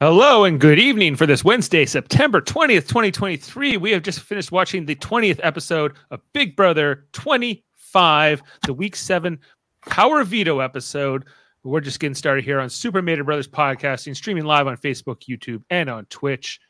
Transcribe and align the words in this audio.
Hello 0.00 0.44
and 0.44 0.60
good 0.60 0.78
evening 0.78 1.16
for 1.16 1.26
this 1.26 1.42
Wednesday, 1.42 1.84
September 1.84 2.40
20th, 2.40 2.86
2023. 2.86 3.78
We 3.78 3.90
have 3.90 4.04
just 4.04 4.20
finished 4.20 4.52
watching 4.52 4.86
the 4.86 4.94
20th 4.94 5.40
episode 5.42 5.96
of 6.12 6.20
Big 6.32 6.54
Brother 6.54 7.08
25, 7.14 8.40
the 8.64 8.72
week 8.72 8.94
seven 8.94 9.40
Power 9.88 10.22
Veto 10.22 10.60
episode. 10.60 11.24
We're 11.64 11.80
just 11.80 11.98
getting 11.98 12.14
started 12.14 12.44
here 12.44 12.60
on 12.60 12.70
Super 12.70 13.02
Mader 13.02 13.24
Brothers 13.24 13.48
podcasting, 13.48 14.14
streaming 14.14 14.44
live 14.44 14.68
on 14.68 14.76
Facebook, 14.76 15.22
YouTube, 15.28 15.64
and 15.68 15.90
on 15.90 16.04
Twitch, 16.04 16.60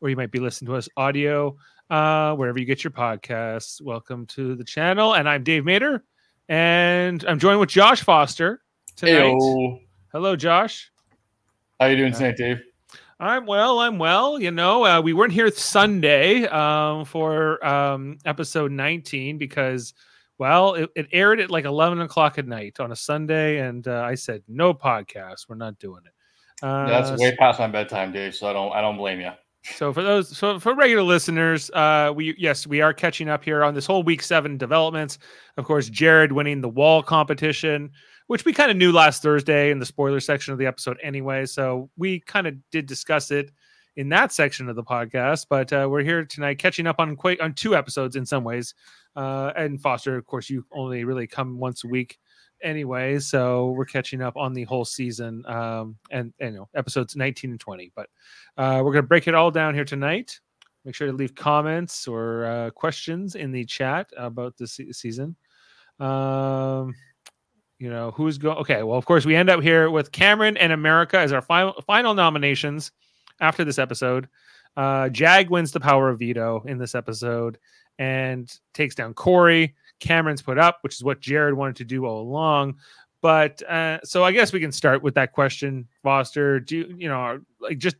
or 0.00 0.10
you 0.10 0.16
might 0.16 0.32
be 0.32 0.40
listening 0.40 0.72
to 0.72 0.76
us 0.76 0.88
audio 0.96 1.56
uh, 1.88 2.34
wherever 2.34 2.58
you 2.58 2.64
get 2.64 2.82
your 2.82 2.90
podcasts. 2.90 3.80
Welcome 3.80 4.26
to 4.26 4.56
the 4.56 4.64
channel. 4.64 5.14
And 5.14 5.28
I'm 5.28 5.44
Dave 5.44 5.62
Mader, 5.62 6.00
and 6.48 7.24
I'm 7.28 7.38
joined 7.38 7.60
with 7.60 7.68
Josh 7.68 8.02
Foster 8.02 8.60
tonight. 8.96 9.34
Heyo. 9.34 9.82
Hello, 10.10 10.34
Josh. 10.34 10.90
How 11.78 11.86
are 11.86 11.90
you 11.92 11.96
doing 11.96 12.12
tonight, 12.12 12.36
Dave? 12.36 12.60
I'm 13.22 13.46
well. 13.46 13.78
I'm 13.78 13.98
well. 13.98 14.40
You 14.40 14.50
know, 14.50 14.84
uh, 14.84 15.00
we 15.00 15.12
weren't 15.12 15.32
here 15.32 15.48
Sunday 15.52 16.44
um, 16.48 17.04
for 17.04 17.64
um, 17.64 18.18
episode 18.24 18.72
19 18.72 19.38
because, 19.38 19.94
well, 20.38 20.74
it, 20.74 20.90
it, 20.96 21.06
aired 21.12 21.38
at 21.38 21.48
like 21.48 21.64
11 21.64 22.00
o'clock 22.00 22.38
at 22.38 22.48
night 22.48 22.80
on 22.80 22.90
a 22.90 22.96
Sunday, 22.96 23.60
and 23.60 23.86
uh, 23.86 24.02
I 24.02 24.16
said 24.16 24.42
no 24.48 24.74
podcast. 24.74 25.48
We're 25.48 25.54
not 25.54 25.78
doing 25.78 26.02
it. 26.04 26.66
Uh, 26.66 26.86
yeah, 26.88 27.00
that's 27.00 27.20
way 27.20 27.36
past 27.36 27.60
my 27.60 27.68
bedtime, 27.68 28.10
Dave. 28.10 28.34
So 28.34 28.48
I 28.48 28.52
don't. 28.52 28.72
I 28.72 28.80
don't 28.80 28.96
blame 28.96 29.20
you. 29.20 29.30
So 29.76 29.92
for 29.92 30.02
those, 30.02 30.36
so 30.36 30.58
for 30.58 30.74
regular 30.74 31.04
listeners, 31.04 31.70
uh, 31.74 32.12
we 32.12 32.34
yes, 32.36 32.66
we 32.66 32.80
are 32.80 32.92
catching 32.92 33.28
up 33.28 33.44
here 33.44 33.62
on 33.62 33.72
this 33.72 33.86
whole 33.86 34.02
week 34.02 34.20
seven 34.22 34.58
developments. 34.58 35.18
Of 35.56 35.64
course, 35.64 35.88
Jared 35.88 36.32
winning 36.32 36.60
the 36.60 36.68
wall 36.68 37.04
competition 37.04 37.92
which 38.32 38.46
we 38.46 38.52
kind 38.54 38.70
of 38.70 38.78
knew 38.78 38.92
last 38.92 39.20
Thursday 39.20 39.70
in 39.70 39.78
the 39.78 39.84
spoiler 39.84 40.18
section 40.18 40.54
of 40.54 40.58
the 40.58 40.64
episode 40.64 40.96
anyway. 41.02 41.44
So 41.44 41.90
we 41.98 42.20
kind 42.20 42.46
of 42.46 42.54
did 42.70 42.86
discuss 42.86 43.30
it 43.30 43.50
in 43.96 44.08
that 44.08 44.32
section 44.32 44.70
of 44.70 44.74
the 44.74 44.82
podcast. 44.82 45.48
But 45.50 45.70
uh, 45.70 45.86
we're 45.90 46.02
here 46.02 46.24
tonight 46.24 46.58
catching 46.58 46.86
up 46.86 46.96
on 46.98 47.14
quite 47.14 47.42
on 47.42 47.52
two 47.52 47.76
episodes 47.76 48.16
in 48.16 48.24
some 48.24 48.42
ways. 48.42 48.72
Uh, 49.14 49.52
and 49.54 49.78
Foster, 49.78 50.16
of 50.16 50.24
course, 50.24 50.48
you 50.48 50.64
only 50.72 51.04
really 51.04 51.26
come 51.26 51.58
once 51.58 51.84
a 51.84 51.88
week 51.88 52.18
anyway, 52.62 53.18
so 53.18 53.72
we're 53.72 53.84
catching 53.84 54.22
up 54.22 54.38
on 54.38 54.54
the 54.54 54.64
whole 54.64 54.86
season 54.86 55.44
um, 55.44 55.96
and, 56.10 56.32
and 56.40 56.54
you 56.54 56.60
know 56.60 56.68
episodes 56.74 57.14
19 57.14 57.50
and 57.50 57.60
20. 57.60 57.92
But 57.94 58.08
uh, 58.56 58.80
we're 58.82 58.94
gonna 58.94 59.02
break 59.02 59.28
it 59.28 59.34
all 59.34 59.50
down 59.50 59.74
here 59.74 59.84
tonight. 59.84 60.40
Make 60.86 60.94
sure 60.94 61.06
to 61.06 61.12
leave 61.12 61.34
comments 61.34 62.08
or 62.08 62.46
uh, 62.46 62.70
questions 62.70 63.34
in 63.34 63.52
the 63.52 63.66
chat 63.66 64.08
about 64.16 64.56
this 64.56 64.80
season. 64.92 65.36
Um, 66.00 66.94
you 67.82 67.90
know 67.90 68.12
who's 68.12 68.38
going 68.38 68.56
okay 68.58 68.84
well 68.84 68.96
of 68.96 69.04
course 69.06 69.26
we 69.26 69.34
end 69.34 69.50
up 69.50 69.60
here 69.60 69.90
with 69.90 70.12
cameron 70.12 70.56
and 70.56 70.72
america 70.72 71.18
as 71.18 71.32
our 71.32 71.42
final 71.42 71.74
final 71.84 72.14
nominations 72.14 72.92
after 73.40 73.64
this 73.64 73.78
episode. 73.78 74.28
Uh 74.76 75.08
jag 75.08 75.50
wins 75.50 75.72
the 75.72 75.80
power 75.80 76.08
of 76.08 76.20
veto 76.20 76.62
in 76.66 76.78
this 76.78 76.94
episode 76.94 77.58
and 77.98 78.56
takes 78.72 78.94
down 78.94 79.12
corey. 79.14 79.74
Cameron's 79.98 80.42
put 80.42 80.58
up 80.58 80.78
which 80.82 80.94
is 80.94 81.02
what 81.02 81.20
jared 81.20 81.54
wanted 81.54 81.74
to 81.74 81.84
do 81.84 82.06
all 82.06 82.22
along. 82.22 82.76
But 83.20 83.60
uh 83.64 83.98
so 84.04 84.22
i 84.22 84.30
guess 84.30 84.52
we 84.52 84.60
can 84.60 84.72
start 84.72 85.02
with 85.02 85.16
that 85.16 85.32
question 85.32 85.88
foster. 86.04 86.60
Do 86.60 86.76
you 86.76 86.94
you 86.96 87.08
know 87.08 87.40
like 87.58 87.78
just 87.78 87.96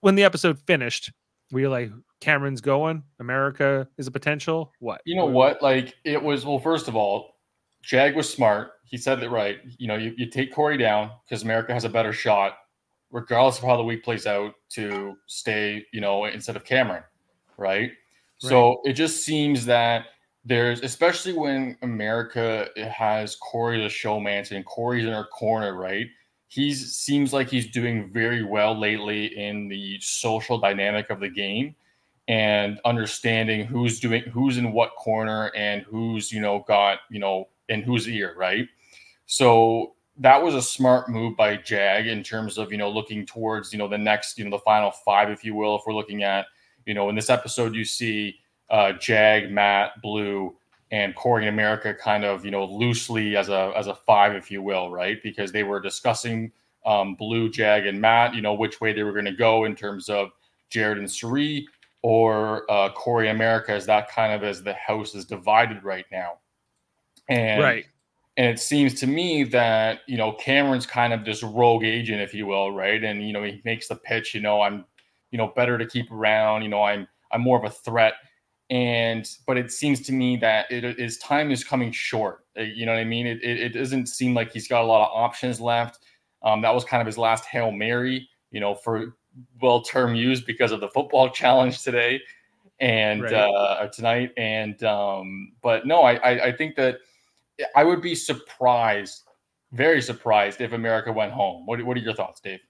when 0.00 0.14
the 0.14 0.22
episode 0.22 0.60
finished 0.60 1.10
were 1.50 1.58
you 1.58 1.70
like 1.70 1.90
cameron's 2.20 2.60
going? 2.60 3.02
America 3.18 3.88
is 3.98 4.06
a 4.06 4.12
potential? 4.12 4.72
What? 4.78 5.00
You 5.04 5.16
know 5.16 5.26
what? 5.26 5.60
Like 5.60 5.96
it 6.04 6.22
was 6.22 6.46
well 6.46 6.60
first 6.60 6.86
of 6.86 6.94
all 6.94 7.34
Jag 7.82 8.14
was 8.16 8.28
smart. 8.28 8.72
He 8.88 8.96
said 8.96 9.22
it 9.22 9.30
right. 9.30 9.58
You 9.78 9.88
know, 9.88 9.96
you, 9.96 10.14
you 10.16 10.26
take 10.26 10.52
Corey 10.52 10.78
down 10.78 11.10
because 11.24 11.42
America 11.42 11.72
has 11.72 11.84
a 11.84 11.88
better 11.88 12.12
shot, 12.12 12.58
regardless 13.10 13.58
of 13.58 13.64
how 13.64 13.76
the 13.76 13.84
week 13.84 14.02
plays 14.02 14.26
out, 14.26 14.54
to 14.70 15.16
stay, 15.26 15.84
you 15.92 16.00
know, 16.00 16.24
instead 16.24 16.56
of 16.56 16.64
Cameron, 16.64 17.02
right? 17.56 17.80
right. 17.80 17.92
So 18.38 18.80
it 18.84 18.94
just 18.94 19.24
seems 19.24 19.64
that 19.66 20.06
there's, 20.44 20.80
especially 20.80 21.34
when 21.34 21.76
America 21.82 22.68
has 22.76 23.36
Corey 23.36 23.82
the 23.82 23.88
showman 23.88 24.46
and 24.50 24.64
Corey's 24.64 25.04
in 25.04 25.12
her 25.12 25.26
corner, 25.26 25.74
right? 25.74 26.06
He 26.48 26.72
seems 26.72 27.34
like 27.34 27.50
he's 27.50 27.70
doing 27.70 28.10
very 28.10 28.42
well 28.42 28.78
lately 28.78 29.26
in 29.38 29.68
the 29.68 29.98
social 30.00 30.58
dynamic 30.58 31.10
of 31.10 31.20
the 31.20 31.28
game 31.28 31.74
and 32.28 32.78
understanding 32.84 33.66
who's 33.66 34.00
doing 34.00 34.22
who's 34.24 34.58
in 34.58 34.72
what 34.72 34.94
corner 34.96 35.50
and 35.56 35.82
who's 35.82 36.30
you 36.30 36.40
know 36.40 36.64
got 36.68 37.00
you 37.10 37.18
know 37.18 37.48
in 37.68 37.82
whose 37.82 38.08
ear, 38.08 38.34
right? 38.36 38.66
So 39.28 39.94
that 40.16 40.42
was 40.42 40.54
a 40.54 40.62
smart 40.62 41.08
move 41.10 41.36
by 41.36 41.56
Jag 41.56 42.06
in 42.06 42.22
terms 42.22 42.56
of 42.56 42.72
you 42.72 42.78
know 42.78 42.90
looking 42.90 43.26
towards 43.26 43.72
you 43.72 43.78
know 43.78 43.86
the 43.86 43.98
next 43.98 44.38
you 44.38 44.44
know 44.44 44.50
the 44.50 44.62
final 44.64 44.90
five, 44.90 45.28
if 45.28 45.44
you 45.44 45.54
will. 45.54 45.76
If 45.76 45.82
we're 45.86 45.94
looking 45.94 46.22
at 46.22 46.46
you 46.86 46.94
know 46.94 47.10
in 47.10 47.14
this 47.14 47.28
episode, 47.28 47.74
you 47.74 47.84
see 47.84 48.40
uh, 48.70 48.92
Jag, 48.92 49.52
Matt, 49.52 50.00
Blue, 50.00 50.56
and 50.90 51.14
Corey 51.14 51.46
in 51.46 51.52
America 51.52 51.92
kind 51.94 52.24
of 52.24 52.42
you 52.42 52.50
know 52.50 52.64
loosely 52.64 53.36
as 53.36 53.50
a 53.50 53.72
as 53.76 53.86
a 53.86 53.94
five, 53.94 54.34
if 54.34 54.50
you 54.50 54.62
will, 54.62 54.90
right? 54.90 55.22
Because 55.22 55.52
they 55.52 55.62
were 55.62 55.78
discussing 55.78 56.50
um, 56.86 57.14
Blue, 57.14 57.50
Jag, 57.50 57.86
and 57.86 58.00
Matt, 58.00 58.34
you 58.34 58.40
know 58.40 58.54
which 58.54 58.80
way 58.80 58.94
they 58.94 59.02
were 59.02 59.12
going 59.12 59.26
to 59.26 59.32
go 59.32 59.66
in 59.66 59.76
terms 59.76 60.08
of 60.08 60.30
Jared 60.70 60.96
and 60.96 61.10
Cirie 61.10 61.68
or 62.00 62.64
uh, 62.70 62.88
Corey 62.92 63.28
America, 63.28 63.72
as 63.72 63.84
that 63.84 64.10
kind 64.10 64.32
of 64.32 64.42
as 64.42 64.62
the 64.62 64.72
house 64.72 65.14
is 65.14 65.26
divided 65.26 65.84
right 65.84 66.06
now. 66.10 66.38
And 67.28 67.62
right. 67.62 67.84
And 68.38 68.46
it 68.46 68.60
seems 68.60 68.94
to 69.00 69.08
me 69.08 69.42
that, 69.44 70.02
you 70.06 70.16
know, 70.16 70.30
Cameron's 70.32 70.86
kind 70.86 71.12
of 71.12 71.24
this 71.24 71.42
rogue 71.42 71.82
agent, 71.82 72.20
if 72.20 72.32
you 72.32 72.46
will, 72.46 72.70
right? 72.70 73.02
And, 73.02 73.26
you 73.26 73.32
know, 73.32 73.42
he 73.42 73.60
makes 73.64 73.88
the 73.88 73.96
pitch, 73.96 74.32
you 74.32 74.40
know, 74.40 74.62
I'm, 74.62 74.84
you 75.32 75.38
know, 75.38 75.48
better 75.56 75.76
to 75.76 75.84
keep 75.84 76.10
around, 76.12 76.62
you 76.62 76.68
know, 76.68 76.84
I'm 76.84 77.08
I'm 77.32 77.40
more 77.40 77.58
of 77.58 77.64
a 77.64 77.70
threat. 77.70 78.14
And 78.70 79.28
but 79.44 79.58
it 79.58 79.72
seems 79.72 80.02
to 80.02 80.12
me 80.12 80.36
that 80.36 80.70
it 80.70 80.84
is 80.84 81.18
time 81.18 81.50
is 81.50 81.64
coming 81.64 81.90
short. 81.90 82.44
Uh, 82.56 82.62
you 82.62 82.86
know 82.86 82.92
what 82.92 83.00
I 83.00 83.04
mean? 83.04 83.26
It, 83.26 83.42
it, 83.42 83.60
it 83.60 83.68
doesn't 83.70 84.06
seem 84.06 84.34
like 84.34 84.52
he's 84.52 84.68
got 84.68 84.82
a 84.82 84.86
lot 84.86 85.08
of 85.08 85.12
options 85.12 85.60
left. 85.60 85.98
Um, 86.44 86.62
that 86.62 86.72
was 86.72 86.84
kind 86.84 87.00
of 87.00 87.06
his 87.06 87.18
last 87.18 87.44
Hail 87.44 87.72
Mary, 87.72 88.28
you 88.52 88.60
know, 88.60 88.76
for 88.76 89.16
well 89.60 89.82
term 89.82 90.14
used 90.14 90.46
because 90.46 90.70
of 90.70 90.78
the 90.78 90.88
football 90.90 91.28
challenge 91.40 91.82
today 91.82 92.20
and 92.78 93.22
right. 93.22 93.32
uh, 93.32 93.88
tonight. 93.88 94.30
And 94.36 94.80
um, 94.84 95.54
but 95.60 95.86
no, 95.86 96.02
I, 96.02 96.14
I, 96.14 96.44
I 96.44 96.52
think 96.52 96.76
that 96.76 96.98
I 97.74 97.84
would 97.84 98.02
be 98.02 98.14
surprised, 98.14 99.24
very 99.72 100.02
surprised, 100.02 100.60
if 100.60 100.72
America 100.72 101.12
went 101.12 101.32
home. 101.32 101.66
What, 101.66 101.82
what 101.84 101.96
are 101.96 102.00
your 102.00 102.14
thoughts, 102.14 102.40
Dave? 102.40 102.60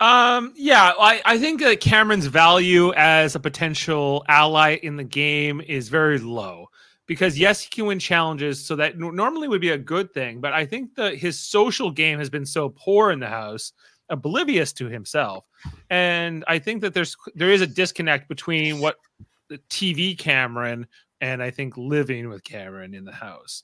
Um, 0.00 0.52
yeah, 0.56 0.92
I, 0.98 1.22
I 1.24 1.38
think 1.38 1.60
that 1.60 1.80
Cameron's 1.80 2.26
value 2.26 2.92
as 2.94 3.36
a 3.36 3.40
potential 3.40 4.24
ally 4.28 4.78
in 4.82 4.96
the 4.96 5.04
game 5.04 5.60
is 5.60 5.88
very 5.88 6.18
low 6.18 6.68
because 7.06 7.38
yes, 7.38 7.60
he 7.60 7.70
can 7.70 7.86
win 7.86 7.98
challenges, 7.98 8.64
so 8.64 8.76
that 8.76 8.98
normally 8.98 9.46
would 9.46 9.60
be 9.60 9.70
a 9.70 9.78
good 9.78 10.12
thing. 10.12 10.40
But 10.40 10.52
I 10.52 10.66
think 10.66 10.94
that 10.96 11.16
his 11.16 11.38
social 11.38 11.90
game 11.90 12.18
has 12.18 12.30
been 12.30 12.46
so 12.46 12.70
poor 12.70 13.12
in 13.12 13.20
the 13.20 13.28
house, 13.28 13.72
oblivious 14.08 14.72
to 14.74 14.86
himself, 14.88 15.44
and 15.90 16.44
I 16.48 16.58
think 16.58 16.80
that 16.80 16.92
there's 16.92 17.16
there 17.34 17.50
is 17.50 17.60
a 17.60 17.66
disconnect 17.66 18.28
between 18.28 18.80
what 18.80 18.96
the 19.48 19.58
TV 19.70 20.18
Cameron 20.18 20.86
and 21.20 21.42
I 21.42 21.50
think 21.50 21.76
living 21.76 22.28
with 22.28 22.42
Cameron 22.42 22.94
in 22.94 23.04
the 23.04 23.12
house 23.12 23.62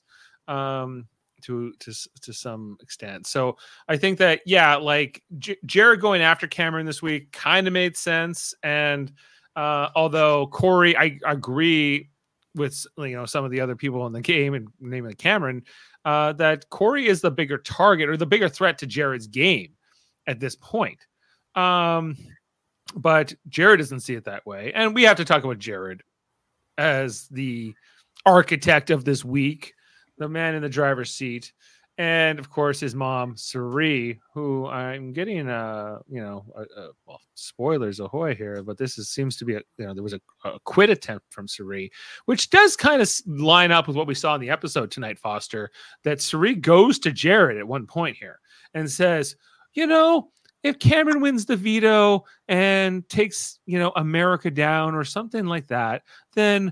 um, 0.51 1.07
to 1.43 1.73
to 1.79 1.93
to 2.21 2.33
some 2.33 2.77
extent. 2.81 3.25
So 3.25 3.57
I 3.87 3.97
think 3.97 4.19
that 4.19 4.41
yeah, 4.45 4.75
like 4.75 5.23
J- 5.39 5.57
Jared 5.65 6.01
going 6.01 6.21
after 6.21 6.47
Cameron 6.47 6.85
this 6.85 7.01
week 7.01 7.31
kind 7.31 7.67
of 7.67 7.73
made 7.73 7.97
sense. 7.97 8.53
And 8.61 9.11
uh, 9.55 9.89
although 9.95 10.47
Corey, 10.47 10.95
I, 10.95 11.19
agree 11.25 12.09
with 12.55 12.85
you 12.97 13.15
know 13.15 13.25
some 13.25 13.45
of 13.45 13.51
the 13.51 13.61
other 13.61 13.75
people 13.75 14.05
in 14.07 14.13
the 14.13 14.21
game 14.21 14.53
and 14.53 14.67
namely 14.79 15.15
Cameron, 15.15 15.63
uh, 16.05 16.33
that 16.33 16.69
Corey 16.69 17.07
is 17.07 17.21
the 17.21 17.31
bigger 17.31 17.57
target 17.57 18.09
or 18.09 18.17
the 18.17 18.25
bigger 18.25 18.49
threat 18.49 18.77
to 18.79 18.85
Jared's 18.85 19.27
game 19.27 19.71
at 20.27 20.39
this 20.39 20.55
point. 20.55 20.99
Um, 21.55 22.17
but 22.95 23.33
Jared 23.47 23.79
doesn't 23.79 24.01
see 24.01 24.15
it 24.15 24.25
that 24.25 24.45
way, 24.45 24.73
and 24.73 24.93
we 24.93 25.03
have 25.03 25.17
to 25.17 25.25
talk 25.25 25.43
about 25.43 25.59
Jared 25.59 26.03
as 26.77 27.27
the 27.29 27.73
architect 28.25 28.89
of 28.89 29.05
this 29.05 29.25
week 29.25 29.73
the 30.21 30.29
man 30.29 30.55
in 30.55 30.61
the 30.61 30.69
driver's 30.69 31.11
seat, 31.11 31.51
and 31.97 32.39
of 32.39 32.49
course 32.49 32.79
his 32.79 32.95
mom 32.95 33.35
Cirie, 33.35 34.19
who 34.33 34.67
I'm 34.67 35.11
getting 35.11 35.49
uh 35.49 35.99
you 36.07 36.21
know 36.21 36.45
a, 36.55 36.61
a, 36.61 36.89
well 37.05 37.19
spoilers 37.33 37.99
ahoy 37.99 38.33
here, 38.33 38.63
but 38.63 38.77
this 38.77 38.97
is 38.97 39.09
seems 39.09 39.35
to 39.37 39.45
be 39.45 39.55
a 39.55 39.61
you 39.77 39.85
know 39.85 39.93
there 39.93 40.03
was 40.03 40.13
a, 40.13 40.21
a 40.45 40.59
quit 40.63 40.89
attempt 40.89 41.25
from 41.33 41.47
Cirie, 41.47 41.91
which 42.25 42.49
does 42.49 42.75
kind 42.77 43.01
of 43.01 43.11
line 43.25 43.71
up 43.71 43.87
with 43.87 43.97
what 43.97 44.07
we 44.07 44.15
saw 44.15 44.35
in 44.35 44.41
the 44.41 44.49
episode 44.49 44.89
tonight, 44.91 45.19
Foster. 45.19 45.69
That 46.03 46.21
Cirie 46.21 46.55
goes 46.55 46.97
to 46.99 47.11
Jared 47.11 47.57
at 47.57 47.67
one 47.67 47.87
point 47.87 48.17
here 48.17 48.39
and 48.73 48.89
says, 48.89 49.35
you 49.73 49.87
know. 49.87 50.31
If 50.63 50.77
Cameron 50.77 51.21
wins 51.21 51.47
the 51.47 51.55
veto 51.55 52.23
and 52.47 53.09
takes, 53.09 53.57
you 53.65 53.79
know, 53.79 53.91
America 53.95 54.51
down 54.51 54.93
or 54.93 55.03
something 55.03 55.47
like 55.47 55.65
that, 55.69 56.03
then 56.35 56.71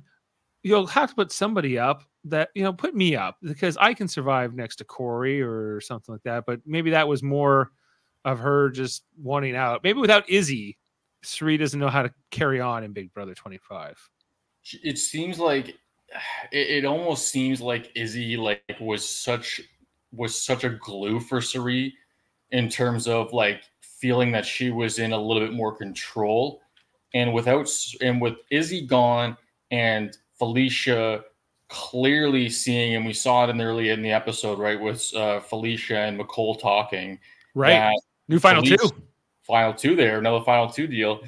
you'll 0.62 0.86
have 0.86 1.10
to 1.10 1.16
put 1.16 1.31
somebody 1.31 1.80
up 1.80 2.04
that 2.30 2.50
you 2.56 2.64
know 2.64 2.74
put 2.74 2.96
me 2.96 3.16
up 3.16 3.38
because 3.42 3.78
I 3.78 3.94
can 3.94 4.08
survive 4.08 4.54
next 4.54 4.78
to 4.78 4.86
Corey 4.86 5.42
or 5.42 5.81
something 5.81 6.14
like 6.14 6.24
that. 6.24 6.46
But 6.46 6.62
maybe 6.66 6.92
that 6.92 7.08
was 7.08 7.24
more 7.24 7.72
of 8.26 8.40
her 8.40 8.70
just 8.70 9.04
wanting 9.22 9.56
out. 9.56 9.84
Maybe 9.84 10.00
without 10.00 10.30
Izzy, 10.30 10.78
Cirie 11.24 11.58
doesn't 11.58 11.80
know 11.80 11.90
how 11.90 12.04
to 12.04 12.14
carry 12.31 12.60
on 12.60 12.84
in 12.84 12.94
Big 12.94 13.14
Brother 13.14 13.34
25. 13.34 13.98
It 14.84 14.98
seems 14.98 15.40
like 15.40 15.70
it, 16.52 16.84
it 16.84 16.86
almost 16.86 17.30
seems 17.30 17.62
like 17.62 17.92
Izzy 17.96 18.38
like 18.38 18.62
was 18.80 19.08
such 19.08 19.62
was 20.12 20.40
such 20.40 20.64
a 20.64 20.70
glue 20.70 21.20
for 21.20 21.42
Cirie 21.42 21.94
in 22.52 22.70
terms 22.70 23.08
of 23.08 23.32
like 23.32 23.64
feeling 23.82 24.32
that 24.32 24.46
she 24.46 24.72
was 24.72 25.00
in 25.00 25.12
a 25.12 25.22
little 25.22 25.46
bit 25.46 25.54
more 25.54 25.75
control. 25.75 26.62
And 27.14 27.34
without 27.34 27.70
and 28.02 28.22
with 28.22 28.36
Izzy 28.52 28.86
gone 28.86 29.38
and 29.72 30.16
Felicia 30.38 31.24
clearly 31.69 32.50
seeing, 32.50 32.95
and 32.95 33.06
we 33.06 33.13
saw 33.13 33.45
it 33.45 33.50
in 33.50 33.57
the 33.57 33.63
early 33.63 33.89
in 33.89 34.01
the 34.01 34.12
episode, 34.12 34.60
right, 34.60 34.80
with 34.80 35.13
uh, 35.16 35.39
Felicia 35.39 36.00
and 36.00 36.19
Mecole 36.19 36.60
talking. 36.60 37.19
Right. 37.56 37.95
New 38.27 38.39
final 38.39 38.63
Felicia, 38.63 38.89
two. 38.89 39.04
Final 39.44 39.74
two 39.74 39.95
there, 39.95 40.19
another 40.19 40.44
final 40.44 40.69
two 40.69 40.88
deal. 40.88 41.21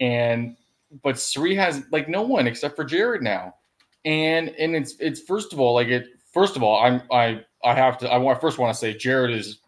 And 0.00 0.56
but 1.02 1.18
Cirie 1.18 1.54
has 1.54 1.82
like 1.90 2.08
no 2.08 2.22
one 2.22 2.46
except 2.46 2.76
for 2.76 2.84
Jared 2.84 3.22
now. 3.22 3.54
And 4.04 4.50
and 4.50 4.76
it's 4.76 4.94
it's 5.00 5.20
first 5.20 5.52
of 5.52 5.60
all, 5.60 5.74
like 5.74 5.88
it 5.88 6.06
first 6.32 6.56
of 6.56 6.62
all, 6.62 6.82
I'm 6.82 7.02
I 7.10 7.44
I 7.64 7.74
have 7.74 7.98
to 7.98 8.10
I 8.10 8.18
want 8.18 8.40
first 8.40 8.58
want 8.58 8.72
to 8.74 8.78
say 8.78 8.94
Jared 8.94 9.32
is 9.32 9.58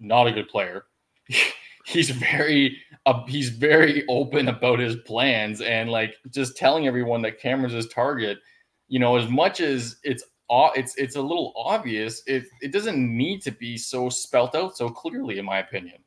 not 0.00 0.26
a 0.26 0.32
good 0.32 0.48
player. 0.48 0.84
he's 1.86 2.10
very 2.10 2.78
uh, 3.06 3.24
he's 3.26 3.50
very 3.50 4.04
open 4.08 4.48
about 4.48 4.78
his 4.78 4.96
plans 4.96 5.60
and 5.60 5.90
like 5.90 6.16
just 6.30 6.56
telling 6.56 6.86
everyone 6.86 7.22
that 7.22 7.40
Cameron's 7.40 7.74
his 7.74 7.88
target. 7.88 8.38
You 8.88 8.98
know, 8.98 9.16
as 9.16 9.28
much 9.28 9.60
as 9.60 9.96
it's 10.04 10.24
it's 10.50 10.94
it's 10.96 11.16
a 11.16 11.22
little 11.22 11.52
obvious, 11.56 12.22
it 12.26 12.44
it 12.60 12.72
doesn't 12.72 12.98
need 12.98 13.42
to 13.42 13.50
be 13.50 13.76
so 13.76 14.08
spelt 14.08 14.54
out 14.54 14.76
so 14.76 14.88
clearly, 14.88 15.38
in 15.38 15.44
my 15.44 15.58
opinion. 15.58 15.98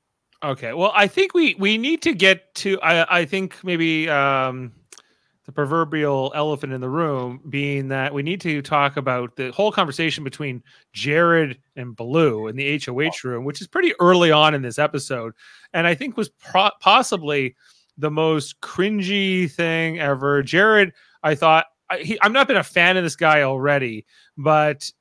Okay, 0.44 0.74
well, 0.74 0.94
I 0.96 1.08
think 1.08 1.34
we 1.34 1.56
we 1.56 1.78
need 1.78 2.02
to 2.04 2.14
get 2.14 2.54
to. 2.56 2.80
I 2.82 3.20
I 3.20 3.26
think 3.26 3.62
maybe 3.64 4.10
um 4.10 4.72
the 5.50 5.54
proverbial 5.54 6.32
elephant 6.36 6.72
in 6.72 6.80
the 6.80 6.90
room 6.90 7.42
being 7.50 7.88
that 7.88 8.14
we 8.14 8.22
need 8.22 8.40
to 8.40 8.62
talk 8.62 8.98
about 8.98 9.36
the 9.36 9.52
whole 9.52 9.72
conversation 9.72 10.24
between 10.24 10.62
Jared 10.94 11.58
and 11.76 11.96
Blue 11.96 12.48
in 12.48 12.56
the 12.56 12.80
HOH 12.86 13.28
room, 13.28 13.46
which 13.46 13.60
is 13.60 13.66
pretty 13.66 13.94
early 14.00 14.32
on 14.32 14.54
in 14.54 14.62
this 14.62 14.78
episode, 14.78 15.34
and 15.74 15.88
I 15.88 15.96
think 15.96 16.18
was 16.18 16.30
pro- 16.30 16.70
possibly 16.80 17.56
the 17.98 18.12
most 18.12 18.62
cringy 18.62 19.52
thing 19.52 20.00
ever. 20.00 20.44
Jared, 20.44 20.94
I 21.24 21.34
thought 21.34 21.66
I, 21.90 21.98
he, 22.00 22.18
I'm 22.22 22.34
not 22.34 22.48
been 22.48 22.58
a 22.58 22.64
fan 22.64 22.98
of 22.98 23.04
this 23.04 23.16
guy 23.16 23.44
already, 23.44 24.06
but 24.38 24.92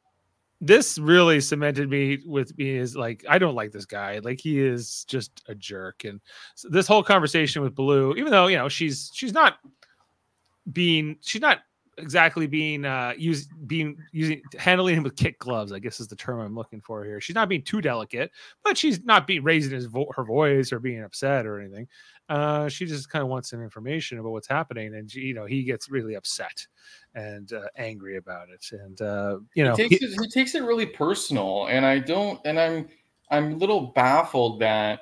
this 0.60 0.98
really 0.98 1.40
cemented 1.40 1.88
me 1.88 2.18
with 2.26 2.56
me 2.58 2.70
is 2.70 2.96
like 2.96 3.24
I 3.28 3.38
don't 3.38 3.54
like 3.54 3.72
this 3.72 3.86
guy. 3.86 4.18
Like 4.18 4.40
he 4.40 4.60
is 4.60 5.04
just 5.04 5.42
a 5.48 5.54
jerk. 5.54 6.04
And 6.04 6.20
so 6.54 6.68
this 6.68 6.86
whole 6.86 7.02
conversation 7.02 7.62
with 7.62 7.74
Blue, 7.74 8.14
even 8.14 8.30
though 8.30 8.48
you 8.48 8.56
know 8.56 8.68
she's 8.68 9.10
she's 9.14 9.32
not 9.32 9.58
being 10.72 11.16
she's 11.20 11.42
not 11.42 11.60
exactly 11.98 12.46
being 12.46 12.84
uh 12.84 13.12
used 13.16 13.50
being 13.66 13.96
using 14.12 14.40
handling 14.58 14.96
him 14.96 15.02
with 15.02 15.16
kick 15.16 15.38
gloves 15.38 15.72
i 15.72 15.78
guess 15.78 16.00
is 16.00 16.08
the 16.08 16.16
term 16.16 16.40
i'm 16.40 16.54
looking 16.54 16.80
for 16.80 17.04
here. 17.04 17.20
She's 17.20 17.34
not 17.34 17.48
being 17.48 17.62
too 17.62 17.80
delicate 17.80 18.30
but 18.64 18.78
she's 18.78 19.04
not 19.04 19.26
being 19.26 19.42
raising 19.42 19.72
his 19.72 19.86
vo- 19.86 20.10
her 20.14 20.24
voice 20.24 20.72
or 20.72 20.78
being 20.78 21.02
upset 21.02 21.46
or 21.46 21.60
anything. 21.60 21.88
Uh 22.28 22.68
she 22.68 22.86
just 22.86 23.10
kind 23.10 23.22
of 23.22 23.28
wants 23.28 23.50
some 23.50 23.62
information 23.62 24.18
about 24.18 24.30
what's 24.30 24.48
happening 24.48 24.94
and 24.94 25.10
she, 25.10 25.20
you 25.20 25.34
know 25.34 25.44
he 25.44 25.62
gets 25.62 25.90
really 25.90 26.14
upset 26.14 26.66
and 27.14 27.52
uh, 27.52 27.66
angry 27.76 28.16
about 28.16 28.48
it. 28.50 28.64
And 28.72 29.00
uh 29.00 29.38
you 29.54 29.64
know 29.64 29.74
he 29.74 29.88
takes, 29.88 29.98
he, 29.98 30.06
it, 30.06 30.20
he 30.20 30.28
takes 30.28 30.54
it 30.54 30.62
really 30.62 30.86
personal 30.86 31.66
and 31.66 31.84
i 31.84 31.98
don't 31.98 32.40
and 32.44 32.58
i'm 32.58 32.88
i'm 33.30 33.54
a 33.54 33.56
little 33.56 33.88
baffled 33.88 34.60
that 34.60 35.00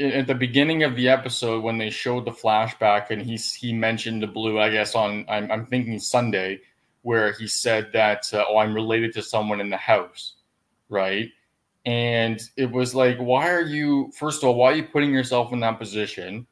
at 0.00 0.26
the 0.26 0.34
beginning 0.34 0.82
of 0.82 0.96
the 0.96 1.08
episode 1.08 1.62
when 1.62 1.78
they 1.78 1.90
showed 1.90 2.24
the 2.24 2.30
flashback 2.30 3.10
and 3.10 3.22
he 3.22 3.36
he 3.36 3.72
mentioned 3.72 4.22
the 4.22 4.26
blue 4.26 4.58
i 4.58 4.68
guess 4.68 4.94
on 4.94 5.24
i'm, 5.28 5.50
I'm 5.52 5.66
thinking 5.66 5.98
sunday 5.98 6.60
where 7.02 7.32
he 7.32 7.46
said 7.46 7.92
that 7.92 8.32
uh, 8.34 8.44
oh 8.48 8.58
i'm 8.58 8.74
related 8.74 9.12
to 9.14 9.22
someone 9.22 9.60
in 9.60 9.70
the 9.70 9.76
house 9.76 10.34
right? 10.88 11.30
And 11.86 12.40
it 12.56 12.70
was 12.70 12.94
like 12.94 13.18
why 13.18 13.50
are 13.50 13.62
you 13.62 14.10
first 14.16 14.42
of 14.42 14.48
all 14.48 14.54
why 14.54 14.72
are 14.72 14.76
you 14.76 14.84
putting 14.84 15.12
yourself 15.12 15.52
in 15.52 15.60
that 15.60 15.78
position? 15.78 16.46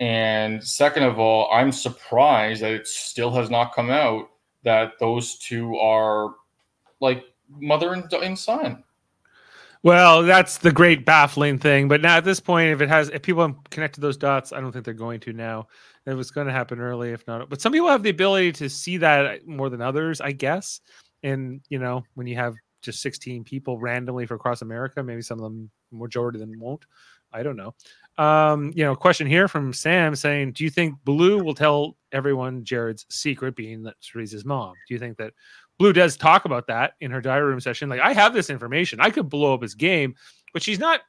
And 0.00 0.62
second 0.62 1.04
of 1.04 1.18
all 1.18 1.50
i'm 1.50 1.72
surprised 1.72 2.60
that 2.60 2.72
it 2.72 2.86
still 2.86 3.30
has 3.30 3.48
not 3.48 3.74
come 3.74 3.90
out 3.90 4.28
that 4.62 4.98
those 5.00 5.38
two 5.38 5.78
are 5.78 6.34
like 7.00 7.24
mother 7.48 7.94
and, 7.94 8.12
and 8.12 8.38
son 8.38 8.84
well, 9.86 10.24
that's 10.24 10.58
the 10.58 10.72
great 10.72 11.04
baffling 11.04 11.60
thing. 11.60 11.86
But 11.86 12.00
now 12.00 12.16
at 12.16 12.24
this 12.24 12.40
point, 12.40 12.72
if 12.72 12.80
it 12.80 12.88
has, 12.88 13.08
if 13.10 13.22
people 13.22 13.46
have 13.46 13.54
connected 13.70 14.00
those 14.00 14.16
dots, 14.16 14.52
I 14.52 14.60
don't 14.60 14.72
think 14.72 14.84
they're 14.84 14.92
going 14.92 15.20
to 15.20 15.32
now. 15.32 15.68
It 16.06 16.14
was 16.14 16.32
going 16.32 16.48
to 16.48 16.52
happen 16.52 16.80
early, 16.80 17.12
if 17.12 17.24
not. 17.28 17.48
But 17.48 17.60
some 17.60 17.72
people 17.72 17.86
have 17.86 18.02
the 18.02 18.10
ability 18.10 18.50
to 18.54 18.68
see 18.68 18.96
that 18.96 19.46
more 19.46 19.70
than 19.70 19.80
others, 19.80 20.20
I 20.20 20.32
guess. 20.32 20.80
And 21.22 21.60
you 21.68 21.78
know, 21.78 22.02
when 22.14 22.26
you 22.26 22.34
have 22.34 22.56
just 22.82 23.00
16 23.00 23.44
people 23.44 23.78
randomly 23.78 24.26
for 24.26 24.34
across 24.34 24.60
America, 24.60 25.04
maybe 25.04 25.22
some 25.22 25.38
of 25.38 25.44
them 25.44 25.70
majority 25.92 26.42
of 26.42 26.48
them 26.48 26.58
won't. 26.58 26.84
I 27.32 27.44
don't 27.44 27.56
know. 27.56 27.72
Um, 28.18 28.72
you 28.74 28.82
know, 28.82 28.96
question 28.96 29.28
here 29.28 29.46
from 29.46 29.72
Sam 29.72 30.16
saying, 30.16 30.52
"Do 30.52 30.64
you 30.64 30.70
think 30.70 30.96
Blue 31.04 31.44
will 31.44 31.54
tell 31.54 31.96
everyone 32.10 32.64
Jared's 32.64 33.06
secret, 33.08 33.54
being 33.54 33.84
that 33.84 33.94
Cirie's 34.00 34.32
his 34.32 34.44
mom? 34.44 34.74
Do 34.88 34.94
you 34.94 34.98
think 34.98 35.16
that 35.18 35.32
Blue 35.78 35.92
does 35.92 36.16
talk 36.16 36.44
about 36.44 36.66
that 36.68 36.94
in 37.00 37.10
her 37.10 37.20
diary 37.20 37.46
room 37.46 37.60
session. 37.60 37.88
Like, 37.88 38.00
I 38.00 38.12
have 38.12 38.32
this 38.32 38.50
information. 38.50 39.00
I 39.00 39.10
could 39.10 39.28
blow 39.28 39.54
up 39.54 39.62
his 39.62 39.74
game, 39.74 40.14
but 40.52 40.62
she's 40.62 40.78
not 40.78 41.00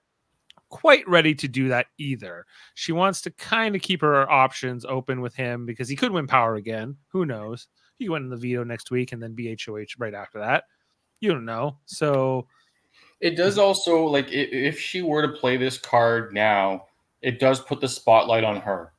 quite 0.70 1.08
ready 1.08 1.34
to 1.36 1.48
do 1.48 1.70
that 1.70 1.88
either. 1.98 2.46
She 2.76 2.92
wants 2.92 3.22
to 3.22 3.32
kind 3.32 3.76
of 3.76 3.82
keep 3.82 4.02
her 4.02 4.30
options 4.30 4.86
open 4.86 5.22
with 5.22 5.36
him 5.36 5.66
because 5.66 5.88
he 5.88 5.96
could 5.96 6.12
win 6.12 6.28
power 6.28 6.56
again. 6.56 6.98
Who 7.10 7.26
knows? 7.26 7.68
He 7.98 8.10
went 8.10 8.24
in 8.24 8.30
the 8.30 8.38
veto 8.38 8.64
next 8.64 8.92
week 8.92 9.12
and 9.12 9.22
then 9.22 9.36
BHOH 9.36 9.96
right 9.98 10.14
after 10.14 10.40
that. 10.40 10.66
You 11.20 11.32
don't 11.32 11.46
know. 11.46 11.78
So 11.86 12.48
it 13.22 13.36
does 13.36 13.58
also 13.58 14.04
like 14.06 14.28
if 14.30 14.80
she 14.80 15.02
were 15.02 15.22
to 15.22 15.30
play 15.30 15.58
this 15.58 15.78
card 15.78 16.34
now, 16.34 16.86
it 17.22 17.40
does 17.40 17.60
put 17.60 17.82
the 17.82 17.88
spotlight 17.88 18.44
on 18.44 18.58
her, 18.58 18.94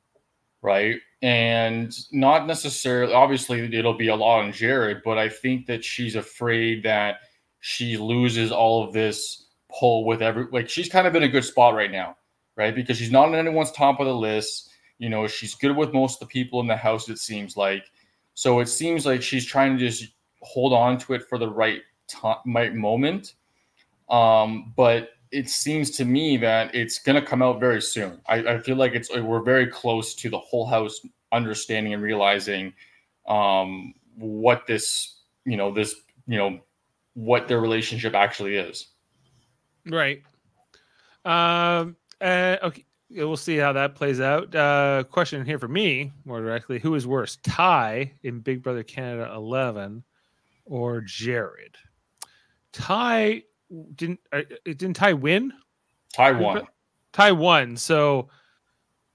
right? 0.61 0.97
And 1.21 1.97
not 2.11 2.47
necessarily 2.47 3.13
obviously 3.13 3.61
it'll 3.75 3.93
be 3.93 4.07
a 4.07 4.15
lot 4.15 4.39
on 4.39 4.51
Jared, 4.53 5.01
but 5.03 5.17
I 5.17 5.29
think 5.29 5.65
that 5.65 5.83
she's 5.83 6.15
afraid 6.15 6.83
that 6.83 7.17
she 7.59 7.97
loses 7.97 8.51
all 8.51 8.83
of 8.83 8.93
this 8.93 9.47
pull 9.69 10.05
with 10.05 10.21
every 10.21 10.47
like 10.51 10.69
she's 10.69 10.89
kind 10.89 11.07
of 11.07 11.15
in 11.15 11.23
a 11.23 11.27
good 11.27 11.43
spot 11.43 11.75
right 11.75 11.91
now, 11.91 12.15
right? 12.55 12.73
Because 12.73 12.97
she's 12.97 13.11
not 13.11 13.27
on 13.27 13.35
anyone's 13.35 13.71
top 13.71 13.99
of 13.99 14.07
the 14.07 14.15
list. 14.15 14.71
You 14.97 15.09
know, 15.09 15.27
she's 15.27 15.55
good 15.55 15.75
with 15.75 15.93
most 15.93 16.21
of 16.21 16.27
the 16.27 16.31
people 16.31 16.59
in 16.61 16.67
the 16.67 16.75
house, 16.75 17.09
it 17.09 17.19
seems 17.19 17.55
like. 17.57 17.85
So 18.33 18.59
it 18.59 18.67
seems 18.67 19.05
like 19.05 19.21
she's 19.21 19.45
trying 19.45 19.77
to 19.77 19.89
just 19.89 20.11
hold 20.41 20.71
on 20.73 20.97
to 20.99 21.13
it 21.13 21.23
for 21.27 21.37
the 21.37 21.49
right 21.49 21.81
time 22.07 22.37
right 22.47 22.73
moment. 22.73 23.33
Um, 24.09 24.73
but 24.75 25.09
it 25.31 25.49
seems 25.49 25.91
to 25.91 26.05
me 26.05 26.37
that 26.37 26.73
it's 26.73 26.99
going 26.99 27.19
to 27.19 27.25
come 27.25 27.41
out 27.41 27.59
very 27.59 27.81
soon. 27.81 28.19
I, 28.27 28.37
I, 28.37 28.59
feel 28.59 28.75
like 28.75 28.93
it's 28.93 29.13
we're 29.15 29.43
very 29.43 29.67
close 29.67 30.15
to 30.15 30.29
the 30.29 30.39
whole 30.39 30.65
house 30.65 31.01
understanding 31.31 31.93
and 31.93 32.01
realizing 32.01 32.73
um, 33.27 33.93
what 34.15 34.65
this 34.65 35.21
you 35.45 35.57
know 35.57 35.71
this 35.71 35.95
you 36.27 36.37
know 36.37 36.59
what 37.13 37.47
their 37.47 37.59
relationship 37.59 38.15
actually 38.15 38.55
is. 38.55 38.87
Right. 39.85 40.23
Um. 41.25 41.95
Uh, 42.19 42.57
okay. 42.63 42.85
We'll 43.11 43.37
see 43.37 43.57
how 43.57 43.73
that 43.73 43.95
plays 43.95 44.21
out. 44.21 44.53
Uh, 44.53 45.03
question 45.09 45.43
here 45.43 45.57
for 45.57 45.67
me, 45.67 46.11
more 46.25 46.41
directly: 46.41 46.79
Who 46.79 46.95
is 46.95 47.07
worse, 47.07 47.37
Ty 47.37 48.13
in 48.21 48.39
Big 48.39 48.61
Brother 48.61 48.83
Canada 48.83 49.31
11 49.35 50.03
or 50.65 51.01
Jared? 51.01 51.75
Ty 52.71 53.43
didn't 53.95 54.19
uh, 54.31 54.41
didn't 54.65 54.95
Ty 54.95 55.13
win? 55.13 55.53
Ty 56.13 56.31
won. 56.31 56.67
Ty 57.13 57.31
won. 57.33 57.77
So 57.77 58.29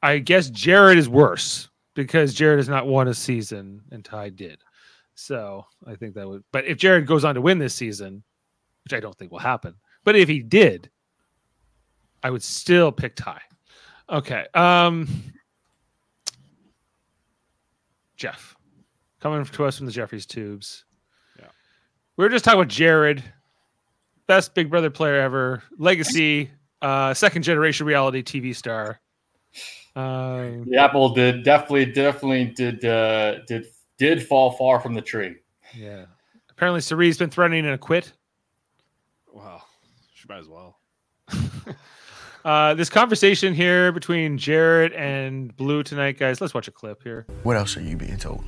I 0.02 0.18
guess 0.18 0.50
Jared 0.50 0.99
is 0.99 1.08
worse 1.08 1.68
because 1.94 2.34
Jared 2.34 2.58
has 2.58 2.68
not 2.68 2.87
won 2.87 3.08
a 3.08 3.14
season 3.14 3.82
and 3.90 4.04
Ty 4.04 4.30
did. 4.30 4.61
So 5.14 5.64
I 5.87 5.94
think 5.94 6.14
that 6.14 6.28
would. 6.28 6.44
But 6.52 6.66
if 6.66 6.78
Jared 6.78 7.06
goes 7.06 7.25
on 7.25 7.34
to 7.34 7.40
win 7.40 7.58
this 7.58 7.75
season, 7.75 8.23
which 8.84 8.92
I 8.92 9.00
don't 9.00 9.16
think 9.16 9.32
will 9.32 9.38
happen, 9.38 9.75
but 10.04 10.16
if 10.16 10.28
he 10.28 10.40
did, 10.40 10.90
I 12.23 12.30
would 12.30 12.42
still 12.42 12.92
pick 12.92 13.16
Ty. 13.16 13.40
Okay. 14.11 14.46
Um, 14.54 15.08
Jeff, 18.16 18.56
coming 19.20 19.44
to 19.44 19.64
us 19.64 19.78
from 19.78 19.87
the 19.87 19.92
Jeffries 19.92 20.26
tubes. 20.26 20.84
Yeah. 21.38 21.46
We 22.16 22.25
were 22.25 22.28
just 22.28 22.44
talking 22.44 22.61
about 22.61 22.68
Jared 22.68 23.23
best 24.26 24.54
Big 24.54 24.70
Brother 24.70 24.90
player 24.90 25.16
ever, 25.20 25.62
legacy, 25.78 26.50
uh, 26.82 27.14
second 27.14 27.42
generation 27.42 27.86
reality 27.86 28.22
TV 28.22 28.54
star. 28.54 29.00
Um, 29.96 30.64
the 30.68 30.78
apple 30.78 31.10
did 31.10 31.44
definitely, 31.44 31.86
definitely 31.86 32.46
did 32.46 32.84
uh, 32.84 33.40
did 33.46 33.66
did 33.98 34.26
fall 34.26 34.52
far 34.52 34.80
from 34.80 34.94
the 34.94 35.02
tree. 35.02 35.36
Yeah. 35.74 36.06
Apparently, 36.50 36.80
Cirie's 36.80 37.18
been 37.18 37.30
threatening 37.30 37.64
to 37.64 37.78
quit. 37.78 38.12
Wow, 39.32 39.62
she 40.14 40.26
might 40.28 40.38
as 40.38 40.48
well. 40.48 40.78
Uh, 42.44 42.74
this 42.74 42.90
conversation 42.90 43.54
here 43.54 43.90
between 43.90 44.36
Jared 44.36 44.92
and 44.92 45.56
Blue 45.56 45.82
tonight, 45.82 46.18
guys. 46.18 46.42
Let's 46.42 46.52
watch 46.52 46.68
a 46.68 46.70
clip 46.70 47.02
here. 47.02 47.24
What 47.42 47.56
else 47.56 47.74
are 47.76 47.80
you 47.80 47.96
being 47.96 48.18
told? 48.18 48.44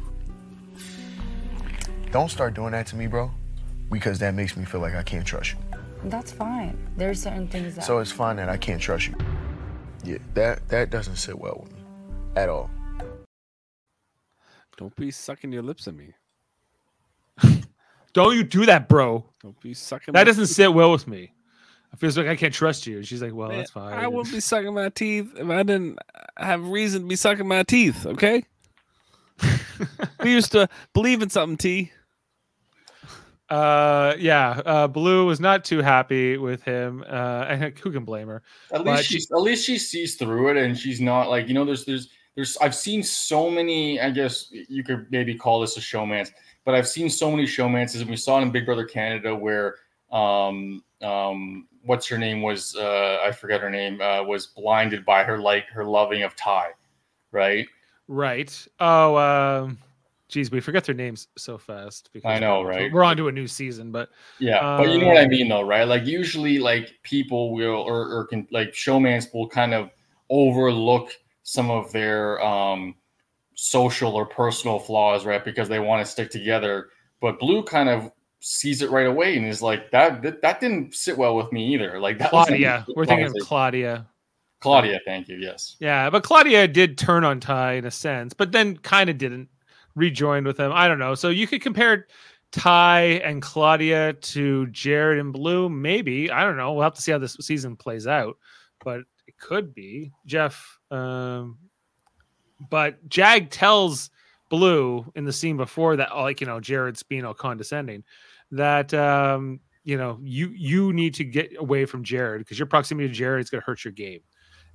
Don't 2.11 2.31
start 2.31 2.53
doing 2.53 2.73
that 2.73 2.87
to 2.89 2.97
me, 2.97 3.07
bro, 3.07 3.31
because 3.91 4.19
that 4.19 4.35
makes 4.35 4.57
me 4.57 4.65
feel 4.65 4.81
like 4.81 4.95
I 4.95 5.03
can't 5.03 5.27
trust 5.27 5.53
you. 5.53 5.59
That's 6.05 6.33
fine. 6.33 6.79
There's 6.97 7.23
certain 7.23 7.49
things 7.49 7.75
that. 7.77 7.85
So 7.85 7.99
it's 7.99 8.13
fine 8.13 8.37
that 8.37 8.49
I 8.49 8.57
can't 8.57 8.81
trust 8.81 9.09
you. 9.09 9.15
Yeah, 10.05 10.19
that 10.35 10.69
that 10.69 10.91
doesn't 10.91 11.17
sit 11.17 11.39
well 11.39 11.61
with 11.63 11.73
me 11.73 11.81
at 12.37 12.49
all. 12.49 12.71
Don't 14.77 14.95
be 14.95 15.11
sucking 15.11 15.53
your 15.53 15.63
lips 15.63 15.89
at 15.89 15.95
me. 15.95 16.13
Don't 18.13 18.35
you 18.35 18.45
do 18.45 18.65
that, 18.65 18.89
bro. 18.89 19.27
Don't 19.43 19.61
be 19.61 19.75
sucking. 19.75 20.13
That 20.13 20.21
my 20.21 20.25
doesn't 20.25 20.47
teeth. 20.47 20.57
sit 20.57 20.73
well 20.73 20.91
with 20.91 21.07
me. 21.07 21.33
I 21.93 21.97
feels 21.97 22.17
like 22.17 22.27
I 22.27 22.37
can't 22.37 22.53
trust 22.53 22.87
you. 22.87 22.97
And 22.97 23.07
she's 23.07 23.21
like, 23.21 23.35
well, 23.35 23.49
Man, 23.49 23.59
that's 23.59 23.71
fine. 23.71 23.93
I 23.93 24.07
wouldn't 24.07 24.33
be 24.35 24.41
sucking 24.41 24.73
my 24.73 24.89
teeth 24.89 25.33
if 25.37 25.49
I 25.49 25.63
didn't 25.63 25.99
have 26.39 26.67
reason 26.67 27.03
to 27.03 27.09
be 27.09 27.17
sucking 27.17 27.47
my 27.47 27.63
teeth. 27.63 28.07
Okay. 28.07 28.45
we 30.23 30.33
used 30.33 30.53
to 30.53 30.69
believe 30.95 31.21
in 31.21 31.29
something, 31.29 31.59
T. 31.59 31.93
Uh, 33.49 34.15
yeah. 34.19 34.61
Uh, 34.65 34.89
Blue 34.89 35.27
was 35.27 35.41
not 35.41 35.65
too 35.65 35.81
happy 35.81 36.37
with 36.37 36.63
him. 36.63 37.05
Uh, 37.09 37.47
and 37.49 37.79
who 37.79 37.93
can 37.93 38.05
blame 38.05 38.29
her? 38.29 38.43
At 38.73 38.85
But 38.85 38.97
least 38.97 39.05
she's 39.09 39.31
at 39.31 39.39
least 39.39 39.65
she 39.65 39.79
sees 39.79 40.17
through 40.17 40.51
it, 40.51 40.57
and 40.57 40.77
she's 40.77 41.01
not 41.01 41.29
like 41.29 41.49
you 41.49 41.55
know. 41.55 41.65
There's 41.65 41.85
there's 41.85 42.09
there's 42.35 42.57
I've 42.59 42.75
seen 42.75 43.03
so 43.03 43.51
many. 43.51 44.01
I 44.01 44.11
guess 44.11 44.49
you 44.51 44.83
could 44.83 45.07
maybe 45.11 45.35
call 45.35 45.61
this 45.61 45.77
a 45.77 45.81
showmance, 45.81 46.33
but 46.65 46.75
I've 46.75 46.89
seen 46.89 47.09
so 47.09 47.31
many 47.31 47.45
showmances, 47.45 48.01
and 48.01 48.11
we 48.11 48.17
saw 48.17 48.39
it 48.39 48.43
in 48.43 48.51
Big 48.51 48.67
Brother 48.67 48.85
Canada 48.85 49.35
where 49.35 49.77
um 50.13 50.83
um 51.03 51.67
what's 51.85 52.07
her 52.09 52.19
name 52.19 52.43
was 52.43 52.77
uh 52.77 53.21
I 53.25 53.33
forget 53.33 53.61
her 53.61 53.71
name 53.71 54.01
uh 54.01 54.23
was 54.23 54.47
blinded 54.47 55.05
by 55.05 55.25
her 55.25 55.39
like 55.39 55.67
her 55.69 55.85
loving 55.85 56.23
of 56.23 56.35
Ty, 56.37 56.71
right? 57.33 57.67
Right. 58.09 58.67
Oh, 58.79 59.17
um, 59.17 59.79
geez, 60.29 60.51
we 60.51 60.61
forget 60.61 60.85
their 60.85 60.95
names 60.95 61.29
so 61.37 61.57
fast. 61.59 62.11
Because 62.13 62.29
I 62.29 62.39
know, 62.39 62.61
we're- 62.63 62.77
right? 62.77 62.93
We're 62.93 63.05
on 63.05 63.17
to 63.19 63.29
a 63.29 63.33
new 63.33 63.47
season, 63.47 63.93
but 63.93 64.11
Yeah, 64.39 64.77
but 64.79 64.89
you 64.91 64.99
know 64.99 65.07
what 65.09 65.17
I 65.19 65.25
Um, 65.25 65.29
mean, 65.31 65.49
though, 65.49 65.63
right? 65.63 65.85
Like 65.87 66.05
usually, 66.07 66.59
like 66.59 66.91
people 67.03 67.53
will 67.53 67.75
or 67.83 68.09
or 68.11 68.27
can 68.27 68.47
like 68.51 68.73
showmans 68.73 69.33
will 69.33 69.49
kind 69.49 69.75
of 69.75 69.91
overlook 70.31 71.11
some 71.43 71.71
of 71.71 71.93
their 71.93 72.45
um 72.45 72.95
social 73.55 74.15
or 74.15 74.27
personal 74.27 74.79
flaws, 74.79 75.25
right? 75.25 75.45
Because 75.45 75.69
they 75.69 75.79
want 75.79 76.05
to 76.05 76.11
stick 76.11 76.31
together. 76.31 76.89
But 77.21 77.39
Blue 77.39 77.63
kind 77.63 77.89
of 77.89 78.13
sees 78.41 78.83
it 78.83 78.91
right 78.91 79.07
away 79.07 79.37
and 79.37 79.47
is 79.47 79.63
like, 79.63 79.91
that 79.93 80.23
that, 80.23 80.43
that 80.43 80.61
didn't 80.61 80.95
sit 80.95 81.17
well 81.17 81.37
with 81.37 81.51
me 81.53 81.73
either. 81.75 81.99
Like 81.99 82.19
that 82.19 82.33
was 82.33 82.49
Claudia. 82.49 82.85
We're 82.95 83.07
thinking 83.07 83.27
of 83.27 83.35
Claudia. 83.41 84.07
Claudia. 84.61 85.01
Thank 85.07 85.29
you. 85.29 85.37
Yes. 85.37 85.77
Yeah, 85.81 86.11
but 86.11 86.23
Claudia 86.23 86.67
did 86.69 86.99
turn 86.99 87.25
on 87.25 87.41
Ty 87.41 87.75
in 87.75 87.85
a 87.87 87.91
sense, 87.91 88.35
but 88.35 88.53
then 88.53 88.77
kind 88.79 89.09
of 89.09 89.17
didn't 89.19 89.49
rejoin 89.97 90.45
with 90.45 90.61
him. 90.61 90.71
I 90.73 90.87
don't 90.87 91.01
know. 91.01 91.17
So 91.17 91.31
you 91.31 91.49
could 91.49 91.63
compare 91.63 92.07
Ty 92.53 93.01
and 93.25 93.43
Claudia 93.43 94.13
to 94.13 94.67
Jared 94.69 95.19
and 95.19 95.33
Blue, 95.33 95.69
maybe. 95.69 96.31
I 96.31 96.45
don't 96.45 96.57
know. 96.57 96.73
We'll 96.73 96.85
have 96.85 96.95
to 96.95 97.03
see 97.03 97.11
how 97.11 97.19
this 97.19 97.37
season 97.41 97.75
plays 97.75 98.07
out, 98.07 98.37
but 98.85 99.01
it 99.27 99.37
could 99.39 99.75
be 99.75 100.13
Jeff. 100.27 100.79
Um, 100.91 101.59
but 102.71 103.07
Jag 103.09 103.51
tells 103.51 104.11
Blue 104.49 105.11
in 105.17 105.25
the 105.25 105.33
scene 105.33 105.57
before 105.57 105.97
that, 105.97 106.15
like 106.17 106.41
you 106.41 106.47
know, 106.47 106.61
Jared's 106.61 107.03
being 107.03 107.25
all 107.25 107.35
condescending, 107.35 108.05
that 108.53 108.95
um, 108.95 109.61
you 109.83 109.97
know, 109.97 110.19
you 110.23 110.49
you 110.55 110.93
need 110.93 111.15
to 111.15 111.25
get 111.25 111.53
away 111.59 111.85
from 111.85 112.05
Jared 112.05 112.41
because 112.41 112.59
your 112.59 112.67
proximity 112.67 113.09
to 113.09 113.15
Jared 113.15 113.45
is 113.45 113.51
going 113.51 113.61
to 113.61 113.67
hurt 113.67 113.85
your 113.85 113.93
game 113.93 114.21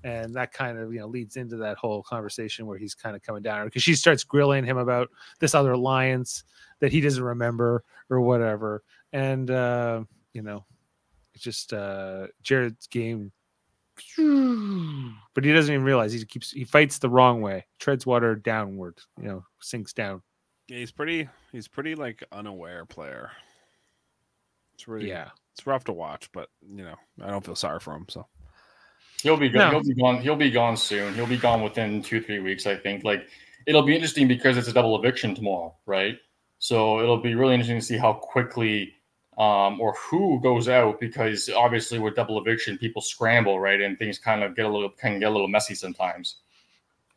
and 0.03 0.34
that 0.34 0.51
kind 0.51 0.77
of 0.77 0.93
you 0.93 1.00
know 1.00 1.08
leads 1.08 1.38
into 1.38 1.58
that 1.58 1.77
whole 1.77 2.01
conversation 2.03 2.65
where 2.65 2.77
he's 2.77 2.96
kind 2.96 3.15
of 3.15 3.22
coming 3.22 3.41
down 3.43 3.65
because 3.65 3.84
she 3.84 3.96
starts 3.96 4.24
grilling 4.24 4.63
him 4.63 4.77
about 4.77 5.10
this 5.39 5.53
other 5.53 5.74
alliance 5.74 6.43
that 6.79 6.91
he 6.91 7.01
doesn't 7.01 7.24
remember 7.24 7.84
or 8.10 8.22
whatever 8.22 8.84
and 9.13 9.51
uh 9.51 10.03
you 10.34 10.41
know 10.41 10.65
it's 11.34 11.43
just 11.43 11.74
uh 11.74 12.27
jared's 12.41 12.88
game 12.88 13.31
but 15.36 15.43
he 15.43 15.53
doesn't 15.53 15.74
even 15.74 15.86
realize 15.86 16.12
he 16.12 16.25
keeps 16.25 16.51
he 16.51 16.63
fights 16.63 16.98
the 16.98 17.10
wrong 17.10 17.41
way 17.41 17.65
treads 17.77 18.05
water 18.05 18.36
downward 18.36 18.98
you 19.22 19.27
know 19.27 19.43
sinks 19.60 19.93
down 19.93 20.22
Yeah, 20.67 20.77
he's 20.77 20.91
pretty. 20.91 21.27
He's 21.51 21.67
pretty 21.67 21.96
like 21.96 22.24
unaware 22.31 22.86
player. 22.86 23.31
It's 24.74 24.88
really 24.88 25.10
yeah 25.10 25.29
It's 25.53 25.67
rough 25.67 25.84
to 25.86 25.93
watch, 25.93 26.31
but 26.31 26.50
you 26.62 26.84
know 26.84 26.96
I 27.22 27.29
don't 27.29 27.46
feel 27.46 27.55
sorry 27.55 27.79
for 27.81 27.93
him. 27.93 28.05
So 28.10 28.25
He'll 29.22 29.38
be 29.38 29.50
gone. 29.50 29.72
No. 29.72 29.80
He'll 29.80 29.88
be 29.88 30.01
gone. 30.01 30.22
He'll 30.22 30.36
be 30.36 30.51
gone 30.51 30.78
soon. 30.78 31.13
He'll 31.13 31.28
be 31.28 31.38
gone 31.38 31.62
within 31.62 32.01
two 32.01 32.22
three 32.22 32.40
weeks. 32.40 32.66
I 32.66 32.75
think. 32.75 33.04
Like 33.04 33.28
it'll 33.66 33.84
be 33.84 33.94
interesting 33.94 34.28
because 34.28 34.58
it's 34.58 34.68
a 34.68 34.74
double 34.74 34.98
eviction 34.98 35.36
tomorrow, 35.36 35.75
right? 35.86 36.18
So 36.60 37.01
it'll 37.01 37.22
be 37.22 37.36
really 37.36 37.54
interesting 37.54 37.80
to 37.80 37.86
see 37.86 37.98
how 37.98 38.13
quickly 38.13 38.94
um, 39.38 39.80
or 39.80 39.94
who 39.94 40.40
goes 40.42 40.68
out 40.68 41.00
because 41.00 41.50
obviously 41.50 42.00
with 42.00 42.16
double 42.16 42.40
eviction, 42.40 42.78
people 42.78 43.01
scramble, 43.01 43.60
right, 43.60 43.82
and 43.82 43.98
things 43.98 44.20
kind 44.20 44.44
of 44.44 44.56
get 44.56 44.66
a 44.66 44.70
little 44.70 44.90
can 44.90 45.20
get 45.20 45.30
a 45.30 45.32
little 45.32 45.48
messy 45.48 45.75
sometimes. 45.75 46.38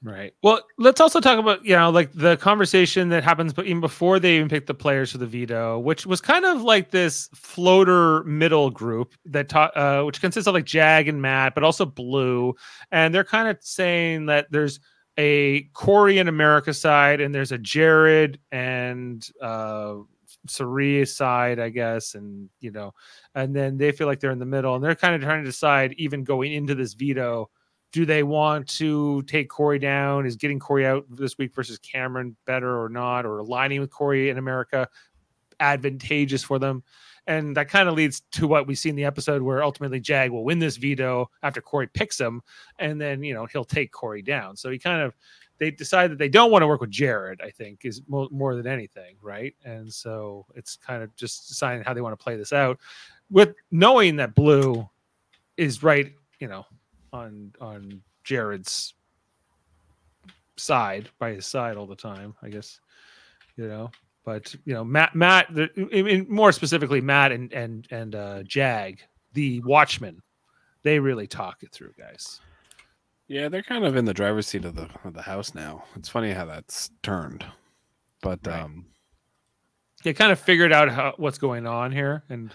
Right. 0.05 0.35
Well, 0.43 0.61
let's 0.77 1.01
also 1.01 1.19
talk 1.19 1.39
about 1.39 1.65
you 1.65 1.75
know 1.75 1.89
like 1.89 2.13
the 2.13 2.37
conversation 2.37 3.09
that 3.09 3.25
happens, 3.25 3.55
but 3.55 3.65
even 3.65 3.81
before 3.81 4.21
they 4.21 4.37
even 4.37 4.51
pick 4.51 4.67
the 4.67 4.75
players 4.75 5.13
for 5.13 5.17
the 5.19 5.27
veto, 5.27 5.79
which 5.79 6.05
was 6.05 6.21
kind 6.21 6.45
of 6.45 6.61
like 6.61 6.91
this 6.91 7.31
floater 7.35 8.23
middle 8.25 8.69
group 8.69 9.15
that 9.25 9.49
ta- 9.49 9.71
uh, 9.75 10.03
which 10.05 10.21
consists 10.21 10.47
of 10.47 10.53
like 10.53 10.67
Jag 10.67 11.09
and 11.09 11.23
Matt, 11.23 11.55
but 11.55 11.65
also 11.65 11.87
Blue, 11.87 12.55
and 12.93 13.15
they're 13.15 13.25
kind 13.25 13.49
of 13.49 13.57
saying 13.63 14.27
that 14.27 14.47
there's 14.51 14.79
a 15.17 15.63
Corey 15.73 16.19
and 16.19 16.29
America 16.29 16.75
side, 16.75 17.23
and 17.23 17.35
there's 17.35 17.53
a 17.53 17.59
Jared 17.59 18.39
and 18.53 19.27
uh, 19.41 19.95
Cirie 20.47 21.07
side, 21.07 21.59
I 21.59 21.71
guess, 21.71 22.15
and 22.15 22.51
you 22.61 22.73
know, 22.73 22.93
and 23.35 23.57
then 23.57 23.79
they 23.79 23.91
feel 23.93 24.07
like 24.07 24.21
they're 24.21 24.31
in 24.33 24.39
the 24.39 24.45
middle, 24.45 24.75
and 24.75 24.85
they're 24.85 24.95
kind 24.95 25.15
of 25.15 25.23
trying 25.23 25.43
to 25.45 25.49
decide 25.51 25.95
even 25.97 26.25
going 26.25 26.53
into 26.53 26.75
this 26.75 26.93
veto 26.93 27.49
do 27.95 28.05
they 28.05 28.25
want 28.25 28.67
to 28.67 29.23
take 29.23 29.49
Corey 29.49 29.79
down? 29.79 30.27
Is 30.27 30.35
getting 30.35 30.59
Corey 30.59 30.85
out 30.85 31.07
this 31.09 31.39
week 31.39 31.55
versus 31.55 31.79
Cameron 31.79 32.35
better 32.45 32.83
or 32.83 32.89
not? 32.89 33.25
Or 33.25 33.39
aligning 33.39 33.81
with 33.81 33.91
Corey 33.91 34.31
in 34.31 34.37
America 34.37 34.89
advantageous 35.61 36.43
for 36.43 36.59
them? 36.59 36.83
And 37.29 37.57
that 37.57 37.69
kind 37.69 37.89
of 37.89 37.95
leads 37.95 38.23
to 38.33 38.49
what 38.49 38.67
we 38.67 38.75
see 38.75 38.89
in 38.89 38.97
the 38.97 39.05
episode 39.05 39.43
where 39.43 39.63
ultimately 39.63 40.01
Jag 40.01 40.33
will 40.33 40.43
win 40.43 40.59
this 40.59 40.77
veto 40.77 41.31
after 41.45 41.61
Corey 41.61 41.87
picks 41.87 42.19
him, 42.21 42.43
and 42.81 43.01
then 43.01 43.23
you 43.23 43.33
know 43.33 43.47
he'll 43.47 43.65
take 43.65 43.93
Corey 43.93 44.23
down. 44.23 44.57
So 44.57 44.71
he 44.71 44.79
kind 44.81 45.01
of 45.01 45.15
they 45.59 45.71
decide 45.71 46.11
that 46.11 46.19
they 46.19 46.29
don't 46.29 46.51
want 46.51 46.63
to 46.63 46.67
work 46.67 46.81
with 46.81 46.91
Jared. 46.91 47.41
I 47.41 47.51
think 47.51 47.85
is 47.85 48.03
more, 48.09 48.27
more 48.33 48.57
than 48.57 48.67
anything, 48.67 49.15
right? 49.23 49.55
And 49.65 49.91
so 49.91 50.47
it's 50.57 50.75
kind 50.75 51.01
of 51.05 51.15
just 51.15 51.47
deciding 51.47 51.85
how 51.85 51.95
they 51.95 52.01
want 52.01 52.19
to 52.19 52.23
play 52.23 52.35
this 52.35 52.53
out, 52.53 52.81
with 53.31 53.55
knowing 53.71 54.17
that 54.17 54.35
Blue 54.35 54.91
is 55.57 55.85
right, 55.85 56.13
you 56.41 56.49
know, 56.49 56.67
on 57.15 57.53
on 57.61 58.03
Jared's 58.25 58.95
side 60.57 61.09
by 61.19 61.33
his 61.33 61.47
side 61.47 61.77
all 61.77 61.87
the 61.87 61.97
time. 61.97 62.35
I 62.43 62.49
guess 62.49 62.81
you 63.57 63.69
know, 63.69 63.91
but 64.25 64.55
you 64.65 64.75
know, 64.75 64.85
Matt 64.85 65.15
Matt, 65.15 65.47
the, 65.55 65.69
I 65.95 66.03
mean, 66.03 66.27
more 66.29 66.53
specifically, 66.53 67.01
Matt 67.01 67.33
and 67.33 67.53
and 67.53 67.87
and 67.91 68.15
uh, 68.15 68.43
Jag, 68.43 69.01
the 69.33 69.61
Watchmen, 69.61 70.21
they 70.83 70.99
really 70.99 71.27
talk 71.27 71.63
it 71.63 71.71
through, 71.73 71.93
guys. 71.99 72.41
yeah, 73.29 73.49
they're 73.49 73.63
kind 73.63 73.85
of 73.85 73.97
in 73.97 74.05
the 74.05 74.15
driver's 74.15 74.47
seat 74.47 74.65
of 74.65 74.75
the 74.75 74.89
of 75.05 75.15
the 75.15 75.23
house 75.23 75.55
now. 75.55 75.85
It's 75.97 76.09
funny 76.09 76.33
how 76.33 76.45
that's 76.47 76.91
turned, 77.03 77.45
but 78.23 78.41
Right. 78.47 78.63
um, 78.63 78.87
They 80.03 80.13
kind 80.13 80.33
of 80.33 80.41
figured 80.41 80.73
out 80.73 80.89
how 80.91 81.15
what's 81.17 81.39
going 81.39 81.67
on 81.67 81.93
here, 81.93 82.25
and 82.29 82.53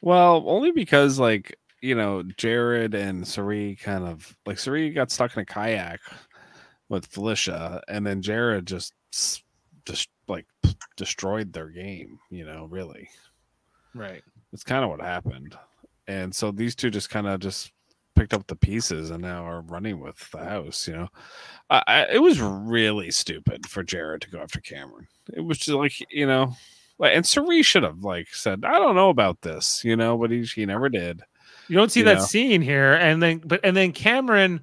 well, 0.00 0.42
only 0.46 0.72
because 0.72 1.18
like 1.18 1.56
you 1.80 1.94
know 1.94 2.22
Jared 2.36 2.94
and 2.94 3.26
Cirie 3.26 3.76
kind 3.76 4.04
of 4.04 4.36
like 4.46 4.58
Cirie 4.58 4.90
got 4.90 5.10
stuck 5.10 5.36
in 5.36 5.42
a 5.42 5.46
kayak 5.46 6.00
with 6.88 7.06
Felicia, 7.06 7.82
and 7.88 8.06
then 8.06 8.22
Jared 8.22 8.66
just 8.66 8.94
just 9.86 10.08
like 10.28 10.46
destroyed 10.96 11.52
their 11.52 11.68
game. 11.68 12.18
You 12.30 12.44
know, 12.44 12.66
really. 12.70 13.08
right, 13.94 14.22
It's 14.52 14.64
kind 14.64 14.84
of 14.84 14.90
what 14.90 15.00
happened. 15.00 15.56
And 16.06 16.34
so 16.34 16.50
these 16.50 16.74
two 16.74 16.90
just 16.90 17.10
kind 17.10 17.28
of 17.28 17.40
just 17.40 17.72
picked 18.16 18.34
up 18.34 18.46
the 18.46 18.56
pieces 18.56 19.10
and 19.10 19.22
now 19.22 19.44
are 19.44 19.62
running 19.62 20.00
with 20.00 20.30
the 20.30 20.38
house, 20.38 20.86
you 20.88 20.94
know. 20.94 21.08
I, 21.70 21.82
I, 21.86 22.06
it 22.12 22.22
was 22.22 22.40
really 22.40 23.10
stupid 23.10 23.66
for 23.66 23.82
Jared 23.82 24.22
to 24.22 24.30
go 24.30 24.40
after 24.40 24.60
Cameron. 24.60 25.06
It 25.32 25.40
was 25.40 25.58
just 25.58 25.76
like, 25.76 25.94
you 26.10 26.26
know, 26.26 26.54
like 26.98 27.14
and 27.14 27.26
Cerise 27.26 27.64
should 27.64 27.82
have 27.84 28.00
like 28.00 28.28
said, 28.28 28.64
I 28.64 28.72
don't 28.78 28.96
know 28.96 29.08
about 29.08 29.40
this, 29.40 29.82
you 29.84 29.96
know, 29.96 30.18
but 30.18 30.30
he 30.30 30.42
he 30.42 30.66
never 30.66 30.88
did. 30.88 31.22
You 31.70 31.76
don't 31.76 31.90
see 31.90 32.00
You 32.00 32.06
that 32.06 32.18
know. 32.18 32.24
scene 32.24 32.60
here, 32.60 32.94
and 32.94 33.22
then 33.22 33.40
but 33.44 33.60
and 33.64 33.76
then 33.76 33.92
Cameron 33.92 34.60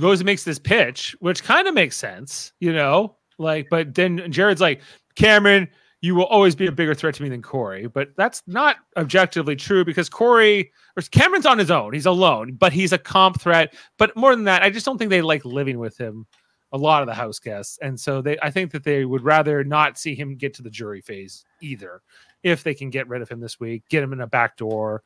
goes 0.00 0.20
and 0.20 0.26
makes 0.26 0.44
this 0.44 0.58
pitch, 0.58 1.14
which 1.20 1.42
kind 1.44 1.68
of 1.68 1.74
makes 1.74 1.96
sense, 1.96 2.52
you 2.58 2.72
know, 2.72 3.16
like, 3.38 3.66
but 3.70 3.94
then 3.94 4.30
Jared's 4.32 4.60
like, 4.60 4.80
Cameron, 5.14 5.68
you 6.00 6.14
will 6.14 6.26
always 6.26 6.54
be 6.54 6.66
a 6.66 6.72
bigger 6.72 6.94
threat 6.94 7.14
to 7.14 7.22
me 7.22 7.28
than 7.28 7.42
Corey. 7.42 7.86
But 7.86 8.10
that's 8.16 8.42
not 8.46 8.76
objectively 8.96 9.56
true 9.56 9.84
because 9.84 10.08
Corey 10.08 10.72
or 10.96 11.02
Cameron's 11.02 11.46
on 11.46 11.58
his 11.58 11.70
own. 11.70 11.92
He's 11.92 12.06
alone, 12.06 12.54
but 12.54 12.72
he's 12.72 12.92
a 12.92 12.98
comp 12.98 13.40
threat. 13.40 13.74
But 13.98 14.16
more 14.16 14.34
than 14.34 14.44
that, 14.44 14.62
I 14.62 14.70
just 14.70 14.86
don't 14.86 14.98
think 14.98 15.10
they 15.10 15.22
like 15.22 15.44
living 15.44 15.78
with 15.78 15.96
him. 15.98 16.26
A 16.72 16.78
lot 16.78 17.02
of 17.02 17.06
the 17.06 17.14
house 17.14 17.38
guests, 17.38 17.78
and 17.82 18.00
so 18.00 18.20
they, 18.20 18.36
I 18.42 18.50
think 18.50 18.72
that 18.72 18.82
they 18.82 19.04
would 19.04 19.22
rather 19.22 19.62
not 19.62 19.96
see 19.96 20.16
him 20.16 20.34
get 20.34 20.54
to 20.54 20.62
the 20.62 20.70
jury 20.70 21.00
phase 21.00 21.44
either. 21.62 22.02
If 22.42 22.64
they 22.64 22.74
can 22.74 22.90
get 22.90 23.06
rid 23.06 23.22
of 23.22 23.28
him 23.28 23.38
this 23.38 23.60
week, 23.60 23.84
get 23.88 24.02
him 24.02 24.12
in 24.12 24.20
a 24.20 24.26
back 24.26 24.56
door. 24.56 25.04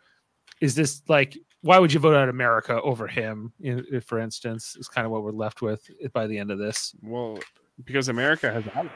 Is 0.60 0.74
this 0.74 1.02
like 1.08 1.36
why 1.62 1.78
would 1.78 1.92
you 1.92 2.00
vote 2.00 2.14
out 2.14 2.28
America 2.28 2.80
over 2.82 3.06
him? 3.06 3.52
In, 3.60 4.00
for 4.04 4.18
instance, 4.18 4.76
is 4.78 4.88
kind 4.88 5.04
of 5.04 5.10
what 5.10 5.22
we're 5.22 5.32
left 5.32 5.60
with 5.60 5.88
by 6.12 6.26
the 6.26 6.38
end 6.38 6.50
of 6.50 6.58
this. 6.58 6.94
Well, 7.02 7.38
because 7.84 8.08
America 8.08 8.52
has 8.52 8.64
allies. 8.74 8.90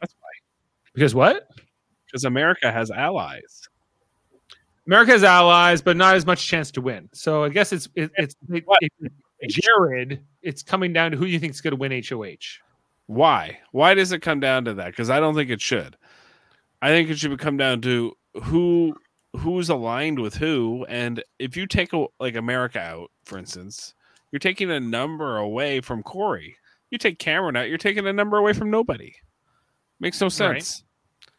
That's 0.00 0.14
why. 0.20 0.28
Because 0.94 1.14
what? 1.14 1.48
Because 2.06 2.24
America 2.24 2.70
has 2.70 2.90
allies. 2.90 3.68
America 4.86 5.12
has 5.12 5.24
allies, 5.24 5.82
but 5.82 5.96
not 5.96 6.14
as 6.14 6.24
much 6.24 6.46
chance 6.46 6.70
to 6.72 6.80
win. 6.80 7.08
So 7.12 7.42
I 7.42 7.48
guess 7.48 7.72
it's 7.72 7.88
it, 7.96 8.12
it's 8.16 8.36
it, 8.48 8.64
it, 9.40 9.50
Jared. 9.50 10.24
It's 10.42 10.62
coming 10.62 10.92
down 10.92 11.10
to 11.10 11.16
who 11.16 11.26
you 11.26 11.40
think 11.40 11.52
is 11.52 11.60
going 11.60 11.72
to 11.72 11.76
win 11.76 12.02
HOH. 12.08 12.62
Why? 13.06 13.58
Why 13.72 13.94
does 13.94 14.12
it 14.12 14.22
come 14.22 14.38
down 14.38 14.64
to 14.66 14.74
that? 14.74 14.86
Because 14.86 15.10
I 15.10 15.18
don't 15.18 15.34
think 15.34 15.50
it 15.50 15.60
should. 15.60 15.96
I 16.80 16.88
think 16.88 17.10
it 17.10 17.18
should 17.18 17.36
come 17.40 17.56
down 17.56 17.80
to 17.82 18.16
who 18.44 18.94
who's 19.36 19.68
aligned 19.68 20.18
with 20.18 20.34
who 20.34 20.84
and 20.88 21.22
if 21.38 21.56
you 21.56 21.66
take 21.66 21.92
a, 21.92 22.06
like 22.20 22.34
america 22.34 22.80
out 22.80 23.10
for 23.24 23.38
instance 23.38 23.94
you're 24.36 24.40
taking 24.40 24.70
a 24.70 24.80
number 24.80 25.38
away 25.38 25.80
from 25.80 26.02
corey. 26.02 26.56
You 26.90 26.98
take 26.98 27.18
cameron 27.18 27.56
out 27.56 27.68
you're 27.68 27.78
taking 27.78 28.06
a 28.06 28.12
number 28.12 28.36
away 28.36 28.52
from 28.52 28.70
nobody. 28.70 29.14
Makes 29.98 30.20
no 30.20 30.28
sense. 30.28 30.84
Right. 31.24 31.32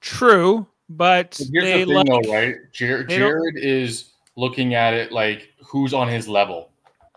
true 0.00 0.66
but 0.88 1.40
here's 1.52 1.64
the 1.64 1.84
thing 1.86 1.88
like, 1.88 2.06
though 2.06 2.32
right 2.32 2.56
jared, 2.70 3.08
jared 3.08 3.56
is 3.56 4.12
looking 4.36 4.74
at 4.74 4.92
it 4.92 5.10
like 5.10 5.48
who's 5.64 5.94
on 5.94 6.08
his 6.08 6.28
level 6.28 6.70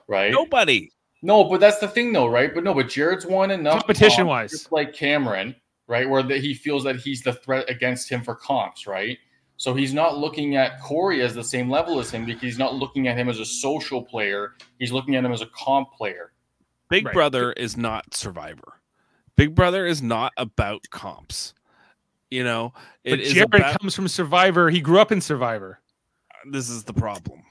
right? 0.07 0.31
Nobody. 0.31 0.89
No 1.21 1.43
but 1.43 1.59
that's 1.59 1.79
the 1.79 1.87
thing 1.87 2.13
though 2.13 2.27
right? 2.27 2.53
But 2.55 2.63
no 2.63 2.73
but 2.73 2.87
jared's 2.87 3.25
won 3.25 3.51
enough 3.51 3.81
competition 3.81 4.25
wise 4.25 4.67
like 4.71 4.93
cameron 4.93 5.55
right 5.87 6.09
where 6.09 6.23
the, 6.23 6.37
he 6.37 6.53
feels 6.53 6.83
that 6.85 6.95
he's 6.95 7.21
the 7.21 7.33
threat 7.33 7.69
against 7.69 8.09
him 8.09 8.21
for 8.21 8.35
comps 8.35 8.87
right 8.87 9.19
so 9.57 9.73
he's 9.73 9.93
not 9.93 10.17
looking 10.17 10.55
at 10.55 10.79
Corey 10.79 11.21
as 11.21 11.33
the 11.33 11.43
same 11.43 11.69
level 11.69 11.99
as 11.99 12.11
him 12.11 12.25
because 12.25 12.43
he's 12.43 12.59
not 12.59 12.75
looking 12.75 13.07
at 13.07 13.17
him 13.17 13.27
as 13.27 13.39
a 13.39 13.45
social 13.45 14.03
player. 14.03 14.53
He's 14.77 14.91
looking 14.91 15.15
at 15.15 15.25
him 15.25 15.31
as 15.31 15.41
a 15.41 15.47
comp 15.47 15.91
player. 15.93 16.31
Big 16.89 17.05
right. 17.05 17.13
Brother 17.13 17.53
is 17.53 17.75
not 17.75 18.13
Survivor. 18.13 18.79
Big 19.35 19.55
Brother 19.55 19.85
is 19.85 20.01
not 20.01 20.31
about 20.37 20.83
comps. 20.91 21.53
You 22.29 22.43
know, 22.43 22.73
it 23.03 23.11
but 23.11 23.19
Jared 23.21 23.55
about, 23.55 23.79
comes 23.79 23.95
from 23.95 24.07
Survivor. 24.07 24.69
He 24.69 24.79
grew 24.79 24.99
up 24.99 25.11
in 25.11 25.21
Survivor. 25.21 25.79
This 26.51 26.69
is 26.69 26.83
the 26.83 26.93
problem. 26.93 27.41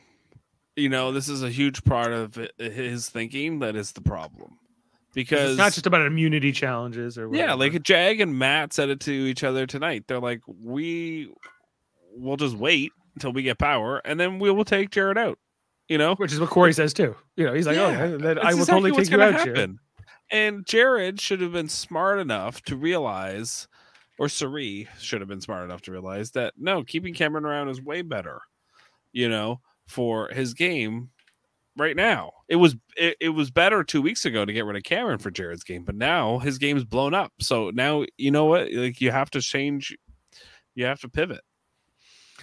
You 0.77 0.91
know, 0.91 1.13
this 1.13 1.29
is 1.29 1.43
a 1.43 1.49
huge 1.49 1.83
part 1.85 2.13
of 2.13 2.39
his 2.59 3.09
thinking 3.09 3.61
that 3.61 3.75
is 3.75 3.93
the 3.93 4.03
problem 4.03 4.59
because 5.15 5.53
it's 5.53 5.59
not 5.59 5.73
just 5.73 5.87
about 5.87 6.03
immunity 6.03 6.53
challenges 6.53 7.17
or 7.17 7.29
whatever. 7.29 7.49
yeah 7.49 7.55
like 7.55 7.83
jag 7.83 8.21
and 8.21 8.39
matt 8.39 8.75
said 8.75 8.91
it 8.91 9.01
to 9.01 9.11
each 9.11 9.43
other 9.43 9.67
tonight 9.67 10.05
they're 10.07 10.21
like 10.21 10.43
we 10.47 11.33
we'll 12.17 12.37
just 12.37 12.57
wait 12.57 12.93
until 13.15 13.33
we 13.33 13.43
get 13.43 13.59
power, 13.59 14.01
and 14.05 14.19
then 14.19 14.39
we 14.39 14.51
will 14.51 14.65
take 14.65 14.91
Jared 14.91 15.19
out. 15.19 15.39
You 15.89 15.99
know, 15.99 16.17
which 16.17 16.33
is 16.33 16.41
what 16.41 16.51
Corey 16.51 16.73
says 16.73 16.93
too. 16.93 17.15
You 17.37 17.47
know, 17.47 17.55
he's 17.55 17.67
like, 17.67 17.77
oh, 17.77 17.89
yeah, 17.91 18.03
"Oh, 18.03 18.19
then 18.19 18.39
I 18.39 18.55
will 18.55 18.61
exactly 18.61 18.91
totally 18.91 19.05
take 19.05 19.11
you 19.11 19.23
out." 19.23 19.35
Happen. 19.35 19.79
And 20.33 20.67
Jared 20.67 21.21
should 21.21 21.41
have 21.41 21.53
been 21.53 21.69
smart 21.69 22.19
enough 22.19 22.61
to 22.63 22.77
realize, 22.77 23.69
or 24.19 24.29
Cirie 24.29 24.89
should 24.99 25.21
have 25.21 25.29
been 25.29 25.41
smart 25.41 25.65
enough 25.65 25.83
to 25.83 25.93
realize 25.93 26.33
that 26.33 26.55
no, 26.59 26.83
keeping 26.83 27.15
Cameron 27.15 27.45
around 27.45 27.69
is 27.69 27.81
way 27.81 28.03
better. 28.03 28.41
You 29.13 29.29
know, 29.29 29.61
for 29.87 30.29
his 30.29 30.55
game 30.55 31.11
right 31.77 31.97
now. 31.97 32.33
It 32.49 32.57
was 32.57 32.77
it, 32.97 33.17
it 33.21 33.29
was 33.31 33.51
better 33.51 33.85
two 33.85 34.03
weeks 34.03 34.25
ago 34.25 34.45
to 34.45 34.53
get 34.53 34.65
rid 34.65 34.77
of 34.77 34.83
Cameron 34.83 35.19
for 35.19 35.31
Jared's 35.31 35.65
game, 35.65 35.85
but 35.85 35.95
now 35.95 36.39
his 36.39 36.59
game's 36.59 36.85
blown 36.85 37.15
up. 37.15 37.33
So 37.41 37.71
now 37.71 38.05
you 38.17 38.31
know 38.31 38.47
what? 38.47 38.73
Like 38.73 39.01
you 39.01 39.11
have 39.11 39.31
to 39.31 39.41
change. 39.41 39.97
You 40.75 40.87
have 40.87 41.01
to 41.01 41.09
pivot. 41.09 41.43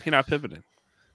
You're 0.04 0.12
not 0.12 0.28
pivoting. 0.28 0.64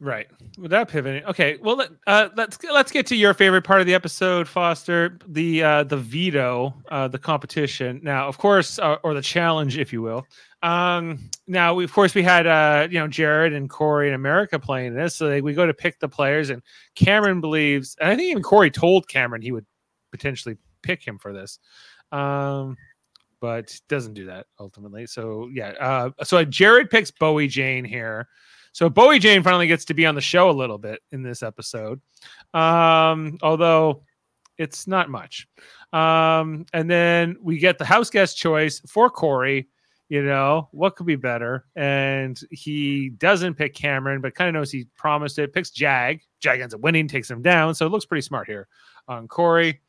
Right. 0.00 0.28
Without 0.58 0.88
pivoting. 0.88 1.24
Okay. 1.24 1.58
Well, 1.60 1.76
let, 1.76 1.90
uh, 2.06 2.28
let's 2.36 2.62
let's 2.62 2.92
get 2.92 3.04
to 3.08 3.16
your 3.16 3.34
favorite 3.34 3.62
part 3.62 3.80
of 3.80 3.86
the 3.86 3.94
episode, 3.94 4.46
Foster. 4.46 5.18
The 5.26 5.62
uh, 5.62 5.84
the 5.84 5.96
veto, 5.96 6.72
uh, 6.88 7.08
the 7.08 7.18
competition. 7.18 8.00
Now, 8.04 8.28
of 8.28 8.38
course, 8.38 8.78
uh, 8.78 8.98
or 9.02 9.12
the 9.14 9.22
challenge, 9.22 9.76
if 9.76 9.92
you 9.92 10.00
will. 10.00 10.24
Um, 10.62 11.30
now, 11.48 11.74
we, 11.74 11.82
of 11.82 11.92
course, 11.92 12.14
we 12.14 12.22
had 12.22 12.46
uh, 12.46 12.86
you 12.88 13.00
know 13.00 13.08
Jared 13.08 13.52
and 13.52 13.68
Corey 13.68 14.06
in 14.06 14.14
America 14.14 14.56
playing 14.60 14.94
this, 14.94 15.16
so 15.16 15.28
they, 15.28 15.40
we 15.40 15.52
go 15.52 15.66
to 15.66 15.74
pick 15.74 15.98
the 15.98 16.08
players, 16.08 16.50
and 16.50 16.62
Cameron 16.94 17.40
believes, 17.40 17.96
and 18.00 18.08
I 18.08 18.16
think 18.16 18.30
even 18.30 18.42
Corey 18.42 18.70
told 18.70 19.08
Cameron 19.08 19.42
he 19.42 19.50
would 19.50 19.66
potentially 20.12 20.56
pick 20.82 21.04
him 21.04 21.18
for 21.18 21.32
this. 21.32 21.58
Um, 22.12 22.76
but 23.40 23.76
doesn't 23.88 24.14
do 24.14 24.26
that 24.26 24.46
ultimately. 24.60 25.06
So 25.06 25.48
yeah, 25.52 25.70
uh, 25.80 26.10
so 26.22 26.44
Jared 26.44 26.90
picks 26.90 27.10
Bowie 27.10 27.48
Jane 27.48 27.84
here. 27.84 28.28
So 28.72 28.88
Bowie 28.88 29.18
Jane 29.18 29.42
finally 29.42 29.66
gets 29.66 29.84
to 29.86 29.94
be 29.94 30.06
on 30.06 30.14
the 30.14 30.20
show 30.20 30.50
a 30.50 30.52
little 30.52 30.78
bit 30.78 31.00
in 31.10 31.22
this 31.22 31.42
episode, 31.42 32.00
um, 32.54 33.38
although 33.42 34.02
it's 34.56 34.86
not 34.86 35.10
much. 35.10 35.48
Um, 35.92 36.66
and 36.72 36.90
then 36.90 37.36
we 37.40 37.58
get 37.58 37.78
the 37.78 37.84
house 37.84 38.10
guest 38.10 38.36
choice 38.36 38.80
for 38.86 39.10
Corey. 39.10 39.68
You 40.10 40.22
know 40.22 40.68
what 40.72 40.96
could 40.96 41.06
be 41.06 41.16
better, 41.16 41.66
and 41.76 42.40
he 42.50 43.10
doesn't 43.10 43.56
pick 43.56 43.74
Cameron, 43.74 44.22
but 44.22 44.34
kind 44.34 44.48
of 44.48 44.54
knows 44.54 44.70
he 44.70 44.86
promised 44.96 45.38
it. 45.38 45.52
Picks 45.52 45.70
Jag. 45.70 46.20
Jag 46.40 46.60
ends 46.60 46.72
up 46.72 46.80
winning, 46.80 47.08
takes 47.08 47.30
him 47.30 47.42
down. 47.42 47.74
So 47.74 47.84
it 47.84 47.90
looks 47.90 48.06
pretty 48.06 48.22
smart 48.22 48.46
here 48.46 48.68
on 49.06 49.28
Corey. 49.28 49.80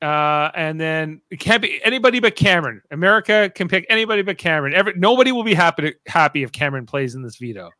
Uh, 0.00 0.50
and 0.54 0.80
then 0.80 1.20
it 1.30 1.38
can't 1.38 1.62
be 1.62 1.82
anybody 1.84 2.20
but 2.20 2.36
Cameron. 2.36 2.82
America 2.90 3.50
can 3.54 3.68
pick 3.68 3.86
anybody 3.88 4.22
but 4.22 4.38
Cameron. 4.38 4.74
Every 4.74 4.94
nobody 4.96 5.32
will 5.32 5.44
be 5.44 5.54
happy 5.54 5.82
to, 5.82 5.94
happy 6.06 6.42
if 6.42 6.52
Cameron 6.52 6.86
plays 6.86 7.14
in 7.14 7.22
this 7.22 7.36
veto. 7.36 7.70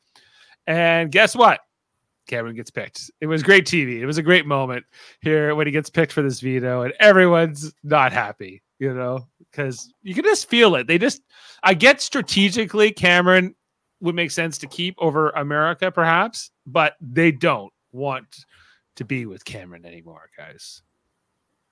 And 0.67 1.11
guess 1.11 1.35
what? 1.35 1.61
Cameron 2.29 2.55
gets 2.55 2.71
picked. 2.71 3.11
It 3.21 3.27
was 3.27 3.43
great 3.43 3.67
TV. 3.67 4.01
It 4.01 4.07
was 4.07 4.19
a 4.19 4.23
great 4.23 4.47
moment 4.47 4.85
here 5.21 5.55
when 5.55 5.67
he 5.67 5.73
gets 5.73 5.91
picked 5.91 6.13
for 6.13 6.23
this 6.23 6.41
veto, 6.41 6.83
and 6.83 6.95
everyone's 7.01 7.73
not 7.83 8.13
happy, 8.13 8.63
you 8.79 8.95
know, 8.95 9.27
because 9.51 9.93
you 10.03 10.15
can 10.15 10.25
just 10.25 10.49
feel 10.49 10.77
it. 10.77 10.87
They 10.87 10.99
just, 10.99 11.23
I 11.63 11.75
get 11.75 12.01
strategically, 12.01 12.93
Cameron 12.93 13.55
would 14.01 14.15
make 14.15 14.31
sense 14.31 14.59
to 14.59 14.67
keep 14.67 14.95
over 14.99 15.31
America, 15.31 15.91
perhaps, 15.91 16.51
but 16.67 16.97
they 17.01 17.33
don't 17.33 17.73
want 17.93 18.45
to 18.97 19.05
be 19.05 19.27
with 19.27 19.45
Cameron 19.45 19.85
anymore, 19.85 20.31
guys. 20.37 20.83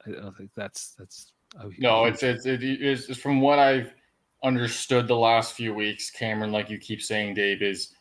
I 0.06 0.12
don't 0.12 0.36
think 0.36 0.50
that's 0.56 0.94
that's. 0.98 1.32
No, 1.78 2.04
it's 2.04 2.22
it's 2.22 2.46
it 2.46 2.62
is 2.62 3.08
it's 3.08 3.20
from 3.20 3.40
what 3.40 3.58
I've 3.58 3.92
understood 4.42 5.08
the 5.08 5.16
last 5.16 5.54
few 5.54 5.74
weeks. 5.74 6.10
Cameron, 6.10 6.52
like 6.52 6.70
you 6.70 6.78
keep 6.78 7.02
saying, 7.02 7.34
Dave, 7.34 7.60
is 7.60 7.92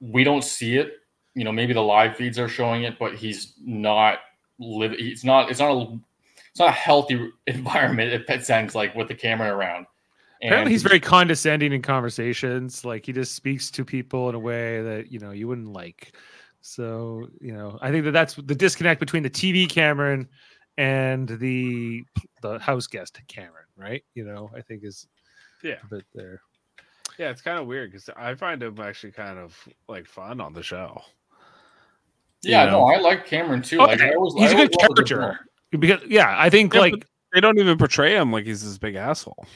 we 0.00 0.24
don't 0.24 0.44
see 0.44 0.76
it. 0.76 0.94
You 1.34 1.44
know, 1.44 1.52
maybe 1.52 1.72
the 1.72 1.82
live 1.82 2.16
feeds 2.16 2.38
are 2.38 2.48
showing 2.48 2.82
it, 2.82 2.98
but 2.98 3.14
he's 3.14 3.54
not 3.60 4.18
live. 4.58 4.92
It's 4.98 5.24
not. 5.24 5.50
It's 5.50 5.60
not 5.60 5.70
a. 5.70 5.98
It's 6.50 6.58
not 6.58 6.70
a 6.70 6.72
healthy 6.72 7.30
environment. 7.46 8.24
It 8.28 8.44
sounds 8.44 8.74
like 8.74 8.94
with 8.94 9.08
the 9.08 9.14
camera 9.14 9.54
around. 9.54 9.86
And 10.42 10.52
Apparently, 10.52 10.72
he's 10.72 10.82
very 10.82 11.00
condescending 11.00 11.72
in 11.72 11.82
conversations. 11.82 12.84
Like 12.84 13.04
he 13.04 13.12
just 13.12 13.34
speaks 13.34 13.70
to 13.72 13.84
people 13.84 14.28
in 14.28 14.34
a 14.34 14.38
way 14.38 14.82
that 14.82 15.12
you 15.12 15.18
know 15.18 15.32
you 15.32 15.46
wouldn't 15.46 15.72
like. 15.72 16.16
So 16.62 17.28
you 17.40 17.52
know, 17.52 17.78
I 17.80 17.90
think 17.90 18.04
that 18.06 18.12
that's 18.12 18.34
the 18.34 18.54
disconnect 18.54 19.00
between 19.00 19.22
the 19.22 19.30
TV 19.30 19.68
Cameron 19.68 20.28
and 20.78 21.28
the 21.28 22.02
the 22.42 22.58
house 22.58 22.86
guest 22.86 23.20
Cameron, 23.28 23.66
right? 23.76 24.02
You 24.14 24.24
know, 24.24 24.50
I 24.56 24.62
think 24.62 24.82
is 24.82 25.06
yeah 25.62 25.76
a 25.84 25.94
bit 25.94 26.04
there. 26.14 26.40
Yeah, 27.18 27.30
it's 27.30 27.42
kind 27.42 27.58
of 27.58 27.66
weird 27.66 27.90
because 27.90 28.08
I 28.16 28.34
find 28.34 28.62
him 28.62 28.78
actually 28.80 29.12
kind 29.12 29.38
of 29.38 29.56
like 29.88 30.06
fun 30.06 30.40
on 30.40 30.52
the 30.52 30.62
show. 30.62 31.02
Yeah, 32.42 32.64
you 32.64 32.70
know? 32.70 32.86
no, 32.86 32.94
I 32.94 32.98
like 32.98 33.26
Cameron 33.26 33.62
too. 33.62 33.78
Like, 33.78 34.00
okay. 34.00 34.14
always, 34.14 34.34
he's 34.34 34.52
I 34.52 34.62
a 34.62 34.68
good 34.68 34.78
character. 34.78 35.40
Because 35.78 36.00
yeah, 36.06 36.34
I 36.38 36.50
think 36.50 36.74
yeah, 36.74 36.80
like 36.80 37.06
they 37.32 37.40
don't 37.40 37.58
even 37.58 37.78
portray 37.78 38.16
him 38.16 38.32
like 38.32 38.44
he's 38.44 38.64
this 38.64 38.78
big 38.78 38.94
asshole. 38.94 39.46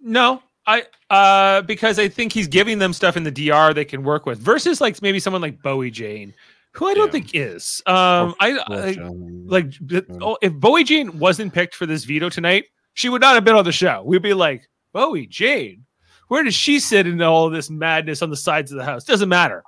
No, 0.00 0.42
I 0.66 0.84
uh 1.10 1.62
because 1.62 1.98
I 1.98 2.08
think 2.08 2.32
he's 2.32 2.48
giving 2.48 2.78
them 2.78 2.92
stuff 2.92 3.16
in 3.16 3.22
the 3.22 3.30
DR 3.30 3.72
they 3.74 3.84
can 3.84 4.02
work 4.02 4.26
with 4.26 4.38
versus 4.38 4.80
like 4.80 5.00
maybe 5.02 5.20
someone 5.20 5.42
like 5.42 5.62
Bowie 5.62 5.90
Jane, 5.90 6.34
who 6.72 6.86
I 6.86 6.94
don't 6.94 7.06
yeah. 7.06 7.12
think 7.12 7.30
is. 7.34 7.82
Um, 7.86 8.34
I, 8.40 8.58
I 8.68 8.96
like 9.44 9.72
oh, 10.20 10.36
if 10.42 10.52
Bowie 10.54 10.84
Jane 10.84 11.18
wasn't 11.18 11.54
picked 11.54 11.74
for 11.74 11.86
this 11.86 12.04
veto 12.04 12.28
tonight, 12.28 12.66
she 12.94 13.08
would 13.08 13.20
not 13.20 13.34
have 13.34 13.44
been 13.44 13.56
on 13.56 13.64
the 13.64 13.72
show. 13.72 14.02
We'd 14.04 14.22
be 14.22 14.34
like 14.34 14.68
Bowie 14.92 15.26
Jane 15.26 15.85
where 16.28 16.42
does 16.42 16.54
she 16.54 16.80
sit 16.80 17.06
in 17.06 17.20
all 17.22 17.50
this 17.50 17.70
madness 17.70 18.22
on 18.22 18.30
the 18.30 18.36
sides 18.36 18.72
of 18.72 18.78
the 18.78 18.84
house? 18.84 19.04
Doesn't 19.04 19.28
matter. 19.28 19.62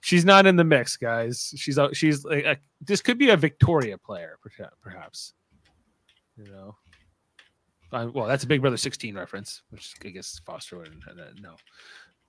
She's 0.00 0.24
not 0.24 0.46
in 0.46 0.56
the 0.56 0.64
mix, 0.64 0.96
guys. 0.96 1.52
She's 1.56 1.78
she's 1.92 2.24
like 2.24 2.44
a, 2.44 2.56
this 2.80 3.02
could 3.02 3.18
be 3.18 3.30
a 3.30 3.36
Victoria 3.36 3.98
player, 3.98 4.38
perhaps. 4.82 5.34
You 6.36 6.50
know. 6.50 6.76
I, 7.92 8.04
well, 8.04 8.26
that's 8.26 8.44
a 8.44 8.46
Big 8.46 8.60
Brother 8.60 8.76
16 8.76 9.16
reference, 9.16 9.62
which 9.70 9.94
I 10.04 10.08
guess 10.08 10.40
Foster 10.46 10.78
would 10.78 10.92
uh, 11.08 11.40
know. 11.40 11.56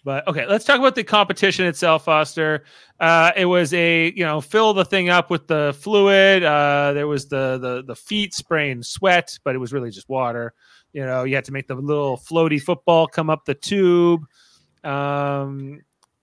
But 0.03 0.27
okay, 0.27 0.47
let's 0.47 0.65
talk 0.65 0.79
about 0.79 0.95
the 0.95 1.03
competition 1.03 1.65
itself, 1.67 2.05
Foster. 2.05 2.63
Uh, 2.99 3.31
it 3.35 3.45
was 3.45 3.71
a 3.73 4.11
you 4.15 4.23
know 4.23 4.41
fill 4.41 4.73
the 4.73 4.83
thing 4.83 5.09
up 5.09 5.29
with 5.29 5.47
the 5.47 5.77
fluid. 5.79 6.43
Uh, 6.43 6.93
there 6.93 7.07
was 7.07 7.27
the 7.27 7.59
the 7.59 7.83
the 7.85 7.95
feet 7.95 8.33
spraying 8.33 8.81
sweat, 8.81 9.37
but 9.43 9.53
it 9.53 9.59
was 9.59 9.71
really 9.71 9.91
just 9.91 10.09
water. 10.09 10.53
You 10.93 11.05
know, 11.05 11.23
you 11.23 11.35
had 11.35 11.45
to 11.45 11.51
make 11.51 11.67
the 11.67 11.75
little 11.75 12.17
floaty 12.17 12.61
football 12.61 13.07
come 13.07 13.29
up 13.29 13.45
the 13.45 13.53
tube. 13.53 14.25
Um, 14.83 15.81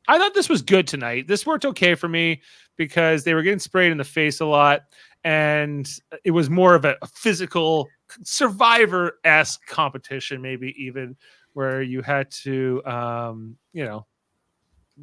I 0.09 0.19
thought 0.19 0.35
this 0.35 0.49
was 0.49 0.63
good 0.63 0.87
tonight. 0.87 1.29
This 1.29 1.47
worked 1.47 1.65
okay 1.65 1.95
for 1.95 2.09
me 2.09 2.43
because 2.77 3.25
they 3.25 3.35
were 3.35 3.43
getting 3.43 3.59
sprayed 3.59 3.93
in 3.93 3.99
the 3.99 4.05
face 4.05 4.41
a 4.41 4.47
lot, 4.47 4.83
and 5.25 5.89
it 6.25 6.31
was 6.31 6.49
more 6.49 6.75
of 6.75 6.85
a, 6.85 6.97
physical 7.13 7.89
survivor 8.23 9.19
esque 9.25 9.67
competition, 9.67 10.41
maybe 10.41 10.75
even 10.83 11.17
where 11.53 11.83
you 11.83 12.03
had 12.03 12.31
to, 12.31 12.83
um, 12.87 13.57
you 13.73 13.85
know, 13.85 14.07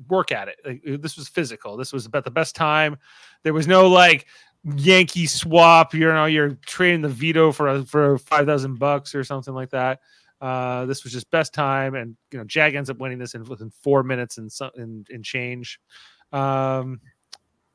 work 0.07 0.31
at 0.31 0.47
it. 0.47 0.55
Like, 0.65 1.01
this 1.01 1.17
was 1.17 1.27
physical. 1.27 1.77
This 1.77 1.93
was 1.93 2.05
about 2.05 2.23
the 2.23 2.31
best 2.31 2.55
time. 2.55 2.97
There 3.43 3.53
was 3.53 3.67
no 3.67 3.87
like 3.87 4.25
Yankee 4.65 5.27
swap. 5.27 5.93
You 5.93 6.11
know, 6.11 6.25
you're 6.25 6.57
trading 6.65 7.01
the 7.01 7.09
veto 7.09 7.51
for 7.51 7.67
a, 7.67 7.83
for 7.83 8.17
five 8.17 8.45
thousand 8.45 8.79
bucks 8.79 9.13
or 9.13 9.23
something 9.23 9.53
like 9.53 9.69
that. 9.69 9.99
Uh, 10.41 10.85
this 10.85 11.03
was 11.03 11.13
just 11.13 11.29
best 11.31 11.53
time, 11.53 11.95
and 11.95 12.15
you 12.31 12.37
know, 12.37 12.43
Jag 12.45 12.75
ends 12.75 12.89
up 12.89 12.97
winning 12.97 13.19
this 13.19 13.35
in 13.35 13.43
within 13.45 13.69
four 13.69 14.03
minutes 14.03 14.37
and 14.37 14.51
some 14.51 14.71
in, 14.75 15.05
in 15.09 15.23
change. 15.23 15.79
Um, 16.31 16.99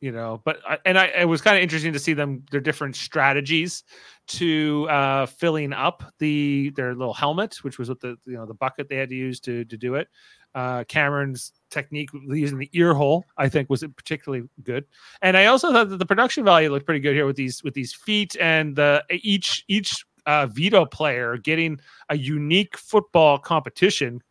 you 0.00 0.10
know 0.12 0.40
but 0.44 0.60
I, 0.66 0.78
and 0.84 0.98
I 0.98 1.06
it 1.06 1.24
was 1.26 1.40
kind 1.40 1.56
of 1.56 1.62
interesting 1.62 1.92
to 1.92 1.98
see 1.98 2.14
them 2.14 2.42
their 2.50 2.60
different 2.60 2.96
strategies 2.96 3.84
to 4.28 4.88
uh 4.88 5.26
filling 5.26 5.72
up 5.72 6.02
the 6.18 6.70
their 6.76 6.94
little 6.94 7.14
helmet 7.14 7.56
which 7.62 7.78
was 7.78 7.88
what 7.88 8.00
the 8.00 8.16
you 8.24 8.34
know 8.34 8.46
the 8.46 8.54
bucket 8.54 8.88
they 8.88 8.96
had 8.96 9.08
to 9.10 9.14
use 9.14 9.40
to 9.40 9.64
to 9.66 9.76
do 9.76 9.94
it. 9.94 10.08
Uh 10.54 10.84
cameron's 10.84 11.52
technique 11.70 12.08
using 12.28 12.58
the 12.58 12.70
ear 12.72 12.92
hole 12.94 13.24
i 13.36 13.48
think 13.48 13.70
was 13.70 13.84
particularly 13.96 14.48
good. 14.62 14.84
And 15.22 15.36
i 15.36 15.46
also 15.46 15.72
thought 15.72 15.90
that 15.90 15.98
the 15.98 16.06
production 16.06 16.44
value 16.44 16.70
looked 16.70 16.86
pretty 16.86 17.00
good 17.00 17.14
here 17.14 17.26
with 17.26 17.36
these 17.36 17.62
with 17.62 17.74
these 17.74 17.92
feet 17.92 18.36
and 18.40 18.74
the 18.74 19.04
each 19.10 19.64
each 19.68 20.04
uh 20.26 20.46
veto 20.46 20.84
player 20.86 21.36
getting 21.36 21.78
a 22.08 22.16
unique 22.16 22.76
football 22.76 23.38
competition 23.38 24.22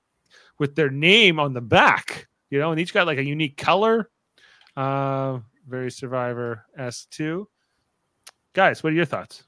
with 0.57 0.75
their 0.75 0.89
name 0.89 1.39
on 1.39 1.53
the 1.53 1.61
back 1.61 2.27
you 2.49 2.59
know 2.59 2.71
and 2.71 2.79
each 2.81 2.93
got 2.93 3.05
like 3.07 3.19
a 3.19 3.23
unique 3.25 3.55
color. 3.57 4.09
Uh 4.75 5.39
very 5.69 5.91
Survivor 5.91 6.65
S2. 6.77 7.45
Guys, 8.53 8.83
what 8.83 8.91
are 8.91 8.95
your 8.95 9.05
thoughts? 9.05 9.43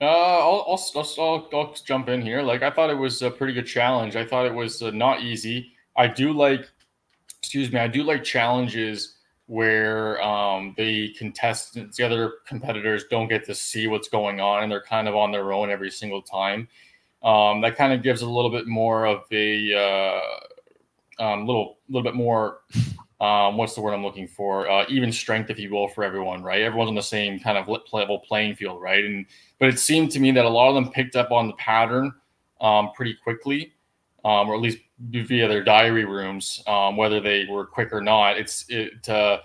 Uh, 0.00 0.04
I'll, 0.04 0.64
I'll, 0.68 1.06
I'll, 1.18 1.48
I'll, 1.54 1.74
jump 1.86 2.08
in 2.08 2.20
here. 2.20 2.42
Like, 2.42 2.62
I 2.62 2.70
thought 2.70 2.90
it 2.90 2.98
was 2.98 3.22
a 3.22 3.30
pretty 3.30 3.54
good 3.54 3.66
challenge. 3.66 4.14
I 4.14 4.26
thought 4.26 4.44
it 4.44 4.54
was 4.54 4.82
uh, 4.82 4.90
not 4.90 5.22
easy. 5.22 5.72
I 5.96 6.06
do 6.06 6.32
like, 6.32 6.68
excuse 7.38 7.72
me, 7.72 7.80
I 7.80 7.88
do 7.88 8.02
like 8.02 8.22
challenges 8.22 9.16
where 9.46 10.20
um, 10.22 10.74
the 10.76 11.14
contestants, 11.14 11.96
the 11.96 12.04
other 12.04 12.34
competitors, 12.46 13.04
don't 13.10 13.28
get 13.28 13.46
to 13.46 13.54
see 13.54 13.86
what's 13.86 14.08
going 14.08 14.40
on 14.40 14.64
and 14.64 14.70
they're 14.70 14.82
kind 14.82 15.08
of 15.08 15.14
on 15.14 15.32
their 15.32 15.52
own 15.52 15.70
every 15.70 15.90
single 15.90 16.20
time. 16.20 16.68
Um, 17.22 17.60
that 17.62 17.76
kind 17.76 17.92
of 17.92 18.02
gives 18.02 18.22
a 18.22 18.28
little 18.28 18.50
bit 18.50 18.66
more 18.66 19.06
of 19.06 19.22
a 19.32 20.20
uh, 21.18 21.24
um, 21.24 21.46
little, 21.46 21.78
little 21.88 22.02
bit 22.02 22.14
more 22.14 22.58
um, 23.20 23.56
what's 23.56 23.74
the 23.74 23.80
word 23.80 23.94
I'm 23.94 24.02
looking 24.02 24.28
for? 24.28 24.68
Uh, 24.68 24.84
even 24.88 25.10
strength, 25.10 25.48
if 25.48 25.58
you 25.58 25.70
will, 25.70 25.88
for 25.88 26.04
everyone, 26.04 26.42
right? 26.42 26.60
Everyone's 26.60 26.88
on 26.88 26.94
the 26.94 27.02
same 27.02 27.38
kind 27.38 27.56
of 27.56 27.66
level 27.92 28.18
playing 28.18 28.56
field, 28.56 28.82
right? 28.82 29.04
And 29.04 29.26
but 29.58 29.68
it 29.68 29.78
seemed 29.78 30.10
to 30.12 30.20
me 30.20 30.32
that 30.32 30.44
a 30.44 30.48
lot 30.48 30.68
of 30.68 30.74
them 30.74 30.92
picked 30.92 31.16
up 31.16 31.30
on 31.30 31.46
the 31.46 31.54
pattern 31.54 32.12
um, 32.60 32.90
pretty 32.94 33.14
quickly, 33.14 33.72
um, 34.24 34.48
or 34.48 34.54
at 34.54 34.60
least 34.60 34.78
via 35.00 35.48
their 35.48 35.64
diary 35.64 36.04
rooms, 36.04 36.62
um, 36.66 36.96
whether 36.96 37.20
they 37.20 37.46
were 37.48 37.64
quick 37.64 37.92
or 37.92 38.02
not. 38.02 38.36
It's 38.36 38.66
it. 38.68 39.08
Uh, 39.08 39.38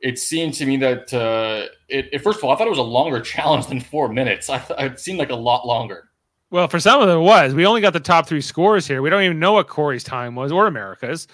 it 0.00 0.18
seemed 0.18 0.52
to 0.54 0.66
me 0.66 0.76
that 0.78 1.14
uh, 1.14 1.72
it, 1.88 2.10
it, 2.12 2.18
First 2.18 2.38
of 2.38 2.44
all, 2.44 2.50
I 2.50 2.56
thought 2.56 2.66
it 2.66 2.70
was 2.70 2.78
a 2.78 2.82
longer 2.82 3.20
challenge 3.22 3.68
than 3.68 3.80
four 3.80 4.08
minutes. 4.08 4.50
I 4.50 4.64
it 4.78 4.98
seemed 4.98 5.20
like 5.20 5.30
a 5.30 5.36
lot 5.36 5.66
longer. 5.66 6.10
Well, 6.50 6.66
for 6.66 6.80
some 6.80 7.00
of 7.00 7.08
them, 7.08 7.18
it 7.18 7.22
was. 7.22 7.54
We 7.54 7.64
only 7.64 7.80
got 7.80 7.92
the 7.92 8.00
top 8.00 8.26
three 8.26 8.40
scores 8.40 8.86
here. 8.86 9.02
We 9.02 9.10
don't 9.10 9.22
even 9.22 9.38
know 9.38 9.52
what 9.52 9.68
Corey's 9.68 10.04
time 10.04 10.34
was 10.34 10.52
or 10.52 10.66
America's. 10.66 11.26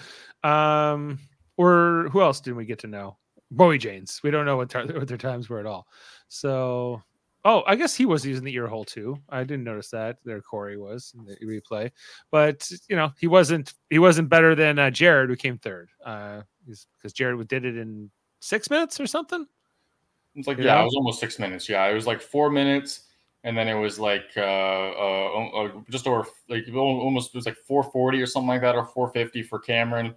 Um, 0.45 1.19
or 1.61 2.09
who 2.09 2.23
else 2.23 2.41
didn't 2.41 2.57
we 2.57 2.65
get 2.65 2.79
to 2.79 2.87
know? 2.87 3.19
Bowie 3.51 3.77
Janes. 3.77 4.23
We 4.25 4.31
don't 4.31 4.47
know 4.47 4.57
what, 4.57 4.75
what 4.95 5.07
their 5.07 5.19
times 5.19 5.51
were 5.51 5.61
at 5.61 5.67
all. 5.67 5.87
So, 6.29 7.03
oh, 7.45 7.63
I 7.67 7.77
guess 7.77 7.95
he 7.95 8.07
was 8.07 8.25
using 8.25 8.45
the 8.45 8.55
ear 8.55 8.67
hole 8.67 8.87
too. 8.87 9.19
I 9.29 9.45
didn't 9.45 9.65
notice 9.65 9.91
that. 9.91 10.17
There, 10.25 10.41
Corey 10.41 10.79
was 10.79 11.13
in 11.15 11.27
the 11.27 11.37
replay, 11.45 11.91
but 12.31 12.67
you 12.89 12.97
know 12.97 13.13
he 13.19 13.27
wasn't 13.27 13.75
he 13.91 13.99
wasn't 13.99 14.31
better 14.31 14.55
than 14.55 14.79
uh, 14.79 14.91
Jared, 14.91 15.29
who 15.29 15.37
came 15.37 15.59
third. 15.59 15.91
Uh, 16.03 16.41
because 16.67 17.13
Jared 17.13 17.47
did 17.47 17.67
it 17.67 17.77
in 17.77 18.11
six 18.41 18.71
minutes 18.71 18.99
or 18.99 19.07
something. 19.07 19.47
It's 20.37 20.49
like 20.49 20.57
you 20.57 20.65
yeah, 20.65 20.77
know? 20.77 20.83
it 20.83 20.85
was 20.85 20.95
almost 20.97 21.21
six 21.21 21.39
minutes. 21.39 21.69
Yeah, 21.69 21.85
it 21.87 21.95
was 21.95 22.07
like 22.07 22.23
four 22.23 22.49
minutes, 22.49 23.09
and 23.45 23.55
then 23.55 23.69
it 23.69 23.75
was 23.75 23.99
like 23.99 24.31
uh, 24.35 24.41
uh, 24.41 25.49
uh 25.49 25.71
just 25.91 26.07
over 26.07 26.27
like 26.49 26.65
almost 26.75 27.35
it 27.35 27.37
was 27.37 27.45
like 27.45 27.59
four 27.67 27.83
forty 27.83 28.23
or 28.23 28.27
something 28.27 28.49
like 28.49 28.63
that, 28.63 28.77
or 28.77 28.87
four 28.87 29.11
fifty 29.11 29.43
for 29.43 29.59
Cameron 29.59 30.15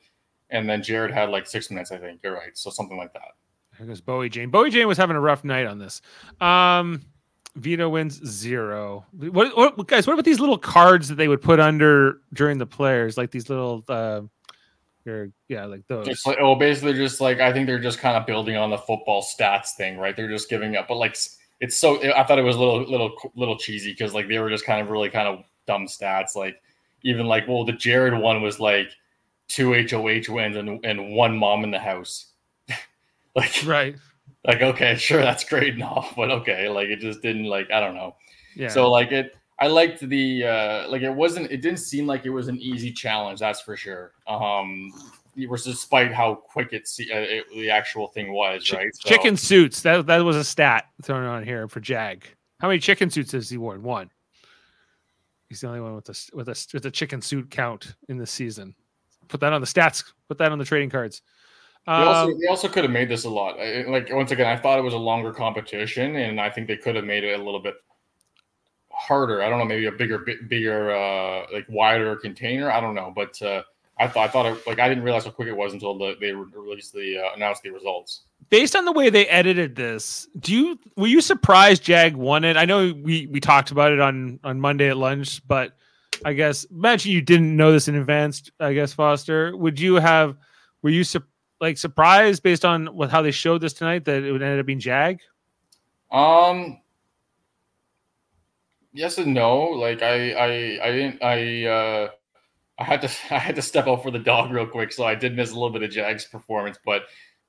and 0.54 0.70
then 0.70 0.82
Jared 0.82 1.12
had 1.12 1.30
like 1.30 1.48
six 1.48 1.70
minutes, 1.70 1.92
I 1.92 1.98
think. 1.98 2.22
You're 2.24 2.36
right. 2.36 2.58
So 2.58 2.70
something 2.70 2.98
like 2.98 3.12
that. 3.14 3.34
Here 3.78 3.88
goes 3.88 4.00
Bowie 4.00 4.30
Jane. 4.30 4.50
Bowie 4.50 4.70
Jane 4.70 4.88
was 4.88 4.98
having 4.98 5.16
a 5.16 5.22
rough 5.22 5.44
night 5.44 5.66
on 5.66 5.80
this. 5.80 6.02
Um, 6.40 7.02
Veto 7.56 7.90
wins 7.90 8.26
zero. 8.26 9.06
What, 9.12 9.58
what, 9.58 9.88
guys? 9.88 10.08
What 10.08 10.14
about 10.14 10.26
these 10.26 10.40
little 10.40 10.58
cards 10.58 11.10
that 11.10 11.16
they 11.16 11.28
would 11.28 11.42
put 11.42 11.60
under 11.60 12.22
during 12.34 12.60
the 12.60 12.66
players, 12.66 13.18
like 13.18 13.32
these 13.32 13.50
little, 13.50 13.84
uh, 13.90 14.22
yeah, 15.06 15.66
like 15.66 15.86
those. 15.88 16.08
Just 16.08 16.26
like, 16.26 16.38
oh, 16.40 16.56
basically, 16.56 16.94
just 16.94 17.20
like 17.20 17.40
I 17.40 17.52
think 17.52 17.68
they're 17.68 17.80
just 17.80 18.00
kind 18.00 18.16
of 18.16 18.26
building 18.26 18.56
on 18.56 18.70
the 18.70 18.78
football 18.78 19.22
stats 19.22 19.72
thing, 19.72 19.98
right? 19.98 20.16
They're 20.16 20.30
just 20.30 20.50
giving 20.50 20.78
up, 20.78 20.88
but 20.88 20.96
like 20.96 21.18
it's 21.60 21.76
so. 21.76 22.02
I 22.14 22.24
thought 22.24 22.40
it 22.40 22.44
was 22.44 22.56
a 22.56 22.60
little, 22.60 22.90
little, 22.90 23.16
little 23.36 23.58
cheesy 23.58 23.92
because 23.92 24.14
like 24.14 24.28
they 24.28 24.40
were 24.40 24.50
just 24.50 24.66
kind 24.66 24.82
of 24.82 24.90
really 24.90 25.10
kind 25.10 25.28
of 25.28 25.44
dumb 25.68 25.88
stats. 25.88 26.36
Like 26.36 26.62
even 27.04 27.26
like, 27.26 27.48
well, 27.48 27.66
the 27.66 27.74
Jared 27.74 28.18
one 28.18 28.42
was 28.42 28.60
like 28.60 28.90
two 29.54 29.74
HOH 29.74 30.34
wins 30.34 30.58
and, 30.58 30.84
and 30.84 31.16
one 31.16 31.38
mom 31.38 31.64
in 31.64 31.72
the 31.72 31.80
house. 31.80 32.32
like 33.36 33.64
right. 33.66 33.96
Like 34.46 34.62
okay, 34.62 34.96
sure, 34.96 35.22
that's 35.22 35.44
great 35.44 35.76
and 35.76 35.84
all, 35.84 36.10
but 36.18 36.32
okay, 36.32 36.68
like 36.68 36.88
it 36.88 37.00
just 37.00 37.22
didn't 37.22 37.46
like 37.46 37.72
I 37.72 37.80
don't 37.80 37.96
know. 37.96 38.16
Yeah. 38.56 38.70
So 38.70 38.90
like 38.90 39.12
it, 39.12 39.36
I 39.60 39.68
liked 39.68 40.02
the 40.02 40.44
uh 40.44 40.90
like 40.90 41.04
it 41.04 41.14
wasn't 41.14 41.52
it 41.52 41.62
didn't 41.62 41.80
seem 41.80 42.08
like 42.08 42.26
it 42.26 42.32
was 42.32 42.48
an 42.48 42.60
easy 42.60 42.92
challenge, 42.92 43.40
that's 43.40 43.62
for 43.62 43.78
sure. 43.78 44.12
Um, 44.28 44.92
despite 45.36 46.14
how 46.14 46.36
quick 46.36 46.74
it, 46.74 46.90
uh, 47.00 47.16
it 47.16 47.46
the 47.52 47.70
actual 47.70 48.08
thing 48.08 48.34
was, 48.34 48.64
Ch- 48.64 48.74
right? 48.74 48.96
So, 48.96 49.10
chicken 49.10 49.38
suits 49.38 49.82
that 49.82 50.08
that 50.08 50.20
was 50.20 50.36
a 50.36 50.44
stat 50.44 50.88
thrown 51.02 51.26
on 51.26 51.44
here 51.44 51.68
for 51.68 51.80
Jag. 51.80 52.26
How 52.60 52.68
many 52.68 52.80
chicken 52.80 53.10
suits 53.10 53.32
has 53.34 53.50
he 53.50 53.58
worn? 53.58 53.84
One. 53.84 54.10
He's 55.48 55.62
the 55.62 55.68
only 55.68 55.82
one 55.82 55.96
with 55.96 56.10
a 56.10 56.36
with 56.36 56.50
a 56.50 56.68
with 56.74 56.86
a 56.86 56.92
chicken 56.92 57.22
suit 57.22 57.50
count 57.52 57.96
in 58.10 58.18
the 58.18 58.26
season. 58.26 58.76
Put 59.34 59.40
that 59.40 59.52
on 59.52 59.62
the 59.62 59.66
stats. 59.66 60.04
Put 60.28 60.38
that 60.38 60.52
on 60.52 60.60
the 60.60 60.64
trading 60.64 60.92
cards. 60.92 61.24
Um, 61.88 62.02
they, 62.02 62.08
also, 62.08 62.38
they 62.38 62.48
also 62.48 62.68
could 62.68 62.84
have 62.84 62.92
made 62.92 63.10
this 63.10 63.24
a 63.24 63.30
lot. 63.32 63.58
Like 63.58 64.14
once 64.14 64.30
again, 64.30 64.46
I 64.46 64.62
thought 64.62 64.78
it 64.78 64.84
was 64.84 64.94
a 64.94 64.98
longer 64.98 65.34
competition, 65.34 66.18
and 66.18 66.40
I 66.40 66.52
think 66.52 66.68
they 66.68 66.78
could 66.78 66.96
have 66.96 67.04
made 67.04 67.24
it 67.24 67.40
a 67.40 67.44
little 67.44 67.60
bit 67.60 67.74
harder. 68.92 69.42
I 69.42 69.50
don't 69.50 69.58
know, 69.58 69.66
maybe 69.66 69.88
a 69.88 69.92
bigger, 69.92 70.20
bigger, 70.48 70.92
uh, 70.92 71.48
like 71.52 71.66
wider 71.68 72.16
container. 72.16 72.70
I 72.72 72.80
don't 72.80 72.94
know, 72.94 73.12
but 73.16 73.42
uh, 73.42 73.64
I 73.98 74.08
thought 74.08 74.30
I 74.30 74.32
thought 74.32 74.46
it, 74.46 74.68
like 74.68 74.78
I 74.78 74.88
didn't 74.88 75.04
realize 75.04 75.26
how 75.26 75.32
quick 75.32 75.48
it 75.48 75.58
was 75.58 75.74
until 75.74 75.98
the, 75.98 76.16
they 76.22 76.32
released 76.32 76.94
the 76.94 77.18
uh, 77.18 77.36
announced 77.36 77.64
the 77.64 77.72
results. 77.72 78.22
Based 78.52 78.76
on 78.76 78.86
the 78.86 78.92
way 78.92 79.10
they 79.10 79.26
edited 79.30 79.76
this, 79.76 80.28
do 80.40 80.56
you 80.56 80.80
were 80.96 81.08
you 81.08 81.22
surprised 81.22 81.82
Jag 81.84 82.16
won 82.16 82.44
it? 82.44 82.56
I 82.56 82.66
know 82.66 82.94
we 83.02 83.26
we 83.26 83.40
talked 83.40 83.72
about 83.72 83.92
it 83.92 84.00
on 84.00 84.40
on 84.44 84.60
Monday 84.60 84.90
at 84.90 84.98
lunch, 84.98 85.42
but 85.48 85.76
I 86.26 86.34
guess 86.34 86.64
imagine 86.66 87.12
you 87.12 87.22
didn't 87.22 87.56
know 87.56 87.72
this 87.72 87.88
in 87.88 87.96
advance. 87.96 88.50
I 88.60 88.74
guess 88.74 88.94
Foster, 88.94 89.56
would 89.56 89.80
you 89.80 89.96
have? 89.96 90.38
Were 90.82 90.90
you 90.90 91.04
su- 91.04 91.24
like 91.62 91.78
surprised 91.78 92.44
based 92.44 92.66
on 92.66 92.88
what 92.88 93.10
how 93.10 93.22
they 93.22 93.32
showed 93.32 93.62
this 93.62 93.74
tonight 93.74 94.06
that 94.06 94.24
it 94.24 94.32
would 94.32 94.42
end 94.42 94.60
up 94.60 94.66
being 94.66 94.80
Jag? 94.80 95.20
Um. 96.12 96.80
Yes 98.96 99.18
and 99.18 99.34
no. 99.34 99.64
Like 99.64 100.02
I, 100.02 100.32
I, 100.32 100.88
I 100.88 100.92
didn't. 100.92 101.24
I, 101.24 101.66
uh, 101.66 102.10
I 102.78 102.84
had 102.84 103.02
to, 103.02 103.08
I 103.32 103.40
had 103.40 103.56
to 103.56 103.62
step 103.62 103.88
out 103.88 104.04
for 104.04 104.12
the 104.12 104.20
dog 104.20 104.52
real 104.52 104.68
quick, 104.68 104.92
so 104.92 105.04
I 105.04 105.16
did 105.16 105.36
miss 105.36 105.52
a 105.52 105.54
little 105.54 105.72
bit 105.72 105.84
of 105.84 105.90
Jag's 105.90 106.26
performance. 106.26 106.78
But 106.86 107.04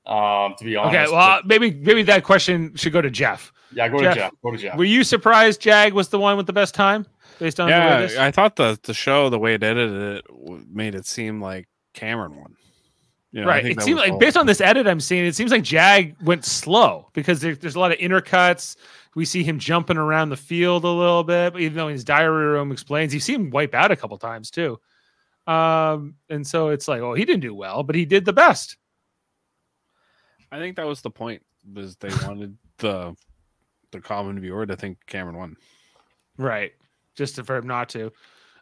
um, 0.05 0.55
to 0.57 0.63
be 0.63 0.75
honest, 0.75 0.95
okay. 0.95 1.11
Well, 1.11 1.39
but, 1.41 1.47
maybe, 1.47 1.71
maybe 1.71 2.03
that 2.03 2.23
question 2.23 2.75
should 2.75 2.93
go 2.93 3.01
to 3.01 3.09
Jeff. 3.09 3.51
Yeah, 3.71 3.89
go 3.89 3.99
Jeff, 3.99 4.13
to 4.13 4.19
Jeff. 4.19 4.31
Go 4.43 4.51
to 4.51 4.57
Jeff. 4.57 4.77
Were 4.77 4.85
you 4.85 5.03
surprised 5.03 5.61
Jag 5.61 5.93
was 5.93 6.09
the 6.09 6.19
one 6.19 6.37
with 6.37 6.47
the 6.47 6.53
best 6.53 6.75
time? 6.75 7.05
Based 7.39 7.59
on 7.59 7.69
yeah, 7.69 8.07
I 8.19 8.31
thought 8.31 8.55
the 8.55 8.79
the 8.83 8.93
show 8.93 9.29
the 9.29 9.39
way 9.39 9.55
it 9.55 9.63
edited 9.63 10.17
it 10.17 10.25
made 10.69 10.95
it 10.95 11.05
seem 11.05 11.41
like 11.41 11.67
Cameron 11.93 12.35
won. 12.35 12.55
You 13.31 13.41
know, 13.41 13.47
right. 13.47 13.65
It 13.65 13.81
seems 13.81 13.99
like 13.99 14.17
based 14.17 14.37
on 14.37 14.45
this 14.45 14.61
edit 14.61 14.87
I'm 14.87 15.01
seeing, 15.01 15.25
it 15.25 15.35
seems 15.35 15.51
like 15.51 15.61
Jag 15.61 16.15
went 16.23 16.45
slow 16.45 17.09
because 17.11 17.41
there, 17.41 17.53
there's 17.53 17.75
a 17.75 17.79
lot 17.79 17.91
of 17.91 17.97
intercuts. 17.97 18.77
We 19.13 19.25
see 19.25 19.43
him 19.43 19.59
jumping 19.59 19.97
around 19.97 20.29
the 20.29 20.37
field 20.37 20.85
a 20.85 20.89
little 20.89 21.23
bit, 21.23 21.51
but 21.51 21.61
even 21.61 21.75
though 21.75 21.89
his 21.89 22.05
diary 22.05 22.45
room 22.45 22.71
explains, 22.71 23.13
you 23.13 23.19
see 23.19 23.33
him 23.33 23.49
wipe 23.49 23.75
out 23.75 23.91
a 23.91 23.97
couple 23.97 24.17
times 24.17 24.49
too. 24.51 24.79
Um, 25.47 26.15
and 26.29 26.47
so 26.47 26.69
it's 26.69 26.87
like, 26.87 27.01
oh, 27.01 27.13
he 27.13 27.25
didn't 27.25 27.41
do 27.41 27.53
well, 27.53 27.83
but 27.83 27.95
he 27.95 28.05
did 28.05 28.23
the 28.23 28.31
best. 28.31 28.77
I 30.49 30.57
think 30.57 30.77
that 30.77 30.87
was 30.87 31.01
the 31.01 31.11
point. 31.11 31.43
Was 31.73 31.97
they 31.97 32.09
wanted 32.25 32.57
the 32.77 33.17
the 33.91 33.99
common 33.99 34.39
viewer 34.39 34.65
to 34.65 34.77
think 34.77 34.97
Cameron 35.07 35.35
won, 35.35 35.57
Right. 36.37 36.73
Just 37.15 37.35
to, 37.35 37.43
for 37.43 37.55
him 37.57 37.67
not 37.67 37.89
to. 37.89 38.11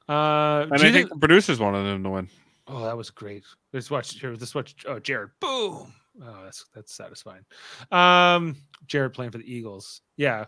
Uh, 0.07 0.61
and 0.61 0.69
do 0.69 0.75
I 0.75 0.77
think 0.79 0.93
think- 0.93 1.09
the 1.09 1.17
producers 1.17 1.59
wanted 1.59 1.85
him 1.87 2.03
to 2.03 2.09
win. 2.09 2.29
oh, 2.67 2.83
that 2.83 2.95
was 2.97 3.09
great. 3.09 3.43
Let's 3.71 3.89
watch 3.89 4.19
here. 4.19 4.31
Let's 4.33 4.53
watch 4.55 4.75
oh, 4.87 4.99
Jared. 4.99 5.31
Boom. 5.39 5.93
Oh, 6.21 6.43
that's 6.43 6.65
that's 6.75 6.93
satisfying. 6.93 7.43
Um, 7.91 8.55
Jared 8.87 9.13
playing 9.13 9.31
for 9.31 9.39
the 9.39 9.51
Eagles. 9.51 10.01
Yeah. 10.17 10.45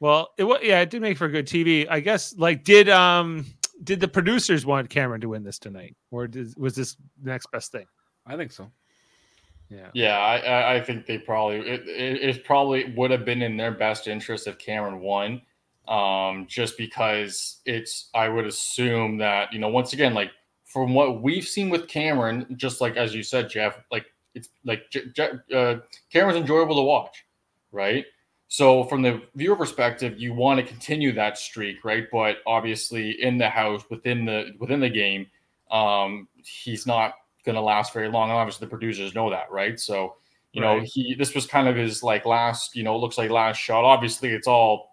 Well, 0.00 0.28
it 0.38 0.44
was 0.44 0.60
yeah, 0.62 0.80
it 0.80 0.90
did 0.90 1.02
make 1.02 1.18
for 1.18 1.28
good 1.28 1.46
TV. 1.46 1.86
I 1.90 1.98
guess 2.00 2.36
like 2.36 2.62
did 2.62 2.88
um 2.88 3.44
did 3.82 3.98
the 4.00 4.06
producers 4.08 4.64
want 4.64 4.88
Cameron 4.90 5.20
to 5.22 5.28
win 5.30 5.42
this 5.42 5.58
tonight? 5.58 5.96
Or 6.12 6.28
did, 6.28 6.54
was 6.56 6.74
this 6.76 6.94
the 7.22 7.30
next 7.30 7.50
best 7.50 7.72
thing? 7.72 7.86
I 8.26 8.36
think 8.36 8.52
so. 8.52 8.70
Yeah. 9.70 9.88
Yeah, 9.94 10.18
I, 10.18 10.36
I- 10.38 10.74
I 10.76 10.80
think 10.80 11.06
they 11.06 11.18
probably 11.18 11.58
it, 11.58 11.88
it, 11.88 12.36
it 12.36 12.44
probably 12.44 12.92
would 12.96 13.10
have 13.10 13.24
been 13.24 13.42
in 13.42 13.56
their 13.56 13.72
best 13.72 14.06
interest 14.06 14.46
if 14.46 14.58
Cameron 14.58 15.00
won, 15.00 15.42
um, 15.88 16.46
just 16.46 16.76
because 16.76 17.60
it's 17.64 18.10
I 18.14 18.28
would 18.28 18.46
assume 18.46 19.18
that 19.18 19.52
you 19.52 19.58
know 19.58 19.68
once 19.68 19.94
again 19.94 20.14
like 20.14 20.30
from 20.64 20.92
what 20.92 21.22
we've 21.22 21.46
seen 21.46 21.70
with 21.70 21.88
Cameron, 21.88 22.46
just 22.56 22.80
like 22.80 22.96
as 22.96 23.14
you 23.14 23.22
said, 23.22 23.48
Jeff, 23.48 23.80
like 23.90 24.04
it's 24.34 24.50
like 24.64 24.90
J- 24.90 25.06
J- 25.14 25.30
uh, 25.54 25.76
Cameron's 26.12 26.36
enjoyable 26.38 26.76
to 26.76 26.82
watch, 26.82 27.24
right? 27.72 28.04
So 28.48 28.84
from 28.84 29.02
the 29.02 29.22
viewer 29.34 29.56
perspective, 29.56 30.18
you 30.18 30.34
want 30.34 30.60
to 30.60 30.66
continue 30.66 31.12
that 31.12 31.38
streak, 31.38 31.84
right? 31.84 32.06
But 32.12 32.38
obviously 32.46 33.22
in 33.22 33.38
the 33.38 33.48
house 33.48 33.82
within 33.90 34.26
the 34.26 34.52
within 34.58 34.80
the 34.80 34.90
game, 34.90 35.26
um, 35.70 36.28
he's 36.36 36.86
not 36.86 37.14
going 37.46 37.56
to 37.56 37.62
last 37.62 37.94
very 37.94 38.08
long. 38.08 38.28
And 38.30 38.38
obviously 38.38 38.66
the 38.66 38.70
producers 38.70 39.14
know 39.14 39.30
that, 39.30 39.50
right? 39.50 39.80
So 39.80 40.16
you 40.52 40.60
know 40.60 40.80
he 40.84 41.14
this 41.14 41.34
was 41.34 41.46
kind 41.46 41.68
of 41.68 41.76
his 41.76 42.02
like 42.02 42.26
last, 42.26 42.76
you 42.76 42.82
know, 42.82 42.98
looks 42.98 43.16
like 43.16 43.30
last 43.30 43.56
shot. 43.56 43.84
Obviously 43.84 44.30
it's 44.30 44.48
all 44.48 44.87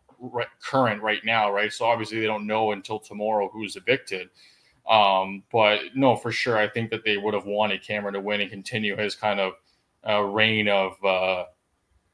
current 0.62 1.02
right 1.02 1.24
now, 1.24 1.52
right? 1.52 1.72
So 1.72 1.86
obviously 1.86 2.20
they 2.20 2.26
don't 2.26 2.48
know 2.48 2.72
until 2.72 3.00
tomorrow 3.00 3.50
who's 3.52 3.76
evicted. 3.76 4.30
Um, 4.90 5.44
but 5.52 5.80
no, 5.96 6.16
for 6.16 6.32
sure, 6.32 6.58
I 6.58 6.68
think 6.68 6.92
that 6.92 7.04
they 7.04 7.18
would 7.18 7.34
have 7.34 7.46
wanted 7.46 7.82
Cameron 7.82 8.14
to 8.14 8.20
win 8.20 8.42
and 8.42 8.50
continue 8.50 8.96
his 8.96 9.16
kind 9.16 9.40
of 9.40 9.54
uh, 10.08 10.22
reign 10.22 10.68
of, 10.68 11.04
uh, 11.04 11.46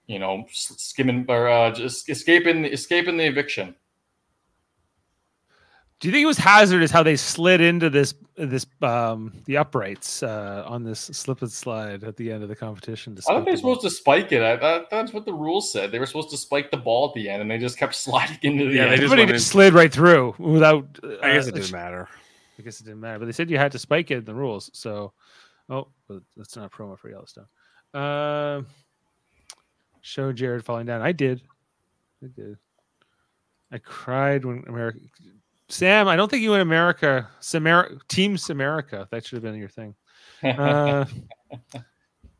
you 0.07 0.19
know, 0.19 0.45
skimming 0.51 1.25
or 1.27 1.47
uh, 1.49 1.71
just 1.71 2.09
escaping 2.09 2.65
escaping 2.65 3.17
the 3.17 3.25
eviction. 3.25 3.75
Do 6.01 6.07
you 6.07 6.11
think 6.11 6.23
it 6.23 6.27
was 6.27 6.39
hazardous 6.39 6.89
how 6.89 7.03
they 7.03 7.15
slid 7.15 7.61
into 7.61 7.87
this 7.91 8.15
this 8.35 8.65
um 8.81 9.31
the 9.45 9.57
uprights 9.57 10.23
uh 10.23 10.63
on 10.65 10.83
this 10.83 10.99
slip 10.99 11.43
and 11.43 11.51
slide 11.51 12.03
at 12.03 12.17
the 12.17 12.31
end 12.31 12.41
of 12.41 12.49
the 12.49 12.55
competition? 12.55 13.15
I 13.15 13.21
thought 13.21 13.45
they 13.45 13.51
were 13.51 13.57
supposed 13.57 13.81
to 13.81 13.91
spike 13.91 14.31
it. 14.31 14.41
I, 14.41 14.55
that, 14.55 14.89
that's 14.89 15.13
what 15.13 15.25
the 15.25 15.33
rules 15.33 15.71
said. 15.71 15.91
They 15.91 15.99
were 15.99 16.07
supposed 16.07 16.31
to 16.31 16.37
spike 16.37 16.71
the 16.71 16.77
ball 16.77 17.09
at 17.09 17.13
the 17.13 17.29
end, 17.29 17.43
and 17.43 17.51
they 17.51 17.59
just 17.59 17.77
kept 17.77 17.93
sliding 18.05 18.39
into 18.41 18.65
the 18.65 18.75
Yeah, 18.75 18.85
they 18.85 18.93
end. 18.93 19.01
just 19.01 19.03
Everybody 19.03 19.21
went 19.27 19.37
just 19.37 19.51
slid 19.51 19.73
right 19.75 19.93
through 19.93 20.33
without. 20.39 20.87
I 21.21 21.33
guess 21.33 21.45
uh, 21.45 21.49
it 21.49 21.55
didn't 21.55 21.71
matter. 21.71 22.09
I 22.57 22.63
guess 22.63 22.81
it 22.81 22.85
didn't 22.85 22.99
matter, 22.99 23.19
but 23.19 23.25
they 23.25 23.31
said 23.31 23.51
you 23.51 23.57
had 23.59 23.71
to 23.73 23.79
spike 23.79 24.09
it 24.09 24.17
in 24.17 24.25
the 24.25 24.33
rules. 24.33 24.71
So, 24.73 25.13
oh, 25.69 25.87
but 26.07 26.23
that's 26.35 26.55
not 26.55 26.65
a 26.65 26.69
promo 26.69 26.97
for 26.97 27.09
Yellowstone. 27.11 27.45
Um, 27.93 28.65
show 30.01 30.31
Jared 30.33 30.65
falling 30.65 30.87
down. 30.87 31.01
I 31.03 31.11
did. 31.11 31.41
I 32.23 32.27
did. 32.35 32.57
I 33.71 33.77
cried 33.77 34.45
when 34.45 34.63
America. 34.67 34.97
Sam, 35.71 36.07
I 36.07 36.15
don't 36.15 36.29
think 36.29 36.43
you 36.43 36.53
in 36.53 36.61
America. 36.61 37.29
Samar- 37.39 37.91
Team 38.09 38.35
Samerica. 38.35 39.09
That 39.09 39.25
should 39.25 39.37
have 39.37 39.43
been 39.43 39.55
your 39.55 39.69
thing. 39.69 39.95
Uh, 40.43 41.05
uh, 41.73 41.85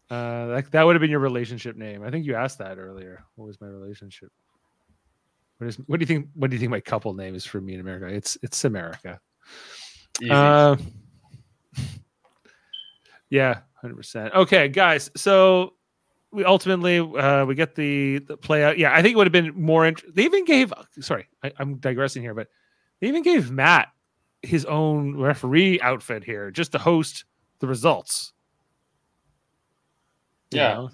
that, 0.09 0.65
that 0.71 0.83
would 0.83 0.95
have 0.95 1.01
been 1.01 1.09
your 1.09 1.19
relationship 1.19 1.77
name. 1.77 2.03
I 2.03 2.11
think 2.11 2.25
you 2.25 2.35
asked 2.35 2.57
that 2.57 2.77
earlier. 2.77 3.23
What 3.35 3.47
was 3.47 3.61
my 3.61 3.67
relationship? 3.67 4.31
What 5.57 5.67
is? 5.67 5.77
What 5.87 5.99
do 5.99 6.03
you 6.03 6.07
think? 6.07 6.27
What 6.33 6.49
do 6.49 6.55
you 6.55 6.59
think 6.59 6.71
my 6.71 6.81
couple 6.81 7.13
name 7.13 7.35
is 7.35 7.45
for 7.45 7.61
me 7.61 7.75
in 7.75 7.79
America? 7.79 8.07
It's 8.07 8.37
it's 8.41 8.61
Samerica. 8.61 9.19
Easy. 10.19 10.31
Uh, 10.31 10.75
yeah, 13.29 13.59
hundred 13.75 13.95
percent. 13.95 14.33
Okay, 14.33 14.67
guys. 14.67 15.09
So 15.15 15.75
we 16.31 16.43
ultimately 16.45 16.99
uh, 16.99 17.45
we 17.45 17.55
get 17.55 17.75
the, 17.75 18.19
the 18.19 18.37
play 18.37 18.63
out. 18.63 18.77
Yeah, 18.77 18.93
I 18.93 19.01
think 19.01 19.13
it 19.13 19.17
would 19.17 19.27
have 19.27 19.31
been 19.31 19.53
more. 19.53 19.85
Int- 19.85 20.15
they 20.15 20.23
even 20.23 20.45
gave. 20.45 20.73
Sorry, 20.99 21.27
I, 21.43 21.51
I'm 21.59 21.75
digressing 21.75 22.23
here, 22.23 22.33
but 22.33 22.47
they 23.01 23.07
even 23.07 23.23
gave 23.23 23.51
Matt 23.51 23.89
his 24.41 24.65
own 24.65 25.17
referee 25.17 25.81
outfit 25.81 26.23
here 26.23 26.49
just 26.51 26.71
to 26.71 26.77
host 26.77 27.25
the 27.59 27.67
results. 27.67 28.33
You 30.51 30.59
Yeah. 30.59 30.73
know? 30.73 30.89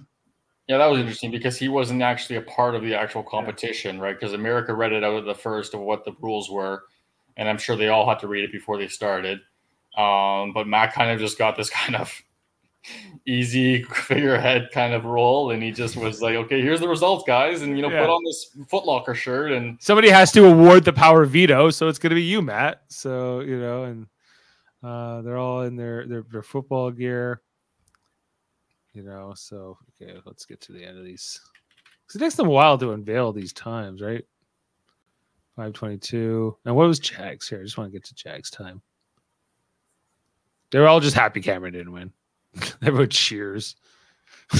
Yeah, 0.67 0.77
that 0.79 0.87
was 0.87 0.99
interesting 0.99 1.31
because 1.31 1.57
he 1.57 1.69
wasn't 1.69 2.01
actually 2.01 2.35
a 2.35 2.41
part 2.41 2.75
of 2.75 2.81
the 2.81 2.93
actual 2.93 3.23
competition, 3.23 4.01
right? 4.01 4.19
Because 4.19 4.33
America 4.33 4.73
read 4.73 4.91
it 4.91 5.01
out 5.03 5.15
of 5.15 5.23
the 5.25 5.33
first 5.33 5.73
of 5.73 5.79
what 5.79 6.03
the 6.03 6.11
rules 6.19 6.49
were, 6.49 6.83
and 7.37 7.47
I'm 7.47 7.57
sure 7.57 7.77
they 7.77 7.87
all 7.87 8.07
had 8.07 8.19
to 8.19 8.27
read 8.27 8.43
it 8.43 8.51
before 8.51 8.77
they 8.77 8.89
started. 8.89 9.39
Um, 9.95 10.51
but 10.53 10.67
Matt 10.67 10.93
kind 10.93 11.09
of 11.09 11.19
just 11.19 11.37
got 11.37 11.55
this 11.55 11.69
kind 11.71 11.95
of 11.95 12.11
easy 13.25 13.83
figurehead 13.93 14.69
kind 14.71 14.93
of 14.93 15.05
role, 15.05 15.51
and 15.51 15.61
he 15.61 15.71
just 15.71 15.95
was 15.97 16.21
like, 16.21 16.35
"Okay, 16.35 16.61
here's 16.61 16.79
the 16.79 16.87
results, 16.87 17.23
guys, 17.27 17.61
and 17.61 17.75
you 17.75 17.81
know, 17.81 17.89
Yeah. 17.89 18.01
put 18.01 18.09
on 18.09 18.21
this 18.25 18.55
Footlocker 18.71 19.15
shirt." 19.15 19.51
And 19.51 19.77
Somebody 19.81 20.09
has 20.09 20.31
to 20.33 20.45
award 20.45 20.85
the 20.85 20.93
power 20.93 21.25
veto, 21.25 21.69
so 21.69 21.87
it's 21.87 21.99
going 21.99 22.11
to 22.11 22.15
be 22.15 22.23
you, 22.23 22.41
Matt. 22.41 22.83
So 22.89 23.41
you 23.41 23.59
know, 23.59 23.83
and 23.83 24.07
uh, 24.83 25.21
they're 25.21 25.37
all 25.37 25.61
in 25.63 25.75
their, 25.75 26.07
their 26.07 26.23
their 26.31 26.43
football 26.43 26.91
gear. 26.91 27.41
You 28.93 29.03
know, 29.03 29.33
so 29.35 29.77
okay, 30.01 30.17
let's 30.25 30.45
get 30.45 30.61
to 30.61 30.71
the 30.71 30.83
end 30.83 30.97
of 30.97 31.03
these. 31.03 31.39
it 32.15 32.17
takes 32.19 32.35
them 32.35 32.47
a 32.47 32.51
while 32.51 32.77
to 32.79 32.93
unveil 32.93 33.31
these 33.33 33.53
times, 33.53 34.01
right? 34.01 34.23
Five 35.55 35.73
twenty-two. 35.73 36.57
And 36.65 36.75
what 36.75 36.87
was 36.87 36.99
Jags 36.99 37.47
here? 37.49 37.59
I 37.59 37.63
just 37.63 37.77
want 37.77 37.91
to 37.91 37.95
get 37.95 38.05
to 38.05 38.15
Jags 38.15 38.49
time. 38.49 38.81
They 40.71 40.79
were 40.79 40.87
all 40.87 40.99
just 40.99 41.15
happy 41.15 41.41
Cameron 41.41 41.73
didn't 41.73 41.93
win. 41.93 42.11
Everyone 42.81 43.09
cheers. 43.09 43.75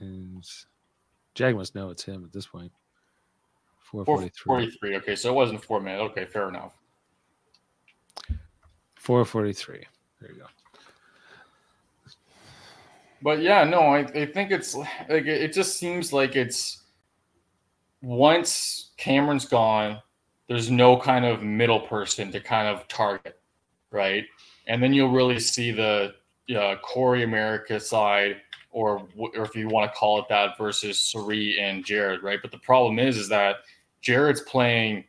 and 0.00 0.44
Jag 1.34 1.56
must 1.56 1.74
know 1.74 1.90
it's 1.90 2.04
him 2.04 2.24
at 2.24 2.32
this 2.32 2.46
point. 2.46 2.72
443. 3.80 4.44
443. 4.44 4.96
Okay, 4.96 5.16
so 5.16 5.30
it 5.30 5.34
wasn't 5.34 5.62
four 5.62 5.80
minutes. 5.80 6.02
Okay, 6.10 6.24
fair 6.24 6.48
enough. 6.48 6.74
443. 8.96 9.84
There 10.20 10.32
you 10.32 10.38
go. 10.38 10.46
But 13.22 13.40
yeah, 13.40 13.64
no, 13.64 13.80
I, 13.80 14.00
I 14.00 14.26
think 14.26 14.50
it's 14.50 14.74
like 14.74 14.88
it 15.08 15.26
it 15.26 15.52
just 15.54 15.78
seems 15.78 16.12
like 16.12 16.36
it's 16.36 16.82
once 18.02 18.90
Cameron's 18.98 19.46
gone, 19.46 19.98
there's 20.46 20.70
no 20.70 20.98
kind 20.98 21.24
of 21.24 21.42
middle 21.42 21.80
person 21.80 22.30
to 22.32 22.40
kind 22.40 22.68
of 22.68 22.86
target, 22.86 23.40
right? 23.94 24.24
And 24.66 24.82
then 24.82 24.92
you'll 24.92 25.10
really 25.12 25.38
see 25.38 25.70
the 25.70 26.14
uh, 26.54 26.76
Corey 26.82 27.22
America 27.22 27.80
side, 27.80 28.36
or 28.70 29.06
or 29.16 29.44
if 29.44 29.54
you 29.54 29.68
want 29.68 29.90
to 29.90 29.98
call 29.98 30.18
it 30.18 30.26
that, 30.28 30.58
versus 30.58 31.00
Cirie 31.00 31.58
and 31.60 31.84
Jared, 31.84 32.22
right? 32.22 32.40
But 32.42 32.50
the 32.50 32.58
problem 32.58 32.98
is, 32.98 33.16
is 33.16 33.28
that 33.28 33.58
Jared's 34.02 34.42
playing 34.42 35.04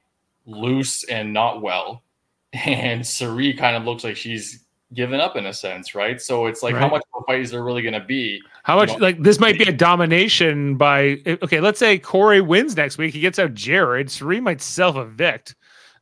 loose 0.46 1.04
and 1.06 1.34
not 1.34 1.62
well, 1.62 2.04
and 2.54 3.06
Cirie 3.06 3.54
kind 3.54 3.76
of 3.76 3.84
looks 3.84 4.04
like 4.04 4.16
she's 4.16 4.66
given 4.94 5.20
up 5.20 5.36
in 5.36 5.48
a 5.48 5.54
sense, 5.54 5.96
right? 5.96 6.22
So 6.22 6.46
it's 6.46 6.64
like, 6.64 6.76
how 6.76 6.88
much 6.88 7.02
of 7.14 7.24
a 7.24 7.26
fight 7.26 7.42
is 7.42 7.52
there 7.52 7.64
really 7.64 7.82
going 7.82 7.94
to 7.94 8.06
be? 8.06 8.42
How 8.64 8.78
much 8.78 8.90
know, 8.90 8.98
like 8.98 9.22
this 9.22 9.40
might 9.40 9.58
be 9.58 9.66
a 9.66 9.72
domination 9.72 10.78
by 10.78 11.20
okay, 11.28 11.60
let's 11.60 11.80
say 11.80 12.00
Corey 12.00 12.42
wins 12.42 12.76
next 12.76 12.98
week. 12.98 13.14
He 13.14 13.20
gets 13.20 13.40
out 13.40 13.54
Jared. 13.54 14.10
Cirie 14.10 14.40
might 14.40 14.62
self 14.62 14.96
evict. 14.96 15.56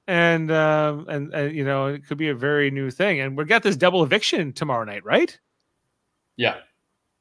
And 0.07 0.51
um 0.51 1.05
and, 1.07 1.33
and 1.33 1.55
you 1.55 1.63
know, 1.63 1.87
it 1.87 2.05
could 2.07 2.17
be 2.17 2.29
a 2.29 2.35
very 2.35 2.71
new 2.71 2.91
thing. 2.91 3.21
And 3.21 3.37
we 3.37 3.45
got 3.45 3.63
this 3.63 3.77
double 3.77 4.03
eviction 4.03 4.51
tomorrow 4.53 4.83
night, 4.83 5.05
right? 5.05 5.37
Yeah, 6.35 6.57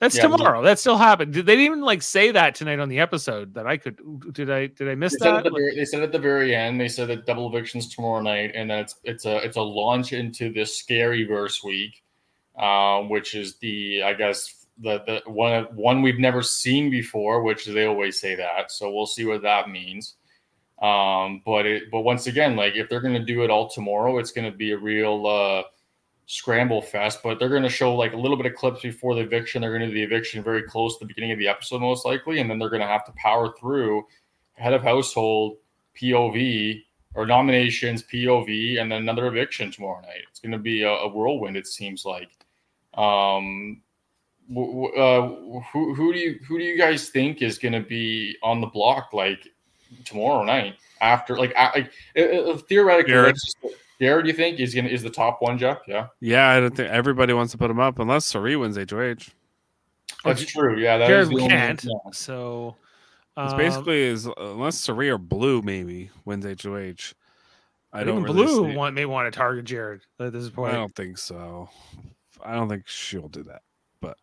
That's 0.00 0.16
Yeah, 0.16 0.22
tomorrow. 0.22 0.62
That 0.62 0.80
still 0.80 0.96
happened. 0.96 1.32
Did 1.32 1.46
they 1.46 1.58
even 1.60 1.80
like 1.80 2.02
say 2.02 2.32
that 2.32 2.56
tonight 2.56 2.80
on 2.80 2.88
the 2.88 2.98
episode 2.98 3.54
that 3.54 3.68
I 3.68 3.76
could 3.76 4.00
did 4.32 4.50
I 4.50 4.66
did 4.66 4.88
I 4.88 4.96
miss 4.96 5.12
they 5.12 5.18
that? 5.30 5.44
the 5.44 5.50
very, 5.50 5.76
they 5.76 5.84
said 5.84 6.02
at 6.02 6.10
the 6.10 6.18
very 6.18 6.56
end. 6.56 6.80
They 6.80 6.88
said 6.88 7.08
that 7.08 7.24
double 7.24 7.48
evictions 7.48 7.94
tomorrow 7.94 8.20
night, 8.20 8.50
and 8.56 8.68
then 8.68 8.80
it's 8.80 8.96
it's 9.04 9.26
a 9.26 9.36
it's 9.44 9.56
a 9.56 9.62
launch 9.62 10.12
into 10.12 10.52
this 10.52 10.76
scary 10.76 11.24
verse 11.24 11.62
week, 11.62 12.02
uh, 12.58 13.02
which 13.02 13.36
is 13.36 13.58
the 13.58 14.02
I 14.02 14.14
guess 14.14 14.66
the 14.78 15.02
the 15.06 15.30
one 15.30 15.66
one 15.76 16.02
we've 16.02 16.18
never 16.18 16.42
seen 16.42 16.90
before, 16.90 17.42
which 17.44 17.66
they 17.66 17.84
always 17.84 18.18
say 18.18 18.34
that. 18.34 18.72
So 18.72 18.90
we'll 18.92 19.06
see 19.06 19.24
what 19.24 19.42
that 19.42 19.70
means. 19.70 20.16
Um, 20.82 21.42
but 21.46 21.64
it 21.64 21.90
but 21.90 22.00
once 22.00 22.26
again, 22.26 22.56
like 22.56 22.74
if 22.74 22.88
they're 22.88 23.00
gonna 23.00 23.24
do 23.24 23.44
it 23.44 23.50
all 23.50 23.68
tomorrow, 23.70 24.18
it's 24.18 24.32
gonna 24.32 24.50
be 24.50 24.72
a 24.72 24.78
real 24.78 25.26
uh, 25.26 25.62
scramble 26.26 26.80
fest, 26.80 27.20
but 27.22 27.38
they're 27.38 27.48
going 27.48 27.62
to 27.62 27.68
show 27.68 27.94
like 27.94 28.14
a 28.14 28.16
little 28.16 28.36
bit 28.36 28.46
of 28.46 28.54
clips 28.54 28.80
before 28.82 29.14
the 29.14 29.20
eviction. 29.20 29.60
They're 29.60 29.76
going 29.76 29.82
to 29.82 29.88
do 29.88 29.94
the 29.94 30.02
eviction 30.02 30.42
very 30.42 30.62
close 30.62 30.96
to 30.96 31.04
the 31.04 31.08
beginning 31.08 31.32
of 31.32 31.38
the 31.38 31.48
episode, 31.48 31.80
most 31.80 32.06
likely, 32.06 32.40
and 32.40 32.48
then 32.48 32.58
they're 32.58 32.70
going 32.70 32.80
to 32.80 32.86
have 32.86 33.04
to 33.06 33.12
power 33.12 33.52
through 33.58 34.04
head 34.54 34.72
of 34.72 34.82
household 34.82 35.58
POV 36.00 36.82
or 37.14 37.26
nominations 37.26 38.02
POV, 38.04 38.80
and 38.80 38.90
then 38.90 39.02
another 39.02 39.26
eviction 39.26 39.70
tomorrow 39.70 40.00
night. 40.00 40.22
It's 40.30 40.40
going 40.40 40.52
to 40.52 40.58
be 40.58 40.82
a, 40.82 40.90
a 40.90 41.08
whirlwind. 41.08 41.56
It 41.56 41.66
seems 41.66 42.04
like. 42.04 42.30
Um, 42.94 43.82
uh, 44.50 45.28
who 45.72 45.94
who 45.94 46.12
do 46.12 46.18
you 46.18 46.38
who 46.46 46.58
do 46.58 46.64
you 46.64 46.76
guys 46.76 47.10
think 47.10 47.42
is 47.42 47.58
going 47.58 47.72
to 47.72 47.80
be 47.80 48.36
on 48.42 48.60
the 48.60 48.66
block 48.66 49.12
like 49.12 49.48
tomorrow 50.04 50.44
night 50.44 50.76
after 51.00 51.36
like 51.36 51.54
like 51.56 51.92
uh, 52.16 52.56
theoretically? 52.68 53.12
Jared. 53.12 53.36
Jared, 54.00 54.26
you 54.26 54.32
think 54.32 54.58
is 54.58 54.74
gonna 54.74 54.88
is 54.88 55.02
the 55.02 55.10
top 55.10 55.40
one, 55.42 55.56
Jeff? 55.58 55.78
Yeah, 55.86 56.08
Yeah, 56.20 56.48
I 56.48 56.58
don't 56.60 56.74
think 56.74 56.90
everybody 56.90 57.32
wants 57.34 57.52
to 57.52 57.58
put 57.58 57.70
him 57.70 57.78
up 57.78 57.98
unless 58.00 58.26
Cirie 58.26 58.56
wins 58.56 58.76
HOH. 58.76 59.30
that's 60.24 60.44
true. 60.44 60.78
Yeah, 60.78 60.98
that 60.98 61.06
Jared, 61.06 61.22
is 61.22 61.28
the 61.28 61.34
we 61.36 61.42
only- 61.42 61.54
can't. 61.54 61.84
yeah. 61.84 61.90
So 62.12 62.76
It's 63.36 63.52
um, 63.52 63.58
basically 63.58 64.02
is 64.02 64.26
unless 64.36 64.76
Cirie 64.78 65.08
or 65.10 65.18
Blue 65.18 65.62
maybe 65.62 66.10
wins 66.24 66.44
HOH. 66.44 67.14
I 67.94 68.00
even 68.00 68.14
don't 68.14 68.22
really 68.24 68.44
Blue 68.46 68.70
see- 68.70 68.76
want, 68.76 68.94
may 68.94 69.04
want 69.04 69.32
to 69.32 69.36
target 69.38 69.66
Jared 69.66 70.00
at 70.18 70.32
this 70.32 70.50
point. 70.50 70.72
I 70.72 70.76
don't 70.78 70.94
think 70.96 71.16
so. 71.18 71.68
I 72.42 72.54
don't 72.54 72.68
think 72.68 72.88
she'll 72.88 73.28
do 73.28 73.44
that. 73.44 73.62
But 74.00 74.16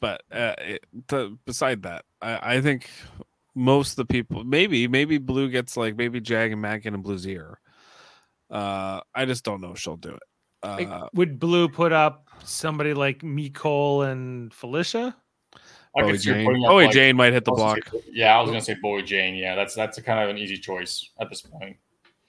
but 0.00 0.22
uh, 0.30 0.54
it, 0.58 0.84
to, 1.08 1.38
beside 1.46 1.84
that, 1.84 2.04
I, 2.20 2.56
I 2.56 2.60
think 2.60 2.90
most 3.58 3.90
of 3.92 3.96
the 3.96 4.04
people 4.06 4.44
maybe 4.44 4.88
maybe 4.88 5.18
Blue 5.18 5.50
gets 5.50 5.76
like 5.76 5.96
maybe 5.96 6.20
Jag 6.20 6.52
and 6.52 6.60
Mackin 6.62 6.94
and 6.94 7.02
Blue's 7.02 7.26
ear. 7.26 7.60
Uh, 8.50 9.00
I 9.14 9.24
just 9.26 9.44
don't 9.44 9.60
know 9.60 9.72
if 9.72 9.78
she'll 9.78 9.96
do 9.96 10.10
it. 10.14 10.22
Like, 10.62 10.88
Uh, 10.88 11.08
would 11.14 11.38
Blue 11.38 11.68
put 11.68 11.92
up 11.92 12.28
somebody 12.44 12.94
like 12.94 13.20
Mecole 13.20 14.10
and 14.10 14.52
Felicia? 14.54 15.14
I 15.96 16.02
Bowie 16.02 16.12
could 16.12 16.22
see 16.22 16.28
her 16.30 16.34
Jane. 16.36 16.46
putting 16.46 16.64
up, 16.64 16.70
Bowie 16.70 16.84
like- 16.84 16.92
Jane 16.94 17.16
might 17.16 17.32
hit 17.32 17.44
the 17.44 17.52
block. 17.52 17.78
say- 17.90 18.00
yeah, 18.12 18.36
I 18.36 18.40
was 18.40 18.50
gonna 18.50 18.60
say 18.60 18.74
Bowie 18.80 19.02
Jane. 19.02 19.34
Yeah, 19.34 19.54
that's 19.54 19.74
that's 19.74 19.98
a 19.98 20.02
kind 20.02 20.20
of 20.20 20.28
an 20.30 20.38
easy 20.38 20.56
choice 20.56 21.10
at 21.20 21.28
this 21.28 21.42
point. 21.42 21.76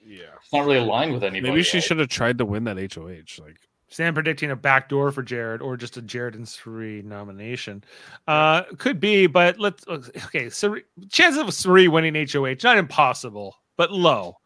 Yeah. 0.04 0.24
It's 0.42 0.52
not 0.52 0.64
really 0.66 0.78
aligned 0.78 1.12
with 1.12 1.22
anybody. 1.24 1.52
Maybe 1.52 1.62
she 1.62 1.78
else. 1.78 1.84
should 1.86 1.98
have 1.98 2.08
tried 2.08 2.38
to 2.38 2.44
win 2.44 2.64
that 2.64 2.78
HOH. 2.78 3.38
Like 3.42 3.58
Sam 3.90 4.14
predicting 4.14 4.52
a 4.52 4.56
backdoor 4.56 5.10
for 5.10 5.22
Jared 5.22 5.60
or 5.60 5.76
just 5.76 5.96
a 5.96 6.02
Jared 6.02 6.36
and 6.36 6.48
Cirie 6.48 7.02
nomination. 7.02 7.82
Uh, 8.28 8.62
could 8.78 9.00
be, 9.00 9.26
but 9.26 9.58
let's 9.58 9.84
okay. 9.88 10.48
Cirie, 10.48 10.84
chances 11.10 11.42
of 11.42 11.52
Cirie 11.52 11.88
winning 11.88 12.14
HOH 12.14 12.56
not 12.62 12.78
impossible, 12.78 13.56
but 13.76 13.90
low. 13.92 14.36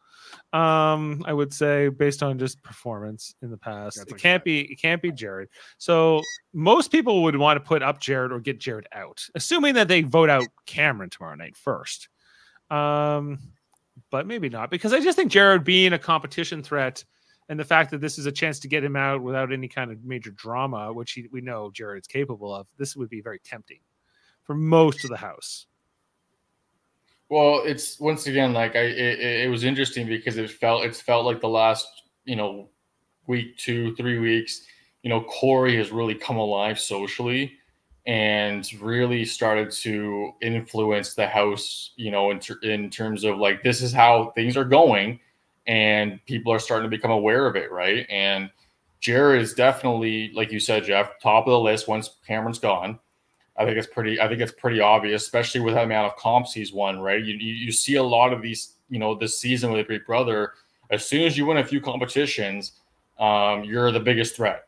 Um, 0.54 1.24
I 1.26 1.32
would 1.32 1.52
say 1.52 1.88
based 1.88 2.22
on 2.22 2.38
just 2.38 2.62
performance 2.62 3.34
in 3.42 3.50
the 3.50 3.56
past, 3.58 3.98
That's 3.98 4.12
it 4.12 4.18
can't 4.18 4.40
that. 4.40 4.44
be. 4.44 4.60
It 4.60 4.80
can't 4.80 5.02
be 5.02 5.12
Jared. 5.12 5.48
So 5.78 6.22
most 6.52 6.90
people 6.90 7.22
would 7.24 7.36
want 7.36 7.56
to 7.56 7.60
put 7.60 7.82
up 7.82 8.00
Jared 8.00 8.32
or 8.32 8.40
get 8.40 8.60
Jared 8.60 8.86
out, 8.92 9.26
assuming 9.34 9.74
that 9.74 9.88
they 9.88 10.02
vote 10.02 10.30
out 10.30 10.46
Cameron 10.64 11.10
tomorrow 11.10 11.34
night 11.34 11.56
first. 11.56 12.08
Um, 12.70 13.40
but 14.10 14.26
maybe 14.26 14.48
not 14.48 14.70
because 14.70 14.92
I 14.92 15.00
just 15.00 15.16
think 15.16 15.30
Jared 15.30 15.64
being 15.64 15.92
a 15.92 15.98
competition 15.98 16.62
threat 16.62 17.04
and 17.48 17.58
the 17.60 17.64
fact 17.64 17.90
that 17.90 18.00
this 18.00 18.18
is 18.18 18.26
a 18.26 18.32
chance 18.32 18.58
to 18.60 18.68
get 18.68 18.82
him 18.84 18.96
out 18.96 19.22
without 19.22 19.52
any 19.52 19.68
kind 19.68 19.90
of 19.90 20.04
major 20.04 20.30
drama, 20.30 20.92
which 20.92 21.12
he, 21.12 21.28
we 21.30 21.40
know 21.40 21.70
Jared's 21.72 22.06
capable 22.06 22.54
of, 22.54 22.66
this 22.78 22.96
would 22.96 23.10
be 23.10 23.20
very 23.20 23.38
tempting 23.40 23.80
for 24.44 24.54
most 24.54 25.04
of 25.04 25.10
the 25.10 25.16
house. 25.16 25.66
Well, 27.30 27.62
it's 27.64 27.98
once 27.98 28.26
again 28.26 28.52
like 28.52 28.76
I 28.76 28.80
it, 28.80 29.20
it- 29.46 29.50
was 29.50 29.64
interesting 29.64 30.06
because 30.06 30.36
it 30.36 30.50
felt 30.50 30.84
it's 30.84 31.00
felt 31.00 31.24
like 31.24 31.40
the 31.40 31.48
last 31.48 31.86
you 32.24 32.36
know 32.36 32.68
week 33.26 33.56
two 33.56 33.94
three 33.96 34.18
weeks 34.18 34.62
you 35.02 35.08
know 35.10 35.22
Cory 35.22 35.76
has 35.76 35.90
really 35.90 36.14
come 36.14 36.36
alive 36.36 36.78
socially 36.78 37.54
and 38.06 38.70
really 38.82 39.24
started 39.24 39.70
to 39.70 40.32
influence 40.42 41.14
the 41.14 41.26
house 41.26 41.92
you 41.96 42.10
know 42.10 42.30
in, 42.30 42.38
ter- 42.38 42.58
in 42.62 42.90
terms 42.90 43.24
of 43.24 43.38
like 43.38 43.62
this 43.62 43.80
is 43.80 43.92
how 43.92 44.30
things 44.34 44.56
are 44.56 44.64
going 44.64 45.18
and 45.66 46.20
people 46.26 46.52
are 46.52 46.58
starting 46.58 46.90
to 46.90 46.96
become 46.96 47.10
aware 47.10 47.46
of 47.46 47.56
it 47.56 47.70
right 47.72 48.06
and 48.10 48.50
Jared 49.00 49.42
is 49.42 49.54
definitely 49.54 50.30
like 50.34 50.50
you 50.52 50.60
said 50.60 50.84
Jeff 50.84 51.20
top 51.22 51.46
of 51.46 51.50
the 51.50 51.60
list 51.60 51.88
once 51.88 52.16
Cameron's 52.26 52.58
gone 52.58 52.98
I 53.56 53.64
think 53.64 53.78
it's 53.78 53.86
pretty. 53.86 54.20
I 54.20 54.28
think 54.28 54.40
it's 54.40 54.52
pretty 54.52 54.80
obvious, 54.80 55.22
especially 55.22 55.60
with 55.60 55.74
the 55.74 55.82
amount 55.82 56.12
of 56.12 56.18
comps 56.18 56.52
he's 56.52 56.72
won. 56.72 56.98
Right, 56.98 57.22
you 57.22 57.34
you, 57.34 57.54
you 57.54 57.72
see 57.72 57.96
a 57.96 58.02
lot 58.02 58.32
of 58.32 58.42
these. 58.42 58.74
You 58.90 58.98
know, 58.98 59.14
this 59.14 59.38
season 59.38 59.72
with 59.72 59.88
Big 59.88 60.04
Brother, 60.04 60.52
as 60.90 61.06
soon 61.06 61.22
as 61.22 61.38
you 61.38 61.46
win 61.46 61.56
a 61.56 61.64
few 61.64 61.80
competitions, 61.80 62.72
um, 63.18 63.64
you're 63.64 63.90
the 63.90 64.00
biggest 64.00 64.36
threat, 64.36 64.66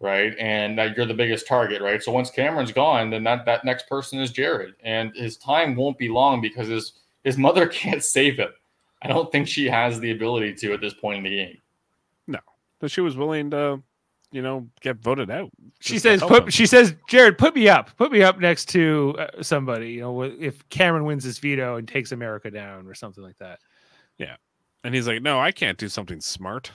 right? 0.00 0.34
And 0.38 0.76
that 0.78 0.96
you're 0.96 1.06
the 1.06 1.14
biggest 1.14 1.46
target, 1.46 1.80
right? 1.80 2.02
So 2.02 2.10
once 2.10 2.30
Cameron's 2.30 2.72
gone, 2.72 3.10
then 3.10 3.22
that 3.24 3.44
that 3.46 3.64
next 3.64 3.88
person 3.88 4.18
is 4.18 4.32
Jared, 4.32 4.74
and 4.82 5.14
his 5.14 5.36
time 5.36 5.76
won't 5.76 5.98
be 5.98 6.08
long 6.08 6.40
because 6.40 6.68
his 6.68 6.94
his 7.22 7.36
mother 7.36 7.66
can't 7.68 8.02
save 8.02 8.38
him. 8.38 8.50
I 9.02 9.08
don't 9.08 9.30
think 9.32 9.48
she 9.48 9.66
has 9.66 10.00
the 10.00 10.12
ability 10.12 10.54
to 10.54 10.72
at 10.72 10.80
this 10.80 10.94
point 10.94 11.18
in 11.18 11.24
the 11.24 11.36
game. 11.36 11.58
No, 12.26 12.38
but 12.80 12.90
she 12.90 13.00
was 13.00 13.16
willing 13.16 13.50
to, 13.50 13.82
you 14.30 14.42
know, 14.42 14.68
get 14.80 14.98
voted 14.98 15.30
out. 15.30 15.50
She 15.80 15.98
says, 15.98 16.20
"Put." 16.20 16.44
him. 16.44 16.50
She 16.50 16.66
says, 16.66 16.94
"Jared, 17.08 17.38
put 17.38 17.54
me 17.54 17.68
up. 17.68 17.96
Put 17.96 18.12
me 18.12 18.22
up 18.22 18.38
next 18.38 18.68
to 18.70 19.16
uh, 19.18 19.42
somebody. 19.42 19.92
You 19.92 20.00
know, 20.02 20.22
if 20.22 20.68
Cameron 20.68 21.04
wins 21.04 21.24
his 21.24 21.38
veto 21.38 21.76
and 21.76 21.86
takes 21.86 22.12
America 22.12 22.50
down 22.50 22.86
or 22.86 22.94
something 22.94 23.22
like 23.22 23.38
that." 23.38 23.60
Yeah, 24.18 24.36
and 24.84 24.94
he's 24.94 25.08
like, 25.08 25.22
"No, 25.22 25.40
I 25.40 25.52
can't 25.52 25.78
do 25.78 25.88
something 25.88 26.20
smart." 26.20 26.70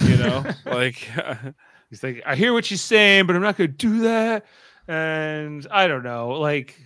You 0.00 0.16
know, 0.16 0.44
like 0.66 1.08
He's 1.90 2.02
like, 2.02 2.22
I 2.26 2.34
hear 2.34 2.52
what 2.52 2.70
you're 2.70 2.78
saying, 2.78 3.26
but 3.26 3.36
I'm 3.36 3.42
not 3.42 3.56
going 3.56 3.70
to 3.70 3.76
do 3.76 4.00
that. 4.00 4.44
And 4.88 5.66
I 5.70 5.86
don't 5.86 6.02
know. 6.02 6.30
Like, 6.30 6.78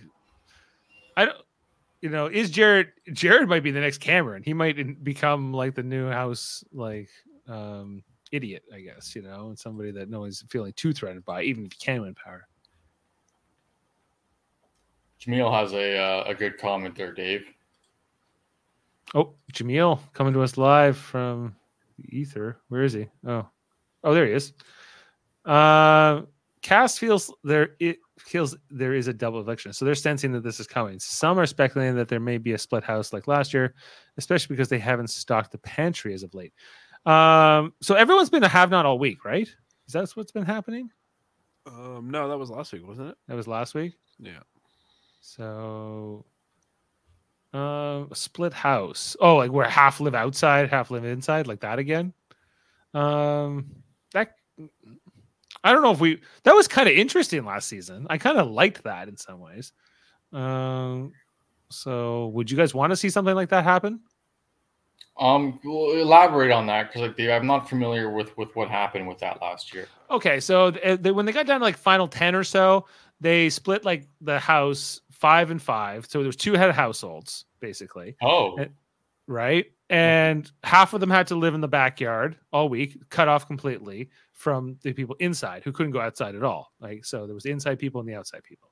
I 1.17 1.25
don't, 1.25 1.37
you 2.01 2.09
know, 2.09 2.25
is 2.25 2.49
Jared, 2.49 2.89
Jared 3.13 3.47
might 3.47 3.63
be 3.63 3.71
the 3.71 3.79
next 3.79 3.99
Cameron. 3.99 4.43
He 4.43 4.53
might 4.53 5.03
become 5.03 5.53
like 5.53 5.75
the 5.75 5.83
new 5.83 6.09
house, 6.09 6.63
like, 6.73 7.09
um, 7.47 8.03
idiot, 8.31 8.63
I 8.73 8.81
guess, 8.81 9.15
you 9.15 9.21
know, 9.21 9.49
and 9.49 9.59
somebody 9.59 9.91
that 9.91 10.09
no 10.09 10.21
one's 10.21 10.43
feeling 10.49 10.73
too 10.73 10.93
threatened 10.93 11.25
by, 11.25 11.43
even 11.43 11.65
if 11.65 11.73
he 11.73 11.79
can 11.79 12.01
win 12.01 12.15
power. 12.15 12.47
Jaemeel 15.21 15.53
has 15.53 15.73
a 15.73 15.97
uh, 15.97 16.23
a 16.25 16.33
good 16.33 16.57
comment 16.57 16.95
there, 16.95 17.13
Dave. 17.13 17.45
Oh, 19.13 19.35
Jaemeel 19.53 19.99
coming 20.13 20.33
to 20.33 20.41
us 20.41 20.57
live 20.57 20.97
from 20.97 21.55
the 21.99 22.17
ether. 22.17 22.57
Where 22.69 22.83
is 22.83 22.93
he? 22.93 23.07
Oh, 23.27 23.47
oh, 24.03 24.13
there 24.15 24.25
he 24.25 24.33
is. 24.33 24.53
Uh, 25.45 26.21
Cass 26.63 26.97
feels 26.97 27.31
there 27.43 27.75
it 27.79 27.99
feels 28.25 28.55
there 28.69 28.93
is 28.93 29.07
a 29.07 29.13
double 29.13 29.39
election, 29.39 29.73
so 29.73 29.85
they're 29.85 29.95
sensing 29.95 30.31
that 30.33 30.43
this 30.43 30.59
is 30.59 30.67
coming. 30.67 30.99
Some 30.99 31.39
are 31.39 31.45
speculating 31.45 31.95
that 31.95 32.07
there 32.07 32.19
may 32.19 32.37
be 32.37 32.53
a 32.53 32.57
split 32.57 32.83
house 32.83 33.13
like 33.13 33.27
last 33.27 33.53
year, 33.53 33.73
especially 34.17 34.55
because 34.55 34.69
they 34.69 34.79
haven't 34.79 35.09
stocked 35.09 35.51
the 35.51 35.57
pantry 35.59 36.13
as 36.13 36.23
of 36.23 36.33
late. 36.33 36.53
Um, 37.05 37.73
so 37.81 37.95
everyone's 37.95 38.29
been 38.29 38.43
a 38.43 38.47
have 38.47 38.69
not 38.69 38.85
all 38.85 38.99
week, 38.99 39.25
right? 39.25 39.47
Is 39.87 39.93
that 39.93 40.09
what's 40.15 40.31
been 40.31 40.45
happening? 40.45 40.89
um, 41.67 42.09
no, 42.09 42.27
that 42.29 42.37
was 42.37 42.49
last 42.49 42.73
week, 42.73 42.85
wasn't 42.87 43.09
it? 43.09 43.17
That 43.27 43.35
was 43.35 43.47
last 43.47 43.75
week. 43.75 43.93
Yeah. 44.19 44.39
So, 45.21 46.25
um, 47.53 48.07
a 48.11 48.15
split 48.15 48.53
house. 48.53 49.15
Oh, 49.19 49.37
like 49.37 49.51
where 49.51 49.69
half 49.69 49.99
live 49.99 50.15
outside, 50.15 50.69
half 50.69 50.91
live 50.91 51.05
inside, 51.05 51.47
like 51.47 51.59
that 51.61 51.79
again. 51.79 52.13
Um, 52.93 53.67
that 54.13 54.35
I 55.63 55.71
don't 55.73 55.81
know 55.83 55.91
if 55.91 55.99
we 55.99 56.21
that 56.43 56.53
was 56.53 56.67
kind 56.67 56.87
of 56.89 56.95
interesting 56.95 57.45
last 57.45 57.67
season. 57.67 58.07
I 58.09 58.17
kind 58.17 58.37
of 58.37 58.49
liked 58.49 58.83
that 58.83 59.07
in 59.07 59.17
some 59.17 59.39
ways. 59.39 59.73
Um, 60.33 61.13
so 61.69 62.27
would 62.27 62.49
you 62.49 62.57
guys 62.57 62.73
want 62.73 62.91
to 62.91 62.95
see 62.95 63.09
something 63.09 63.35
like 63.35 63.49
that 63.49 63.63
happen? 63.63 64.01
Um, 65.19 65.59
well, 65.63 65.91
elaborate 65.91 66.51
on 66.51 66.65
that 66.67 66.87
because 66.91 67.01
like 67.17 67.19
I'm 67.29 67.45
not 67.45 67.69
familiar 67.69 68.09
with 68.09 68.35
with 68.37 68.55
what 68.55 68.69
happened 68.69 69.07
with 69.07 69.19
that 69.19 69.41
last 69.41 69.73
year. 69.73 69.87
Okay, 70.09 70.39
so 70.39 70.71
th- 70.71 70.99
they, 71.01 71.11
when 71.11 71.25
they 71.25 71.31
got 71.31 71.45
down 71.45 71.59
to 71.59 71.65
like 71.65 71.77
final 71.77 72.07
ten 72.07 72.33
or 72.33 72.43
so, 72.43 72.87
they 73.19 73.49
split 73.49 73.85
like 73.85 74.07
the 74.21 74.39
house 74.39 75.01
five 75.11 75.51
and 75.51 75.61
five. 75.61 76.07
So 76.07 76.19
there 76.19 76.27
was 76.27 76.35
two 76.35 76.53
head 76.53 76.71
households 76.71 77.45
basically. 77.59 78.15
Oh, 78.21 78.57
Uh, 78.57 78.65
right? 79.27 79.71
And 79.91 80.49
half 80.63 80.93
of 80.93 81.01
them 81.01 81.09
had 81.09 81.27
to 81.27 81.35
live 81.35 81.53
in 81.53 81.59
the 81.59 81.67
backyard 81.67 82.37
all 82.53 82.69
week, 82.69 82.97
cut 83.09 83.27
off 83.27 83.45
completely 83.45 84.09
from 84.31 84.77
the 84.83 84.93
people 84.93 85.17
inside 85.19 85.63
who 85.65 85.73
couldn't 85.73 85.91
go 85.91 85.99
outside 85.99 86.33
at 86.33 86.43
all. 86.43 86.71
Like 86.79 87.03
so, 87.03 87.25
there 87.25 87.33
was 87.33 87.43
the 87.43 87.51
inside 87.51 87.77
people 87.77 87.99
and 87.99 88.07
the 88.07 88.15
outside 88.15 88.41
people, 88.43 88.71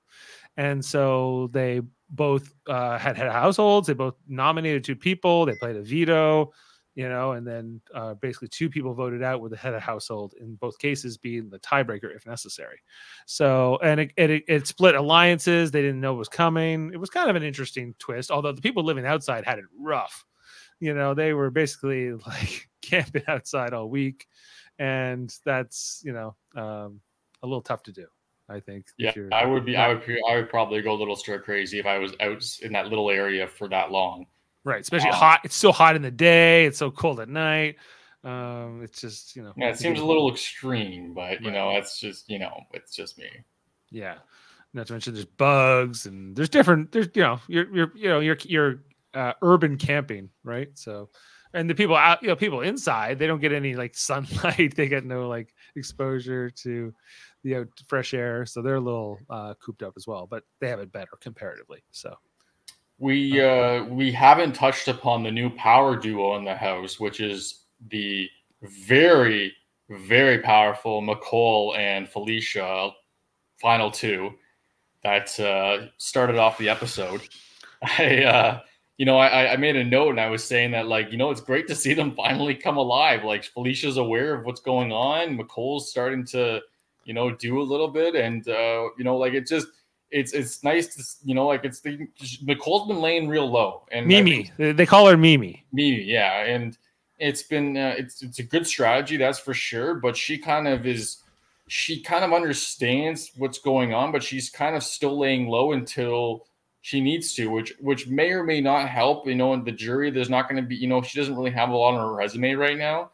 and 0.55 0.83
so 0.83 1.49
they 1.51 1.81
both 2.09 2.53
uh, 2.67 2.97
had 2.97 3.17
had 3.17 3.29
households. 3.33 3.87
They 3.87 3.93
both 3.93 4.15
nominated 4.29 4.85
two 4.85 4.95
people. 4.95 5.45
They 5.45 5.55
played 5.59 5.75
a 5.75 5.81
veto, 5.81 6.53
you 6.95 7.09
know, 7.09 7.33
and 7.33 7.45
then 7.45 7.81
uh, 7.93 8.13
basically 8.13 8.47
two 8.47 8.69
people 8.69 8.93
voted 8.93 9.21
out 9.21 9.41
with 9.41 9.51
the 9.51 9.57
head 9.57 9.73
of 9.73 9.81
household 9.81 10.35
in 10.39 10.55
both 10.55 10.79
cases 10.79 11.17
being 11.17 11.49
the 11.49 11.59
tiebreaker 11.59 12.15
if 12.15 12.25
necessary. 12.25 12.79
So 13.25 13.77
and 13.83 13.99
it, 13.99 14.13
it, 14.15 14.43
it 14.47 14.67
split 14.67 14.95
alliances. 14.95 15.69
They 15.69 15.81
didn't 15.81 15.99
know 15.99 16.15
it 16.15 16.17
was 16.17 16.29
coming. 16.29 16.91
It 16.93 16.97
was 16.97 17.09
kind 17.09 17.29
of 17.29 17.35
an 17.35 17.43
interesting 17.43 17.93
twist. 17.99 18.31
Although 18.31 18.53
the 18.53 18.61
people 18.61 18.85
living 18.85 19.05
outside 19.05 19.43
had 19.43 19.59
it 19.59 19.65
rough, 19.77 20.25
you 20.79 20.93
know, 20.93 21.13
they 21.13 21.33
were 21.33 21.49
basically 21.49 22.11
like 22.27 22.67
camping 22.81 23.23
outside 23.27 23.73
all 23.73 23.89
week, 23.89 24.27
and 24.77 25.33
that's 25.45 26.01
you 26.03 26.13
know 26.13 26.35
um, 26.55 27.01
a 27.43 27.47
little 27.47 27.61
tough 27.61 27.83
to 27.83 27.91
do. 27.91 28.05
I 28.49 28.59
think. 28.59 28.87
Yeah, 28.97 29.13
I 29.31 29.45
would 29.45 29.63
be. 29.63 29.75
I 29.75 29.89
would. 29.89 30.03
I 30.29 30.35
would 30.35 30.49
probably 30.49 30.81
go 30.81 30.93
a 30.93 30.97
little 30.97 31.15
stir 31.15 31.39
crazy 31.39 31.79
if 31.79 31.85
I 31.85 31.99
was 31.99 32.13
out 32.19 32.43
in 32.61 32.73
that 32.73 32.87
little 32.87 33.11
area 33.11 33.47
for 33.47 33.67
that 33.69 33.91
long. 33.91 34.25
Right, 34.63 34.81
especially 34.81 35.09
um, 35.09 35.15
hot. 35.15 35.41
It's 35.43 35.55
so 35.55 35.71
hot 35.71 35.95
in 35.95 36.01
the 36.01 36.11
day. 36.11 36.65
It's 36.65 36.79
so 36.79 36.89
cold 36.89 37.19
at 37.19 37.29
night. 37.29 37.75
Um, 38.23 38.81
it's 38.83 38.99
just 38.99 39.35
you 39.35 39.43
know. 39.43 39.53
Yeah, 39.55 39.69
it 39.69 39.77
seems 39.77 39.99
a 39.99 40.05
little 40.05 40.31
extreme, 40.31 41.13
but 41.13 41.41
you 41.41 41.47
right. 41.47 41.53
know, 41.53 41.69
it's 41.71 41.99
just 41.99 42.29
you 42.29 42.39
know, 42.39 42.59
it's 42.73 42.95
just 42.95 43.17
me. 43.17 43.29
Yeah, 43.91 44.15
not 44.73 44.87
to 44.87 44.93
mention 44.93 45.13
there's 45.13 45.25
bugs 45.25 46.05
and 46.05 46.35
there's 46.35 46.49
different. 46.49 46.91
There's 46.91 47.07
you 47.13 47.21
know, 47.21 47.39
you're 47.47 47.73
you're 47.75 47.91
you 47.95 48.09
know 48.09 48.19
you're 48.19 48.37
you're 48.45 48.81
uh, 49.13 49.33
urban 49.41 49.77
camping, 49.77 50.29
right? 50.43 50.69
So, 50.75 51.09
and 51.53 51.69
the 51.69 51.75
people 51.75 51.95
out, 51.95 52.21
you 52.21 52.29
know, 52.29 52.35
people 52.35 52.61
inside, 52.61 53.19
they 53.19 53.27
don't 53.27 53.41
get 53.41 53.51
any 53.51 53.75
like 53.75 53.95
sunlight. 53.95 54.73
they 54.77 54.87
get 54.87 55.05
no 55.05 55.27
like 55.27 55.53
exposure 55.75 56.49
to 56.49 56.93
the 57.43 57.49
you 57.49 57.55
know, 57.55 57.65
fresh 57.87 58.13
air, 58.13 58.45
so 58.45 58.61
they're 58.61 58.75
a 58.75 58.79
little 58.79 59.19
uh, 59.29 59.53
cooped 59.63 59.83
up 59.83 59.93
as 59.97 60.07
well. 60.07 60.27
But 60.27 60.43
they 60.59 60.69
have 60.69 60.79
it 60.79 60.91
better 60.91 61.17
comparatively. 61.21 61.83
So. 61.91 62.15
We 63.01 63.41
uh, 63.41 63.85
we 63.85 64.11
haven't 64.11 64.55
touched 64.55 64.89
upon 64.89 65.23
the 65.23 65.31
new 65.31 65.49
power 65.51 65.95
duo 65.95 66.35
in 66.35 66.43
the 66.43 66.55
house, 66.55 66.99
which 66.99 67.21
is 67.21 67.63
the 67.89 68.29
very 68.61 69.53
very 69.89 70.39
powerful 70.39 71.01
Mecole 71.01 71.77
and 71.77 72.07
Felicia 72.07 72.91
final 73.59 73.89
two 73.89 74.31
that 75.03 75.39
uh, 75.39 75.87
started 75.97 76.37
off 76.37 76.57
the 76.57 76.69
episode. 76.69 77.21
I 77.81 78.23
uh, 78.23 78.59
you 78.99 79.05
know, 79.05 79.17
I, 79.17 79.53
I 79.53 79.55
made 79.55 79.77
a 79.77 79.83
note 79.83 80.09
and 80.09 80.19
I 80.19 80.27
was 80.27 80.43
saying 80.43 80.71
that, 80.71 80.87
like, 80.87 81.09
you 81.09 81.17
know, 81.17 81.31
it's 81.31 81.39
great 81.39 81.69
to 81.69 81.75
see 81.75 81.93
them 81.93 82.11
finally 82.17 82.53
come 82.53 82.75
alive. 82.75 83.23
Like, 83.23 83.45
Felicia's 83.45 83.95
aware 83.95 84.35
of 84.35 84.45
what's 84.45 84.59
going 84.59 84.91
on. 84.91 85.37
Mecole's 85.37 85.89
starting 85.89 86.25
to, 86.25 86.59
you 87.05 87.13
know, 87.13 87.31
do 87.31 87.61
a 87.61 87.63
little 87.63 87.87
bit. 87.87 88.15
And, 88.15 88.45
uh, 88.49 88.89
you 88.97 89.05
know, 89.05 89.15
like, 89.15 89.33
it 89.33 89.47
just, 89.47 89.67
it's 90.11 90.33
it's 90.33 90.65
nice 90.65 90.95
to, 90.95 91.03
you 91.23 91.33
know, 91.33 91.47
like, 91.47 91.63
it's 91.63 91.79
the, 91.79 92.09
Mecole's 92.43 92.89
been 92.89 92.99
laying 92.99 93.29
real 93.29 93.49
low. 93.49 93.83
And 93.89 94.05
Mimi, 94.05 94.51
think, 94.57 94.75
they 94.75 94.85
call 94.85 95.07
her 95.07 95.15
Mimi. 95.15 95.65
Mimi, 95.71 96.01
yeah. 96.01 96.43
And 96.43 96.77
it's 97.19 97.43
been, 97.43 97.77
uh, 97.77 97.95
it's, 97.97 98.21
it's 98.21 98.39
a 98.39 98.43
good 98.43 98.67
strategy, 98.67 99.15
that's 99.15 99.39
for 99.39 99.53
sure. 99.53 99.93
But 99.95 100.17
she 100.17 100.37
kind 100.37 100.67
of 100.67 100.85
is, 100.85 101.23
she 101.67 102.01
kind 102.01 102.25
of 102.25 102.33
understands 102.33 103.31
what's 103.37 103.59
going 103.59 103.93
on, 103.93 104.11
but 104.11 104.23
she's 104.23 104.49
kind 104.49 104.75
of 104.75 104.83
still 104.83 105.17
laying 105.17 105.47
low 105.47 105.71
until, 105.71 106.47
she 106.89 107.01
needs 107.01 107.33
to, 107.35 107.51
which 107.51 107.71
which 107.79 108.07
may 108.07 108.31
or 108.31 108.43
may 108.43 108.61
not 108.61 108.89
help. 108.89 109.27
You 109.27 109.35
know, 109.35 109.53
in 109.53 109.63
the 109.63 109.71
jury, 109.71 110.09
there's 110.09 110.29
not 110.29 110.49
going 110.49 110.59
to 110.59 110.67
be, 110.67 110.75
you 110.75 110.87
know, 110.87 111.03
she 111.03 111.19
doesn't 111.19 111.35
really 111.35 111.51
have 111.51 111.69
a 111.69 111.75
lot 111.75 111.93
on 111.93 111.99
her 111.99 112.15
resume 112.15 112.53
right 112.53 112.79
now. 112.79 113.11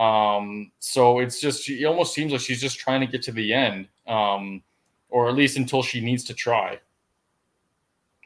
Um, 0.00 0.70
so 0.78 1.18
it's 1.18 1.40
just 1.40 1.64
she, 1.64 1.82
it 1.82 1.86
almost 1.86 2.14
seems 2.14 2.30
like 2.30 2.40
she's 2.40 2.60
just 2.60 2.78
trying 2.78 3.00
to 3.00 3.08
get 3.08 3.22
to 3.22 3.32
the 3.32 3.52
end, 3.52 3.88
um, 4.06 4.62
or 5.08 5.28
at 5.28 5.34
least 5.34 5.56
until 5.56 5.82
she 5.82 6.00
needs 6.00 6.22
to 6.24 6.34
try. 6.34 6.78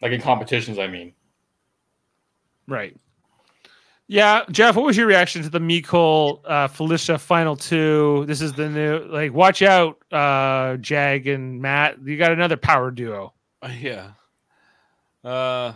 Like 0.03 0.13
in 0.13 0.21
competitions, 0.21 0.79
I 0.79 0.89
mean. 0.89 1.15
Right. 2.69 2.95
Yeah, 4.09 4.45
Jeff, 4.51 4.77
what 4.77 4.85
was 4.85 4.95
your 4.99 5.07
reaction 5.07 5.43
to 5.43 5.49
the 5.49 5.59
Mecole 5.59 6.41
uh, 6.45 6.69
Felicia 6.69 7.17
final 7.17 7.57
two? 7.57 8.27
This 8.27 8.43
is 8.43 8.53
the 8.53 8.69
new 8.69 9.07
like 9.07 9.33
watch 9.33 9.63
out, 9.63 10.03
uh, 10.13 10.77
Jag 10.77 11.29
and 11.29 11.63
Matt. 11.63 11.97
You 12.05 12.19
got 12.19 12.31
another 12.31 12.59
power 12.59 12.91
duo. 12.91 13.33
Yeah. 13.81 14.11
Uh, 15.25 15.73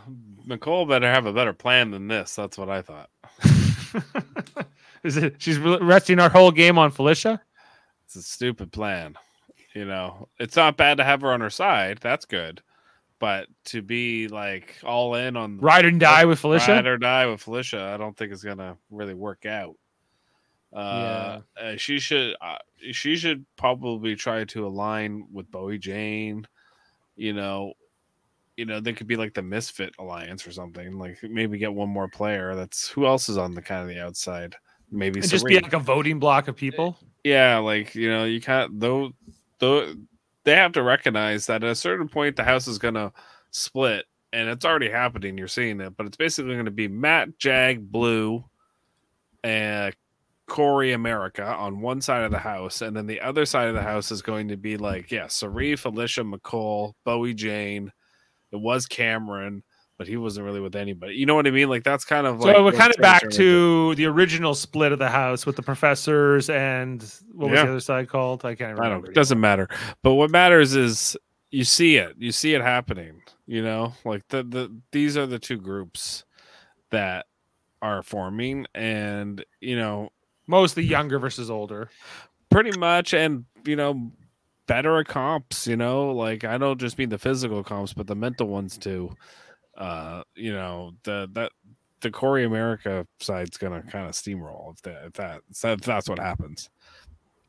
Mecole 0.46 0.88
better 0.88 1.10
have 1.10 1.26
a 1.26 1.32
better 1.32 1.52
plan 1.52 1.90
than 1.90 2.08
this. 2.08 2.34
That's 2.34 2.58
what 2.58 2.68
I 2.68 2.82
thought. 2.82 3.10
Is 5.04 5.16
it? 5.16 5.36
She's 5.38 5.58
resting 5.58 6.18
our 6.18 6.28
whole 6.28 6.50
game 6.50 6.78
on 6.78 6.90
Felicia. 6.90 7.40
It's 8.04 8.16
a 8.16 8.22
stupid 8.22 8.72
plan. 8.72 9.14
You 9.74 9.84
know, 9.84 10.28
it's 10.38 10.56
not 10.56 10.76
bad 10.76 10.98
to 10.98 11.04
have 11.04 11.20
her 11.20 11.32
on 11.32 11.40
her 11.40 11.50
side. 11.50 11.98
That's 12.00 12.24
good. 12.24 12.62
But 13.18 13.46
to 13.66 13.82
be 13.82 14.28
like 14.28 14.76
all 14.84 15.14
in 15.14 15.36
on 15.36 15.58
ride 15.58 15.84
and 15.86 16.00
die 16.00 16.24
with 16.24 16.38
Felicia, 16.38 16.72
ride 16.72 16.86
or 16.86 16.98
die 16.98 17.26
with 17.26 17.40
Felicia, 17.40 17.92
I 17.94 17.96
don't 17.96 18.16
think 18.16 18.32
it's 18.32 18.42
gonna 18.44 18.76
really 18.90 19.14
work 19.14 19.46
out. 19.46 19.76
Uh, 20.72 21.40
yeah. 21.56 21.62
Uh, 21.62 21.76
she 21.76 21.98
should 21.98 22.36
uh, 22.40 22.58
she 22.92 23.16
should 23.16 23.46
probably 23.56 24.16
try 24.16 24.44
to 24.44 24.66
align 24.66 25.26
with 25.32 25.50
Bowie 25.50 25.78
Jane. 25.78 26.46
You 27.14 27.32
know, 27.32 27.72
you 28.56 28.64
know, 28.64 28.80
they 28.80 28.92
could 28.92 29.06
be 29.06 29.16
like 29.16 29.34
the 29.34 29.42
Misfit 29.42 29.94
Alliance 29.98 30.46
or 30.46 30.52
something. 30.52 30.98
Like 30.98 31.18
maybe 31.22 31.58
get 31.58 31.74
one 31.74 31.88
more 31.88 32.08
player. 32.08 32.54
That's 32.54 32.88
who 32.88 33.06
else 33.06 33.28
is 33.28 33.38
on 33.38 33.54
the 33.54 33.62
kind 33.62 33.82
of 33.82 33.88
the 33.88 34.00
outside. 34.00 34.56
Maybe 34.90 35.20
just 35.20 35.44
be 35.44 35.58
like 35.58 35.72
a 35.72 35.78
voting 35.78 36.18
block 36.18 36.48
of 36.48 36.56
people. 36.56 36.96
Yeah, 37.24 37.58
like 37.58 37.94
you 37.94 38.08
know, 38.08 38.24
you 38.24 38.40
can't 38.40 38.78
though. 38.78 39.12
Though 39.58 39.94
they 40.44 40.54
have 40.54 40.72
to 40.72 40.82
recognize 40.82 41.46
that 41.46 41.64
at 41.64 41.70
a 41.70 41.74
certain 41.74 42.08
point 42.08 42.36
the 42.36 42.44
house 42.44 42.68
is 42.68 42.78
gonna 42.78 43.12
split, 43.50 44.06
and 44.32 44.48
it's 44.48 44.64
already 44.64 44.90
happening. 44.90 45.36
You're 45.36 45.48
seeing 45.48 45.80
it, 45.80 45.96
but 45.96 46.06
it's 46.06 46.16
basically 46.16 46.54
going 46.54 46.66
to 46.66 46.70
be 46.70 46.88
Matt, 46.88 47.38
Jag, 47.38 47.90
Blue, 47.90 48.44
and 49.42 49.94
Cory 50.46 50.92
America 50.92 51.44
on 51.44 51.80
one 51.80 52.00
side 52.00 52.22
of 52.22 52.30
the 52.30 52.38
house, 52.38 52.82
and 52.82 52.96
then 52.96 53.06
the 53.06 53.20
other 53.20 53.44
side 53.44 53.68
of 53.68 53.74
the 53.74 53.82
house 53.82 54.12
is 54.12 54.22
going 54.22 54.48
to 54.48 54.56
be 54.56 54.76
like, 54.76 55.10
yeah, 55.10 55.26
Cirie, 55.26 55.74
Felicia, 55.74 56.22
Mecole, 56.22 56.92
Bowie 57.04 57.34
Jane, 57.34 57.92
it 58.56 58.62
was 58.62 58.86
Cameron, 58.86 59.62
but 59.98 60.06
he 60.06 60.16
wasn't 60.16 60.44
really 60.44 60.60
with 60.60 60.76
anybody. 60.76 61.14
You 61.14 61.26
know 61.26 61.34
what 61.34 61.46
I 61.46 61.50
mean? 61.50 61.68
Like 61.68 61.84
that's 61.84 62.04
kind 62.04 62.26
of 62.26 62.40
so 62.40 62.48
like 62.48 62.58
we're 62.58 62.72
kind 62.72 62.94
of 62.94 63.00
back 63.00 63.28
to 63.30 63.94
the 63.94 64.06
original 64.06 64.54
split 64.54 64.92
of 64.92 64.98
the 64.98 65.08
house 65.08 65.46
with 65.46 65.56
the 65.56 65.62
professors 65.62 66.50
and 66.50 67.02
what 67.32 67.50
was 67.50 67.58
yeah. 67.58 67.64
the 67.64 67.70
other 67.70 67.80
side 67.80 68.08
called? 68.08 68.44
I 68.44 68.54
can't 68.54 68.76
remember. 68.76 68.84
I 68.84 68.88
don't. 68.88 69.08
It 69.08 69.14
doesn't 69.14 69.40
matter. 69.40 69.68
But 70.02 70.14
what 70.14 70.30
matters 70.30 70.74
is 70.74 71.16
you 71.50 71.64
see 71.64 71.96
it. 71.96 72.14
You 72.18 72.32
see 72.32 72.54
it 72.54 72.60
happening. 72.60 73.22
You 73.46 73.62
know, 73.62 73.94
like 74.04 74.26
the 74.28 74.42
the 74.42 74.74
these 74.92 75.16
are 75.16 75.26
the 75.26 75.38
two 75.38 75.58
groups 75.58 76.24
that 76.90 77.26
are 77.80 78.02
forming, 78.02 78.66
and 78.74 79.44
you 79.60 79.76
know, 79.76 80.10
mostly 80.46 80.84
younger 80.84 81.18
versus 81.18 81.50
older, 81.50 81.88
pretty 82.50 82.76
much, 82.78 83.14
and 83.14 83.44
you 83.64 83.76
know 83.76 84.10
better 84.66 84.98
at 84.98 85.06
comps, 85.06 85.66
you 85.66 85.76
know, 85.76 86.10
like 86.10 86.44
I 86.44 86.58
don't 86.58 86.80
just 86.80 86.98
mean 86.98 87.08
the 87.08 87.18
physical 87.18 87.62
comps, 87.62 87.92
but 87.92 88.06
the 88.06 88.14
mental 88.14 88.48
ones 88.48 88.76
too. 88.76 89.10
Uh, 89.76 90.22
you 90.34 90.52
know, 90.52 90.92
the 91.04 91.28
that 91.32 91.52
the 92.00 92.10
Cory 92.10 92.44
America 92.44 93.06
side's 93.20 93.56
gonna 93.56 93.82
kind 93.82 94.06
of 94.06 94.12
steamroll 94.12 94.74
if 94.74 94.82
that 94.82 95.04
if 95.06 95.12
that 95.14 95.40
if 95.50 95.80
that's 95.80 96.08
what 96.08 96.18
happens. 96.18 96.70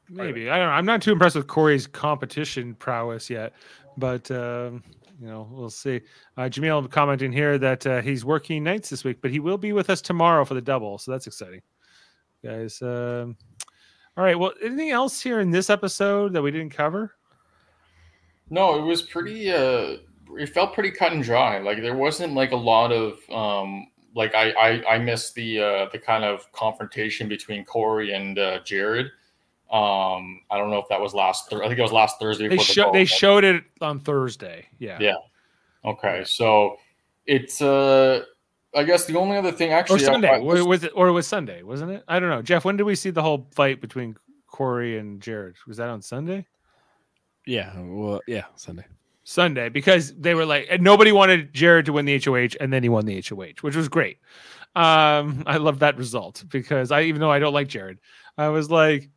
Maybe 0.10 0.50
I 0.50 0.58
don't 0.58 0.68
know. 0.68 0.74
I'm 0.74 0.86
not 0.86 1.02
too 1.02 1.12
impressed 1.12 1.36
with 1.36 1.48
Cory's 1.48 1.86
competition 1.86 2.76
prowess 2.76 3.30
yet, 3.30 3.54
but 3.98 4.30
um, 4.32 4.84
you 5.20 5.28
know 5.28 5.48
we'll 5.52 5.70
see. 5.70 6.02
Uh, 6.38 6.44
Jaemeel 6.44 6.90
commenting 6.90 7.32
here 7.32 7.58
that 7.58 7.86
uh, 7.86 8.02
he's 8.02 8.24
working 8.24 8.64
nights 8.64 8.90
this 8.90 9.04
week, 9.04 9.22
but 9.22 9.32
he 9.32 9.40
will 9.40 9.58
be 9.58 9.74
with 9.74 9.90
us 9.90 10.02
tomorrow 10.02 10.46
for 10.46 10.54
the 10.54 10.62
double, 10.62 10.98
so 10.98 11.12
that's 11.12 11.28
exciting, 11.28 11.62
guys. 12.44 12.82
Um, 12.82 13.36
all 14.18 14.24
right. 14.24 14.38
Well, 14.38 14.54
anything 14.64 14.90
else 14.90 15.22
here 15.22 15.40
in 15.40 15.52
this 15.52 15.70
episode 15.70 16.34
that 16.34 16.42
we 16.42 16.52
didn't 16.52 16.72
cover? 16.72 17.14
No, 18.50 18.78
it 18.80 18.82
was 18.82 19.04
pretty. 19.04 19.52
Uh, 19.52 19.98
it 20.38 20.50
felt 20.50 20.74
pretty 20.74 20.92
cut 20.92 21.14
and 21.14 21.24
dry. 21.24 21.60
Like 21.60 21.82
there 21.82 21.96
wasn't 21.96 22.34
like 22.34 22.52
a 22.52 22.58
lot 22.58 22.92
of 22.92 23.20
um, 23.30 23.88
like 24.16 24.34
I 24.34 24.52
I, 24.52 24.96
I 24.96 24.98
missed 24.98 25.36
the 25.36 25.62
uh, 25.62 25.90
the 25.92 26.00
kind 26.00 26.24
of 26.24 26.52
confrontation 26.52 27.30
between 27.30 27.64
Cory 27.64 28.14
and 28.14 28.40
uh, 28.40 28.60
Jared. 28.64 29.08
Um, 29.72 30.42
I 30.50 30.58
don't 30.58 30.70
know 30.70 30.80
if 30.80 30.88
that 30.90 31.00
was 31.00 31.14
last. 31.14 31.50
Th- 31.50 31.62
I 31.62 31.68
think 31.68 31.78
it 31.78 31.82
was 31.82 31.92
last 31.92 32.20
Thursday. 32.20 32.48
They, 32.48 32.58
show, 32.58 32.86
the 32.86 33.00
they 33.00 33.06
showed 33.06 33.44
it 33.44 33.64
on 33.82 34.00
Thursday. 34.00 34.66
Yeah. 34.80 34.98
Yeah. 35.00 35.16
Okay, 35.86 36.24
so 36.26 36.78
it's 37.26 37.62
uh 37.62 38.24
I 38.78 38.84
guess 38.84 39.06
the 39.06 39.18
only 39.18 39.38
other 39.38 39.52
thing 39.52 39.72
actually, 39.72 40.04
or 40.04 40.06
Sunday, 40.06 40.30
I, 40.30 40.36
I, 40.36 40.40
was 40.40 40.84
it, 40.84 40.92
or 40.96 41.08
it 41.08 41.12
was 41.12 41.26
Sunday, 41.26 41.64
wasn't 41.64 41.92
it? 41.92 42.04
I 42.08 42.20
don't 42.20 42.30
know, 42.30 42.44
Jeff. 42.44 42.64
When 42.64 42.78
did 42.78 42.84
we 42.84 42.94
see 42.94 43.10
the 43.10 43.24
whole 43.24 43.48
fight 43.52 43.82
between 43.82 44.16
Cory 44.46 45.00
and 45.00 45.20
Jared? 45.20 45.56
Was 45.68 45.78
that 45.78 45.90
on 45.90 46.02
Sunday? 46.02 46.46
Yeah, 47.48 47.74
well, 47.80 48.22
yeah, 48.28 48.44
Sunday. 48.56 48.86
Sunday, 49.24 49.70
because 49.70 50.14
they 50.14 50.36
were 50.36 50.46
like, 50.46 50.68
and 50.70 50.84
nobody 50.84 51.12
wanted 51.12 51.54
Jared 51.54 51.86
to 51.88 51.94
win 51.94 52.06
the 52.06 52.22
HOH, 52.24 52.56
and 52.62 52.72
then 52.72 52.84
he 52.84 52.90
won 52.90 53.06
the 53.06 53.22
HOH, 53.28 53.62
which 53.62 53.76
was 53.76 53.90
great. 53.90 54.20
Um, 54.76 55.44
I 55.48 55.58
love 55.58 55.80
that 55.80 55.98
result 55.98 56.44
because 56.50 56.92
I, 56.92 57.02
even 57.02 57.20
though 57.20 57.32
I 57.32 57.40
don't 57.40 57.54
like 57.54 57.68
Jared, 57.68 57.98
I 58.38 58.50
was 58.50 58.70
like, 58.70 59.10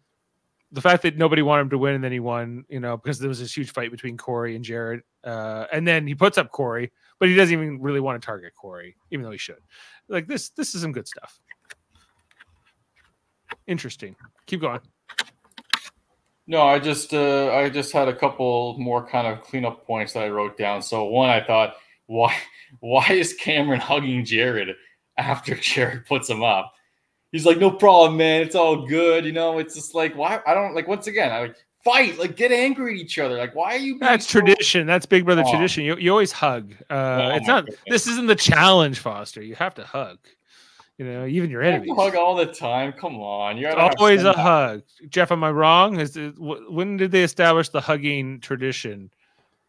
the 0.72 0.80
fact 0.80 1.02
that 1.02 1.18
nobody 1.18 1.42
wanted 1.42 1.62
him 1.62 1.70
to 1.70 1.78
win 1.78 1.96
and 1.96 2.02
then 2.02 2.12
he 2.12 2.20
won, 2.20 2.64
you 2.68 2.80
know, 2.80 2.96
because 2.96 3.18
there 3.18 3.28
was 3.28 3.40
this 3.40 3.54
huge 3.54 3.72
fight 3.72 3.90
between 3.90 4.16
Cory 4.16 4.56
and 4.56 4.64
Jared, 4.64 5.02
uh, 5.22 5.66
and 5.70 5.86
then 5.86 6.06
he 6.06 6.14
puts 6.14 6.38
up 6.38 6.50
Cory, 6.50 6.90
but 7.20 7.28
he 7.28 7.36
doesn't 7.36 7.52
even 7.52 7.80
really 7.80 8.00
want 8.00 8.20
to 8.20 8.26
target 8.26 8.54
Cory, 8.56 8.96
even 9.12 9.24
though 9.24 9.30
he 9.30 9.38
should. 9.38 9.60
Like 10.08 10.26
this, 10.26 10.48
this 10.50 10.74
is 10.74 10.82
some 10.82 10.90
good 10.90 11.06
stuff. 11.06 11.38
Interesting. 13.68 14.16
Keep 14.46 14.62
going. 14.62 14.80
No, 16.48 16.62
I 16.62 16.80
just 16.80 17.14
uh, 17.14 17.52
I 17.52 17.68
just 17.68 17.92
had 17.92 18.08
a 18.08 18.16
couple 18.16 18.76
more 18.78 19.06
kind 19.06 19.28
of 19.28 19.42
cleanup 19.42 19.86
points 19.86 20.14
that 20.14 20.24
I 20.24 20.30
wrote 20.30 20.58
down. 20.58 20.82
So 20.82 21.04
one, 21.04 21.30
I 21.30 21.40
thought, 21.44 21.74
why 22.06 22.34
why 22.80 23.06
is 23.10 23.34
Cameron 23.34 23.78
hugging 23.78 24.24
Jared 24.24 24.74
after 25.16 25.54
Jared 25.54 26.06
puts 26.06 26.28
him 26.28 26.42
up? 26.42 26.72
he's 27.32 27.46
like, 27.46 27.58
no 27.58 27.70
problem, 27.70 28.16
man. 28.16 28.42
It's 28.42 28.54
all 28.54 28.86
good. 28.86 29.24
You 29.24 29.32
know, 29.32 29.58
it's 29.58 29.74
just 29.74 29.94
like, 29.94 30.16
why? 30.16 30.40
I 30.46 30.54
don't 30.54 30.74
like. 30.74 30.88
Once 30.88 31.06
again, 31.06 31.30
I 31.30 31.40
like 31.40 31.56
fight, 31.84 32.18
like 32.18 32.36
get 32.36 32.52
angry 32.52 32.94
at 32.94 33.00
each 33.00 33.18
other. 33.18 33.36
Like, 33.38 33.54
why 33.54 33.74
are 33.74 33.78
you? 33.78 33.94
being 33.94 34.00
That's 34.00 34.26
so- 34.28 34.40
tradition. 34.40 34.86
That's 34.86 35.06
Big 35.06 35.24
Brother 35.24 35.42
Oh. 35.46 35.50
tradition. 35.50 35.84
You, 35.84 35.96
you 35.96 36.10
always 36.10 36.32
hug. 36.32 36.74
Uh, 36.90 36.94
Oh 36.94 37.28
it's 37.36 37.46
not. 37.46 37.64
goodness. 37.66 37.80
This 37.88 38.06
isn't 38.06 38.26
the 38.26 38.34
challenge, 38.36 38.98
Foster. 38.98 39.42
You 39.42 39.54
have 39.56 39.74
to 39.76 39.84
hug. 39.84 40.18
You 40.98 41.06
know, 41.06 41.24
even 41.26 41.48
your 41.48 41.62
You 41.62 41.68
enemies. 41.70 41.92
hug 41.96 42.14
all 42.14 42.36
the 42.36 42.44
time. 42.46 42.92
Come 42.92 43.16
on, 43.16 43.56
you 43.56 43.66
It's 43.66 43.74
gotta 43.74 43.88
have 43.88 43.94
always 43.98 44.22
a 44.22 44.34
hug. 44.34 44.82
Jeff, 45.08 45.32
am 45.32 45.42
I 45.42 45.50
wrong? 45.50 45.98
Is 45.98 46.14
it, 46.18 46.34
wh- 46.34 46.70
when 46.70 46.98
did 46.98 47.10
they 47.10 47.22
establish 47.22 47.70
the 47.70 47.80
hugging 47.80 48.38
tradition 48.40 49.10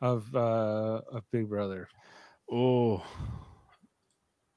of 0.01 0.25
uh, 0.35 0.99
of 1.09 1.23
Big 1.31 1.47
Brother? 1.47 1.87
Oh, 2.51 3.01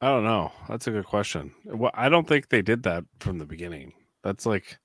I 0.00 0.08
don't 0.08 0.24
know. 0.24 0.50
That's 0.68 0.88
a 0.88 0.90
good 0.90 1.06
question. 1.06 1.52
Well, 1.64 1.92
I 1.94 2.08
don't 2.08 2.26
think 2.26 2.48
they 2.48 2.60
did 2.60 2.82
that 2.82 3.04
from 3.20 3.38
the 3.38 3.46
beginning. 3.46 3.92
That's 4.24 4.44
like, 4.44 4.76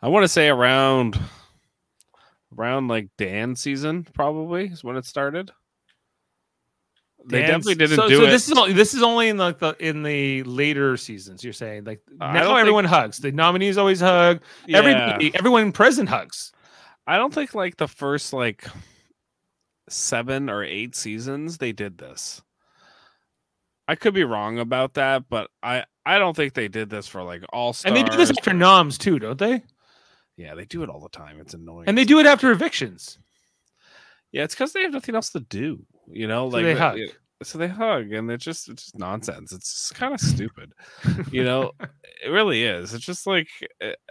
I 0.00 0.08
want 0.08 0.24
to 0.24 0.28
say 0.28 0.48
around, 0.48 1.20
around 2.58 2.88
like 2.88 3.08
Dan 3.18 3.56
season 3.56 4.06
probably 4.14 4.66
is 4.66 4.82
when 4.84 4.96
it 4.96 5.04
started. 5.04 5.50
They 7.26 7.40
Dan's- 7.42 7.66
definitely 7.66 7.74
didn't 7.74 7.96
so, 7.96 8.08
do 8.08 8.16
so 8.16 8.24
it. 8.24 8.30
This 8.30 8.48
is 8.48 8.56
only, 8.56 8.72
this 8.72 8.94
is 8.94 9.02
only 9.02 9.28
in 9.28 9.36
like 9.36 9.58
the 9.58 9.76
in 9.78 10.02
the 10.02 10.42
later 10.44 10.96
seasons. 10.96 11.44
You're 11.44 11.52
saying 11.52 11.84
like 11.84 12.00
I 12.20 12.32
now 12.32 12.40
don't 12.40 12.48
think- 12.48 12.60
everyone 12.60 12.84
hugs. 12.86 13.18
The 13.18 13.30
nominees 13.32 13.76
always 13.76 14.00
hug. 14.00 14.40
Yeah. 14.66 14.78
Everybody, 14.78 15.34
everyone 15.34 15.72
present 15.72 16.08
hugs. 16.08 16.52
I 17.06 17.16
don't 17.18 17.34
think 17.34 17.54
like 17.54 17.76
the 17.76 17.88
first 17.88 18.32
like 18.32 18.66
seven 19.88 20.48
or 20.48 20.62
eight 20.64 20.96
seasons 20.96 21.58
they 21.58 21.72
did 21.72 21.98
this. 21.98 22.42
I 23.86 23.96
could 23.96 24.14
be 24.14 24.24
wrong 24.24 24.58
about 24.58 24.94
that, 24.94 25.24
but 25.28 25.50
I 25.62 25.84
I 26.06 26.18
don't 26.18 26.34
think 26.34 26.54
they 26.54 26.68
did 26.68 26.88
this 26.88 27.06
for 27.06 27.22
like 27.22 27.42
all 27.52 27.72
stars. 27.72 27.90
And 27.90 27.96
they 27.96 28.08
do 28.08 28.16
this 28.16 28.30
after 28.30 28.54
noms 28.54 28.96
too, 28.96 29.18
don't 29.18 29.38
they? 29.38 29.62
Yeah, 30.36 30.54
they 30.54 30.64
do 30.64 30.82
it 30.82 30.88
all 30.88 31.00
the 31.00 31.08
time. 31.10 31.38
It's 31.40 31.54
annoying. 31.54 31.88
And 31.88 31.96
they 31.98 32.04
do 32.04 32.18
it 32.20 32.26
after 32.26 32.50
evictions. 32.50 33.18
Yeah, 34.32 34.44
it's 34.44 34.54
because 34.54 34.72
they 34.72 34.82
have 34.82 34.92
nothing 34.92 35.14
else 35.14 35.30
to 35.30 35.40
do. 35.40 35.84
You 36.08 36.26
know, 36.28 36.48
So 36.50 36.56
like 36.56 36.64
they 36.64 36.74
hug. 36.74 36.98
it- 36.98 37.16
so 37.42 37.56
they 37.56 37.68
hug, 37.68 38.12
and 38.12 38.30
it's 38.30 38.44
just 38.44 38.68
it's 38.68 38.82
just 38.84 38.98
nonsense. 38.98 39.50
It's 39.52 39.72
just 39.72 39.94
kind 39.94 40.12
of 40.12 40.20
stupid. 40.20 40.72
You 41.32 41.42
know, 41.42 41.72
it 42.22 42.28
really 42.28 42.64
is. 42.64 42.92
It's 42.92 43.04
just 43.04 43.26
like 43.26 43.48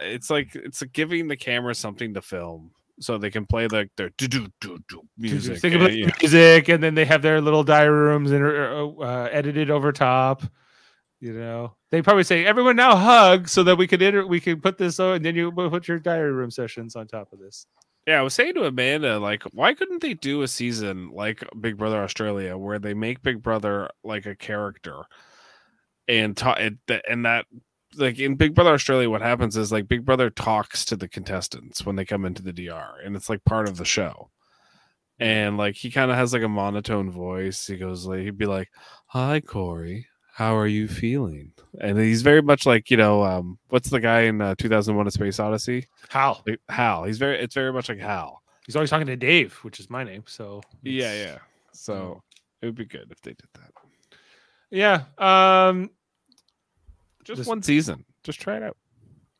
it's 0.00 0.30
like 0.30 0.56
it's 0.56 0.82
like 0.82 0.92
giving 0.92 1.28
the 1.28 1.36
camera 1.36 1.74
something 1.76 2.12
to 2.14 2.22
film 2.22 2.72
so 2.98 3.18
they 3.18 3.30
can 3.30 3.46
play 3.46 3.68
like 3.68 3.88
their 3.96 4.10
do 4.18 4.26
do 4.26 4.48
do 4.60 4.78
do 4.88 5.02
music. 5.16 5.62
And, 5.62 5.74
the 5.74 6.12
music, 6.20 6.68
and 6.70 6.82
then 6.82 6.96
they 6.96 7.04
have 7.04 7.22
their 7.22 7.40
little 7.40 7.62
diary 7.62 7.90
rooms 8.08 8.32
and 8.32 8.44
uh, 8.44 8.88
uh, 9.00 9.28
edited 9.30 9.70
over 9.70 9.92
top. 9.92 10.42
You 11.20 11.34
know, 11.34 11.76
they 11.90 12.00
probably 12.00 12.24
say 12.24 12.46
everyone 12.46 12.76
now 12.76 12.96
hug 12.96 13.48
so 13.48 13.62
that 13.64 13.76
we 13.76 13.86
could 13.86 14.00
enter, 14.00 14.26
we 14.26 14.40
could 14.40 14.62
put 14.62 14.78
this 14.78 14.98
on, 14.98 15.16
and 15.16 15.24
then 15.24 15.36
you 15.36 15.52
put 15.52 15.86
your 15.86 15.98
diary 15.98 16.32
room 16.32 16.50
sessions 16.50 16.96
on 16.96 17.06
top 17.06 17.32
of 17.32 17.38
this. 17.38 17.66
Yeah, 18.06 18.20
I 18.20 18.22
was 18.22 18.32
saying 18.32 18.54
to 18.54 18.64
Amanda, 18.64 19.18
like, 19.18 19.42
why 19.52 19.74
couldn't 19.74 20.00
they 20.00 20.14
do 20.14 20.40
a 20.40 20.48
season 20.48 21.10
like 21.10 21.44
Big 21.60 21.76
Brother 21.76 22.02
Australia 22.02 22.56
where 22.56 22.78
they 22.78 22.94
make 22.94 23.22
Big 23.22 23.42
Brother 23.42 23.90
like 24.02 24.24
a 24.24 24.34
character 24.34 25.02
and 26.08 26.36
ta- 26.36 26.58
and 27.08 27.24
that 27.24 27.44
like 27.96 28.18
in 28.18 28.34
Big 28.36 28.54
Brother 28.54 28.72
Australia, 28.72 29.10
what 29.10 29.22
happens 29.22 29.56
is 29.56 29.72
like 29.72 29.88
Big 29.88 30.04
Brother 30.04 30.30
talks 30.30 30.84
to 30.86 30.96
the 30.96 31.08
contestants 31.08 31.84
when 31.84 31.96
they 31.96 32.04
come 32.04 32.24
into 32.24 32.42
the 32.42 32.52
DR, 32.52 33.00
and 33.04 33.16
it's 33.16 33.28
like 33.28 33.44
part 33.44 33.68
of 33.68 33.76
the 33.76 33.84
show. 33.84 34.30
And 35.18 35.56
like 35.56 35.76
he 35.76 35.90
kind 35.90 36.10
of 36.10 36.16
has 36.16 36.32
like 36.32 36.42
a 36.42 36.48
monotone 36.48 37.10
voice. 37.10 37.66
He 37.66 37.76
goes 37.76 38.06
like 38.06 38.20
he'd 38.20 38.38
be 38.38 38.46
like, 38.46 38.70
"Hi, 39.08 39.40
Cory, 39.40 40.06
how 40.40 40.56
are 40.56 40.66
you 40.66 40.88
feeling?" 40.88 41.52
And 41.80 41.98
he's 41.98 42.22
very 42.22 42.42
much 42.42 42.66
like 42.66 42.90
you 42.90 42.96
know, 42.96 43.22
um, 43.22 43.58
what's 43.68 43.90
the 43.90 44.00
guy 44.00 44.22
in 44.22 44.40
uh, 44.40 44.54
2001: 44.56 45.06
A 45.06 45.10
Space 45.10 45.38
Odyssey? 45.38 45.86
Hal, 46.08 46.42
Like, 46.46 46.60
Hal. 46.68 47.04
He's 47.04 47.18
very. 47.18 47.38
It's 47.38 47.54
very 47.54 47.72
much 47.72 47.88
like 47.88 47.98
Hal. 47.98 48.42
he's 48.66 48.74
always 48.76 48.90
talking 48.90 49.06
to 49.06 49.16
Dave, 49.16 49.54
which 49.62 49.78
is 49.80 49.88
my 49.90 50.02
name. 50.02 50.24
So 50.26 50.62
Yeah, 50.82 51.14
yeah. 51.14 51.38
So 51.72 52.22
it 52.62 52.66
would 52.66 52.74
be 52.74 52.84
good 52.86 53.08
if 53.10 53.20
they 53.22 53.32
did 53.32 53.48
that. 53.54 53.72
yeah. 54.70 55.04
Um, 55.18 55.90
Just 57.24 57.38
Just- 57.38 57.48
one 57.48 57.62
season. 57.62 58.04
Just 58.24 58.40
try 58.40 58.56
it 58.56 58.62
out. 58.62 58.76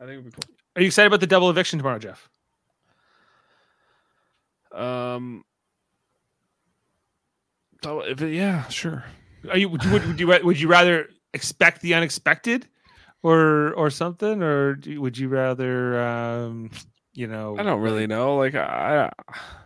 I 0.00 0.04
think 0.04 0.20
it'd 0.20 0.24
be 0.26 0.30
cool. 0.30 0.54
are 0.76 0.82
you 0.82 0.86
excited 0.86 1.08
about 1.08 1.20
the 1.20 1.26
double 1.26 1.50
eviction 1.50 1.78
tomorrow, 1.78 1.98
Jeff? 1.98 2.28
Um. 4.72 5.44
It, 7.82 8.20
yeah, 8.32 8.68
sure. 8.68 9.04
Are 9.48 9.56
you 9.56 9.68
would 9.68 9.84
you 9.84 9.92
would, 9.92 10.06
would 10.06 10.20
you 10.20 10.26
would 10.44 10.60
you 10.60 10.68
rather 10.68 11.08
expect 11.32 11.80
the 11.82 11.94
unexpected, 11.94 12.66
or 13.22 13.72
or 13.74 13.90
something, 13.90 14.42
or 14.42 14.74
do 14.74 15.00
would 15.00 15.16
you 15.16 15.28
rather 15.28 16.00
um, 16.00 16.70
you 17.12 17.26
know? 17.26 17.56
I 17.58 17.62
don't 17.62 17.80
really 17.80 18.06
know. 18.06 18.36
Like 18.36 18.54
I, 18.54 19.10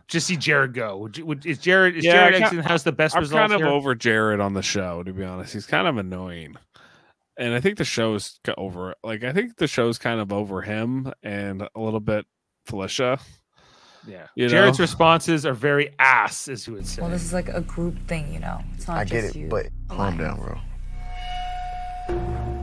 just 0.08 0.26
see 0.26 0.36
Jared 0.36 0.74
go. 0.74 0.96
Would 0.98 1.18
you, 1.18 1.26
would, 1.26 1.46
is 1.46 1.58
Jared 1.58 1.96
is 1.96 2.04
Yeah, 2.04 2.28
Jared 2.28 2.42
Exton 2.42 2.58
has 2.60 2.84
the 2.84 2.92
best 2.92 3.16
I'm 3.16 3.22
results 3.22 3.40
kind 3.40 3.52
of 3.52 3.60
here? 3.60 3.68
over 3.68 3.94
Jared 3.94 4.40
on 4.40 4.54
the 4.54 4.62
show. 4.62 5.02
To 5.02 5.12
be 5.12 5.24
honest, 5.24 5.52
he's 5.52 5.66
kind 5.66 5.86
of 5.86 5.96
annoying, 5.96 6.56
and 7.38 7.54
I 7.54 7.60
think 7.60 7.78
the 7.78 7.84
show's 7.84 8.38
ca- 8.44 8.54
over. 8.56 8.94
Like 9.02 9.24
I 9.24 9.32
think 9.32 9.56
the 9.56 9.66
show's 9.66 9.98
kind 9.98 10.20
of 10.20 10.32
over 10.32 10.62
him 10.62 11.12
and 11.22 11.62
a 11.62 11.80
little 11.80 12.00
bit 12.00 12.26
Felicia. 12.66 13.18
Yeah, 14.06 14.26
you 14.34 14.48
Jared's 14.48 14.78
know? 14.78 14.82
responses 14.82 15.46
are 15.46 15.54
very 15.54 15.90
ass, 15.98 16.48
as 16.48 16.66
you 16.66 16.74
would 16.74 16.86
say. 16.86 17.02
Well, 17.02 17.10
this 17.10 17.22
is 17.22 17.32
like 17.32 17.48
a 17.48 17.60
group 17.60 17.98
thing, 18.06 18.32
you 18.32 18.40
know. 18.40 18.60
It's 18.74 18.86
not 18.86 18.98
I 18.98 19.04
just 19.04 19.12
get 19.12 19.24
it, 19.24 19.36
you. 19.36 19.48
but 19.48 19.68
calm 19.88 20.18
down, 20.18 20.38
bro. 20.40 20.58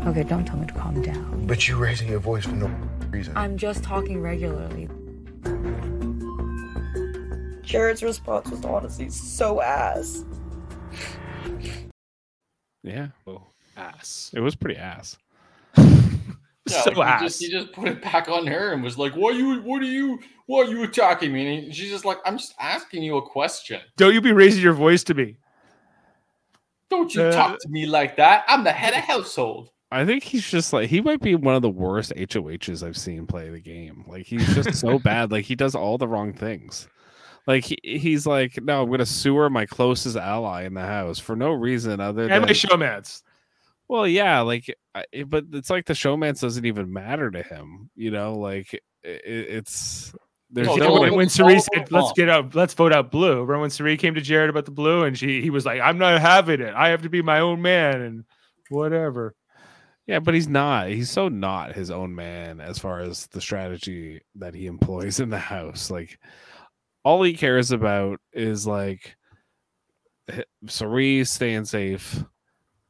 Okay, 0.10 0.24
don't 0.24 0.46
tell 0.46 0.58
me 0.58 0.68
to 0.68 0.74
calm 0.74 1.02
down. 1.02 1.46
But 1.48 1.68
you 1.68 1.78
raising 1.78 2.10
your 2.10 2.20
voice 2.20 2.46
for 2.46 2.56
no 2.56 2.72
reason. 3.10 3.36
I'm 3.38 3.58
just 3.58 3.84
talking 3.84 4.22
regularly. 4.22 4.88
Jared's 7.62 8.04
response 8.04 8.50
was 8.50 8.66
honestly 8.66 9.10
so 9.10 9.62
ass. 9.62 10.26
Yeah, 12.84 13.10
oh, 13.28 13.44
ass. 13.78 14.32
it 14.34 14.40
was 14.40 14.56
pretty 14.56 14.80
ass. 14.80 15.18
Yeah, 16.70 16.82
so 16.82 16.92
like, 16.92 17.08
ass. 17.10 17.22
he 17.22 17.26
just, 17.28 17.42
he 17.42 17.50
just 17.50 17.72
put 17.74 17.88
it 17.88 18.02
back 18.02 18.30
on 18.30 18.46
her 18.48 18.74
and 18.74 18.84
was 18.84 18.98
like, 18.98 19.16
"What 19.16 19.36
you? 19.36 19.62
What 19.62 19.82
are 19.82 19.86
you? 19.86 20.20
What 20.46 20.68
are 20.68 20.72
you 20.72 20.84
attacking 20.84 21.34
me?" 21.34 21.56
And 21.56 21.66
he- 21.66 21.74
she's 21.74 21.90
just 21.90 22.06
like, 22.06 22.20
"I'm 22.26 22.38
just 22.38 22.54
asking 22.60 23.02
you 23.04 23.18
a 23.18 23.22
question. 23.22 23.82
Don't 23.98 24.14
you 24.14 24.22
be 24.22 24.32
raising 24.32 24.62
your 24.62 24.74
voice 24.74 25.04
to 25.06 25.14
me. 25.16 25.38
Don't 26.90 27.14
you 27.16 27.24
Uh, 27.24 27.32
talk 27.32 27.58
to 27.60 27.70
me 27.70 27.86
like 27.86 28.16
that. 28.18 28.44
I'm 28.48 28.64
the 28.64 28.72
head 28.72 28.94
of 28.94 29.00
household." 29.02 29.70
I 29.94 30.06
think 30.06 30.24
he's 30.24 30.50
just 30.50 30.72
like 30.72 30.90
he 30.90 31.02
might 31.02 31.20
be 31.22 31.36
one 31.36 31.56
of 31.56 31.62
the 31.62 31.70
worst 31.70 32.14
HOHs 32.16 32.82
I've 32.82 32.96
seen 32.96 33.28
play 33.28 33.50
the 33.50 33.60
game. 33.60 34.06
Like 34.08 34.26
he's 34.26 34.54
just 34.56 34.76
so 34.80 35.00
bad. 35.04 35.32
Like 35.32 35.46
he 35.46 35.56
does 35.56 35.76
all 35.76 35.98
the 35.98 36.08
wrong 36.08 36.32
things. 36.34 36.88
Like 37.48 37.66
he, 37.66 37.78
he's 37.84 38.26
like, 38.28 38.58
no, 38.64 38.84
I'm 38.84 38.90
gonna 38.92 39.06
sewer 39.06 39.50
my 39.50 39.66
closest 39.66 40.16
ally 40.16 40.64
in 40.64 40.76
the 40.76 40.82
house 40.86 41.20
for 41.20 41.36
no 41.36 41.52
reason 41.52 42.00
other 42.00 42.22
And 42.24 42.32
than 42.32 42.42
my 42.44 42.48
showmans. 42.50 43.24
Well, 43.92 44.08
yeah, 44.08 44.40
like, 44.40 44.74
I- 44.96 45.04
eh, 45.12 45.24
but 45.24 45.48
it's 45.52 45.70
like 45.70 45.86
the 45.86 45.92
showmance 45.92 46.40
doesn't 46.40 46.66
even 46.66 46.94
matter 46.94 47.30
to 47.30 47.44
him. 47.44 47.90
You 47.94 48.12
know, 48.12 48.36
like 48.36 48.74
it, 48.74 48.82
it's 49.04 50.16
there's 50.50 50.68
No, 50.70 50.76
no, 50.78 51.02
when, 51.02 51.14
when 51.14 51.28
said, 51.28 51.92
"Let's 51.92 52.14
get 52.14 52.30
out, 52.30 52.56
let's 52.56 52.74
vote 52.74 52.94
out 52.94 53.12
blue." 53.12 53.34
Remember 53.42 53.60
when 53.60 53.70
Cirie 53.70 53.98
came 53.98 54.14
to 54.16 54.22
Jared 54.22 54.50
about 54.50 54.64
the 54.64 54.72
blue, 54.72 55.04
and 55.04 55.18
she 55.18 55.42
he 55.42 55.50
was 55.50 55.66
like, 55.66 55.82
"I'm 55.82 55.98
not 55.98 56.22
having 56.22 56.62
it. 56.62 56.74
I 56.74 56.88
have 56.88 57.02
to 57.02 57.10
be 57.10 57.22
my 57.22 57.42
own 57.42 57.62
man," 57.62 58.00
and 58.00 58.24
whatever. 58.70 59.36
Yeah, 60.08 60.20
but 60.20 60.36
he's 60.36 60.48
not. 60.48 60.88
He's 60.88 61.10
so 61.12 61.28
not 61.28 61.76
his 61.76 61.92
own 61.92 62.16
man 62.16 62.62
as 62.62 62.80
far 62.80 63.02
as 63.02 63.28
the 63.28 63.42
strategy 63.42 64.22
that 64.36 64.56
he 64.56 64.68
employs 64.68 65.20
in 65.20 65.30
the 65.30 65.38
house. 65.38 65.92
Like 65.92 66.18
all 67.04 67.24
he 67.24 67.34
cares 67.34 67.72
about 67.72 68.22
is 68.32 68.66
like 68.66 69.18
Cirie's 70.66 71.30
staying 71.30 71.66
safe 71.66 72.24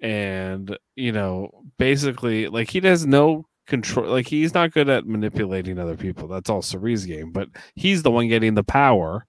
and 0.01 0.77
you 0.95 1.11
know, 1.11 1.49
basically 1.77 2.47
like 2.47 2.69
he 2.69 2.81
has 2.81 3.05
no 3.05 3.45
control 3.67 4.09
like 4.09 4.27
he's 4.27 4.53
not 4.53 4.71
good 4.73 4.89
at 4.89 5.05
manipulating 5.07 5.79
other 5.79 5.95
people. 5.95 6.27
That's 6.27 6.49
all 6.49 6.61
Cirie's 6.61 7.05
game, 7.05 7.31
but 7.31 7.47
he's 7.75 8.03
the 8.03 8.11
one 8.11 8.27
getting 8.27 8.55
the 8.55 8.63
power 8.63 9.25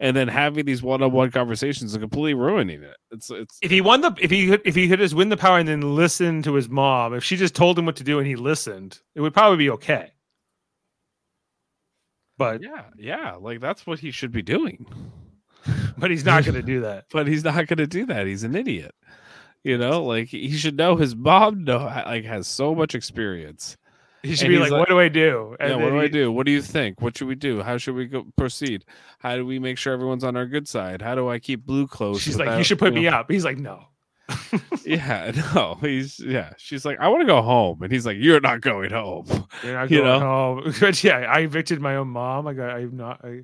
and 0.00 0.16
then 0.16 0.28
having 0.28 0.64
these 0.64 0.82
one-on-one 0.82 1.30
conversations 1.30 1.92
and 1.92 2.02
completely 2.02 2.32
ruining 2.34 2.82
it. 2.82 2.96
It's 3.10 3.30
it's 3.30 3.58
If 3.62 3.70
he 3.70 3.80
won 3.82 4.00
the, 4.00 4.12
if 4.18 4.30
he 4.30 4.52
if 4.64 4.74
he 4.74 4.88
could 4.88 4.98
just 4.98 5.14
win 5.14 5.28
the 5.28 5.36
power 5.36 5.58
and 5.58 5.68
then 5.68 5.94
listen 5.94 6.42
to 6.42 6.54
his 6.54 6.68
mom, 6.68 7.14
if 7.14 7.22
she 7.22 7.36
just 7.36 7.54
told 7.54 7.78
him 7.78 7.84
what 7.86 7.96
to 7.96 8.04
do 8.04 8.18
and 8.18 8.26
he 8.26 8.36
listened, 8.36 8.98
it 9.14 9.20
would 9.20 9.34
probably 9.34 9.58
be 9.58 9.70
okay. 9.70 10.10
But 12.38 12.62
yeah, 12.62 12.84
yeah, 12.96 13.34
like 13.34 13.60
that's 13.60 13.86
what 13.86 13.98
he 13.98 14.10
should 14.10 14.32
be 14.32 14.42
doing. 14.42 14.86
but 15.98 16.10
he's 16.10 16.24
not 16.24 16.44
going 16.44 16.54
to 16.60 16.62
do 16.62 16.80
that. 16.80 17.04
but 17.12 17.28
he's 17.28 17.44
not 17.44 17.66
going 17.66 17.76
to 17.76 17.86
do 17.86 18.06
that. 18.06 18.26
He's 18.26 18.44
an 18.44 18.56
idiot. 18.56 18.94
You 19.64 19.76
know, 19.78 20.02
like 20.04 20.28
he 20.28 20.50
should 20.56 20.76
know 20.76 20.96
his 20.96 21.14
mom 21.14 21.64
know 21.64 21.78
like 21.78 22.24
has 22.24 22.46
so 22.48 22.74
much 22.74 22.94
experience. 22.94 23.76
He 24.22 24.34
should 24.36 24.46
And 24.46 24.54
be 24.54 24.58
like, 24.58 24.70
like- 24.70 24.80
"What 24.80 24.88
do 24.88 24.98
I 24.98 25.08
do?" 25.08 25.56
yeah, 25.60 25.76
what 25.76 25.90
do 25.90 26.00
I 26.00 26.08
do? 26.08 26.30
What 26.32 26.46
do 26.46 26.52
you 26.52 26.60
think? 26.62 27.00
What 27.00 27.16
should 27.16 27.28
we 27.28 27.34
do? 27.34 27.62
How 27.62 27.76
should 27.78 27.94
we 27.94 28.06
go 28.06 28.26
proceed? 28.36 28.84
How 29.18 29.36
do 29.36 29.44
we 29.46 29.58
make 29.58 29.76
sure 29.78 29.92
everyone's 29.92 30.24
on 30.24 30.36
our 30.36 30.46
good 30.46 30.66
side? 30.68 31.00
How 31.02 31.14
do 31.14 31.28
I 31.28 31.38
keep 31.38 31.64
blue 31.66 31.86
close? 31.86 32.20
She's 32.20 32.38
like, 32.38 32.56
"You 32.58 32.64
should 32.64 32.78
put 32.78 32.92
me 32.94 33.02
know- 33.04 33.10
up." 33.16 33.30
He's 33.30 33.44
like, 33.44 33.58
"No." 33.58 33.84
yeah, 34.84 35.32
no, 35.54 35.76
he's 35.80 36.20
yeah. 36.20 36.52
She's 36.56 36.84
like, 36.84 36.98
I 37.00 37.08
want 37.08 37.22
to 37.22 37.26
go 37.26 37.42
home, 37.42 37.82
and 37.82 37.90
he's 37.92 38.06
like, 38.06 38.16
You're 38.20 38.40
not 38.40 38.60
going 38.60 38.90
home. 38.90 39.26
You're 39.64 39.74
not 39.74 39.90
You 39.90 39.98
going 40.02 40.20
know? 40.20 40.60
home. 40.64 40.74
But 40.80 41.02
yeah, 41.02 41.18
I 41.18 41.40
evicted 41.40 41.80
my 41.80 41.96
own 41.96 42.08
mom. 42.08 42.46
I 42.46 42.54
got. 42.54 42.70
I'm 42.76 42.96
not. 42.96 43.24
I, 43.24 43.40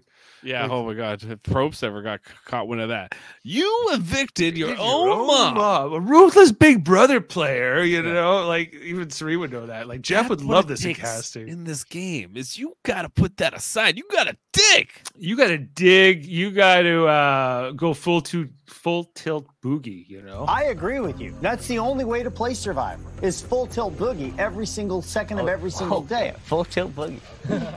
Yeah. 0.46 0.62
Like- 0.62 0.70
oh 0.70 0.86
my 0.86 0.94
god, 0.94 1.22
if 1.22 1.42
Probst 1.42 1.82
ever 1.82 2.02
got 2.02 2.20
caught 2.44 2.68
wind 2.68 2.80
of 2.80 2.90
that, 2.90 3.14
you 3.42 3.88
evicted 3.92 4.56
your, 4.56 4.70
Your 4.70 4.78
own, 4.78 5.54
mom. 5.54 5.92
A 5.92 6.00
ruthless 6.00 6.52
Big 6.52 6.84
Brother 6.84 7.20
player. 7.20 7.82
You 7.82 8.02
know, 8.02 8.46
like 8.46 8.72
even 8.74 9.10
Sri 9.10 9.36
would 9.36 9.50
know 9.50 9.66
that. 9.66 9.88
Like 9.88 10.02
Jeff 10.02 10.28
would 10.28 10.38
That's 10.38 10.46
what 10.46 10.54
love 10.54 10.68
this 10.68 10.84
in 10.84 10.94
casting. 10.94 11.48
in 11.48 11.64
this 11.64 11.84
game. 11.84 12.36
Is 12.36 12.56
you 12.56 12.76
got 12.84 13.02
to 13.02 13.08
put 13.08 13.38
that 13.38 13.54
aside. 13.54 13.96
You 13.96 14.04
got 14.10 14.28
to 14.28 14.36
dig. 14.52 14.90
you 15.16 15.36
got 15.36 15.48
to 15.48 15.58
dig. 15.58 16.24
You 16.24 16.50
got 16.50 16.82
to 16.82 17.06
uh, 17.06 17.70
go 17.72 17.92
full 17.92 18.20
to 18.22 18.48
full 18.66 19.04
tilt 19.14 19.46
boogie. 19.62 20.08
You 20.08 20.22
know. 20.22 20.44
I 20.48 20.64
agree 20.64 21.00
with 21.00 21.20
you. 21.20 21.34
That's 21.40 21.66
the 21.66 21.78
only 21.78 22.04
way 22.04 22.22
to 22.22 22.30
play 22.30 22.54
Survivor 22.54 23.02
is 23.22 23.40
full 23.40 23.66
tilt 23.66 23.96
boogie 23.96 24.36
every 24.38 24.66
single 24.66 25.02
second 25.02 25.38
of 25.38 25.48
every 25.48 25.70
single 25.70 26.02
day. 26.02 26.34
Full 26.44 26.64
tilt 26.64 26.94
boogie. 26.94 27.20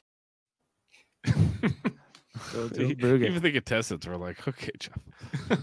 Full 2.50 2.68
tilt 2.70 2.98
boogie. 2.98 3.26
Even 3.26 3.42
the 3.42 3.52
contestants 3.52 4.06
were 4.06 4.16
like, 4.16 4.46
okay, 4.46 4.70
Jeff. 4.78 4.98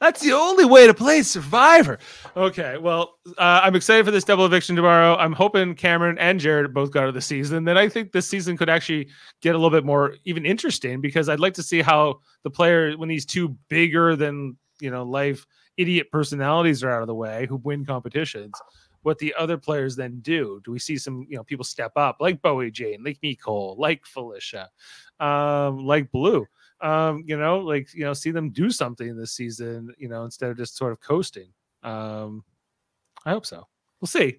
That's 0.00 0.22
the 0.22 0.32
only 0.32 0.64
way 0.64 0.86
to 0.86 0.94
play 0.94 1.22
Survivor. 1.22 1.98
Okay, 2.34 2.78
well, 2.78 3.18
uh, 3.36 3.60
I'm 3.62 3.76
excited 3.76 4.06
for 4.06 4.10
this 4.10 4.24
double 4.24 4.46
eviction 4.46 4.74
tomorrow. 4.74 5.14
I'm 5.16 5.34
hoping 5.34 5.74
Cameron 5.74 6.16
and 6.18 6.40
Jared 6.40 6.72
both 6.72 6.90
got 6.90 7.02
out 7.02 7.08
of 7.10 7.14
the 7.14 7.20
season. 7.20 7.64
Then 7.64 7.76
I 7.76 7.86
think 7.86 8.12
this 8.12 8.26
season 8.26 8.56
could 8.56 8.70
actually 8.70 9.08
get 9.42 9.54
a 9.54 9.58
little 9.58 9.70
bit 9.70 9.84
more 9.84 10.14
even 10.24 10.46
interesting 10.46 11.02
because 11.02 11.28
I'd 11.28 11.38
like 11.38 11.52
to 11.54 11.62
see 11.62 11.82
how 11.82 12.20
the 12.44 12.50
player, 12.50 12.94
when 12.96 13.10
these 13.10 13.26
two 13.26 13.56
bigger 13.68 14.16
than 14.16 14.56
you 14.80 14.90
know 14.90 15.02
life 15.02 15.44
idiot 15.76 16.10
personalities 16.10 16.82
are 16.82 16.90
out 16.90 17.02
of 17.02 17.06
the 17.06 17.14
way 17.14 17.46
who 17.46 17.56
win 17.56 17.84
competitions, 17.84 18.54
what 19.02 19.18
the 19.18 19.34
other 19.38 19.56
players 19.56 19.96
then 19.96 20.20
do. 20.20 20.60
Do 20.64 20.72
we 20.72 20.78
see 20.78 20.98
some 20.98 21.26
you 21.28 21.36
know 21.36 21.44
people 21.44 21.64
step 21.64 21.92
up 21.96 22.16
like 22.20 22.42
Bowie 22.42 22.70
Jane, 22.70 23.02
like 23.04 23.20
Mecole, 23.22 23.78
like 23.78 24.04
Felicia, 24.06 24.70
um, 25.20 25.84
like 25.84 26.10
Blue? 26.10 26.46
um, 26.80 27.22
you 27.26 27.36
know, 27.36 27.58
like 27.58 27.92
you 27.94 28.04
know, 28.04 28.12
see 28.12 28.30
them 28.30 28.50
do 28.50 28.70
something 28.70 29.16
this 29.16 29.32
season, 29.32 29.94
you 29.98 30.08
know, 30.08 30.24
instead 30.24 30.50
of 30.50 30.56
just 30.56 30.76
sort 30.76 30.92
of 30.92 31.00
coasting. 31.00 31.52
Um, 31.82 32.44
I 33.24 33.30
hope 33.30 33.46
so. 33.46 33.66
We'll 34.00 34.08
see. 34.08 34.38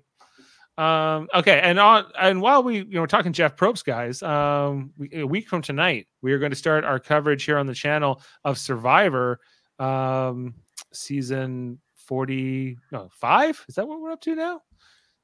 Um, 0.77 1.27
okay, 1.35 1.59
and 1.61 1.79
on 1.79 2.05
and 2.19 2.41
while 2.41 2.63
we 2.63 2.77
you 2.77 2.85
know 2.85 3.01
we're 3.01 3.07
talking 3.07 3.33
Jeff 3.33 3.55
Probst, 3.55 3.85
guys, 3.85 4.23
um, 4.23 4.91
we, 4.97 5.09
a 5.13 5.27
week 5.27 5.47
from 5.47 5.61
tonight 5.61 6.07
we 6.21 6.33
are 6.33 6.39
going 6.39 6.51
to 6.51 6.57
start 6.57 6.83
our 6.83 6.99
coverage 6.99 7.43
here 7.43 7.57
on 7.57 7.67
the 7.67 7.75
channel 7.75 8.21
of 8.43 8.57
Survivor, 8.57 9.39
um, 9.77 10.55
season 10.93 11.79
forty 12.11 12.77
no 12.91 13.07
five. 13.09 13.63
Is 13.69 13.75
that 13.75 13.87
what 13.87 14.01
we're 14.01 14.11
up 14.11 14.19
to 14.23 14.35
now? 14.35 14.61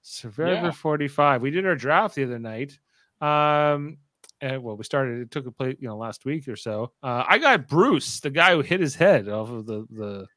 Survivor 0.03 0.53
Yeah. 0.53 0.71
forty 0.71 1.09
five. 1.09 1.41
We 1.41 1.51
did 1.51 1.65
our 1.65 1.75
draft 1.75 2.15
the 2.15 2.23
other 2.23 2.39
night. 2.39 2.79
Um, 3.19 3.97
and 4.39 4.63
well, 4.63 4.77
we 4.77 4.85
started. 4.85 5.19
It 5.19 5.31
took 5.31 5.47
a 5.47 5.51
place, 5.51 5.75
you 5.81 5.89
know, 5.89 5.97
last 5.97 6.23
week 6.23 6.47
or 6.47 6.55
so. 6.55 6.93
Uh, 7.03 7.25
I 7.27 7.39
got 7.39 7.67
Bruce, 7.67 8.21
the 8.21 8.29
guy 8.29 8.53
who 8.53 8.61
hit 8.61 8.79
his 8.79 8.95
head 8.95 9.27
off 9.27 9.49
of 9.49 9.65
the 9.65 9.85
the. 9.91 10.27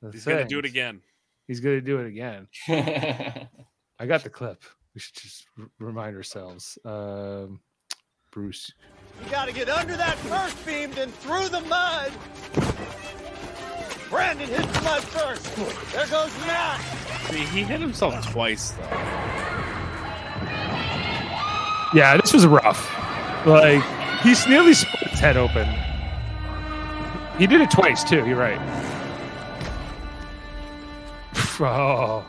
the 0.00 0.12
He's 0.12 0.24
gonna 0.24 0.44
do 0.46 0.60
it 0.60 0.64
again. 0.64 1.00
He's 1.48 1.58
gonna 1.58 1.80
do 1.80 1.98
it 1.98 2.06
again. 2.06 2.46
I 3.98 4.06
got 4.06 4.22
the 4.22 4.30
clip. 4.30 4.62
We 4.94 5.00
should 5.00 5.16
just 5.16 5.44
r- 5.58 5.66
remind 5.80 6.14
ourselves. 6.16 6.78
Um, 6.84 7.58
Bruce. 8.30 8.72
You 9.24 9.30
gotta 9.32 9.52
get 9.52 9.68
under 9.68 9.96
that 9.96 10.16
first 10.18 10.64
beam, 10.64 10.92
then 10.92 11.10
through 11.10 11.48
the 11.48 11.62
mud. 11.62 12.12
Brandon 14.10 14.48
hit 14.48 14.60
the 14.72 14.82
mud 14.82 15.02
first. 15.04 15.56
There 15.92 16.06
goes 16.08 16.36
Matt. 16.46 16.80
See, 17.30 17.38
he 17.38 17.62
hit 17.62 17.80
himself 17.80 18.30
twice 18.32 18.72
though. 18.72 18.82
Yeah, 21.94 22.16
this 22.20 22.32
was 22.32 22.46
rough. 22.46 22.88
Like 23.46 23.82
he's 24.22 24.46
nearly 24.46 24.74
split 24.74 25.10
his 25.10 25.20
head 25.20 25.36
open. 25.36 25.66
He 27.38 27.46
did 27.46 27.60
it 27.60 27.70
twice 27.70 28.04
too. 28.04 28.26
You're 28.26 28.36
right. 28.36 28.60
Oh, 31.62 32.24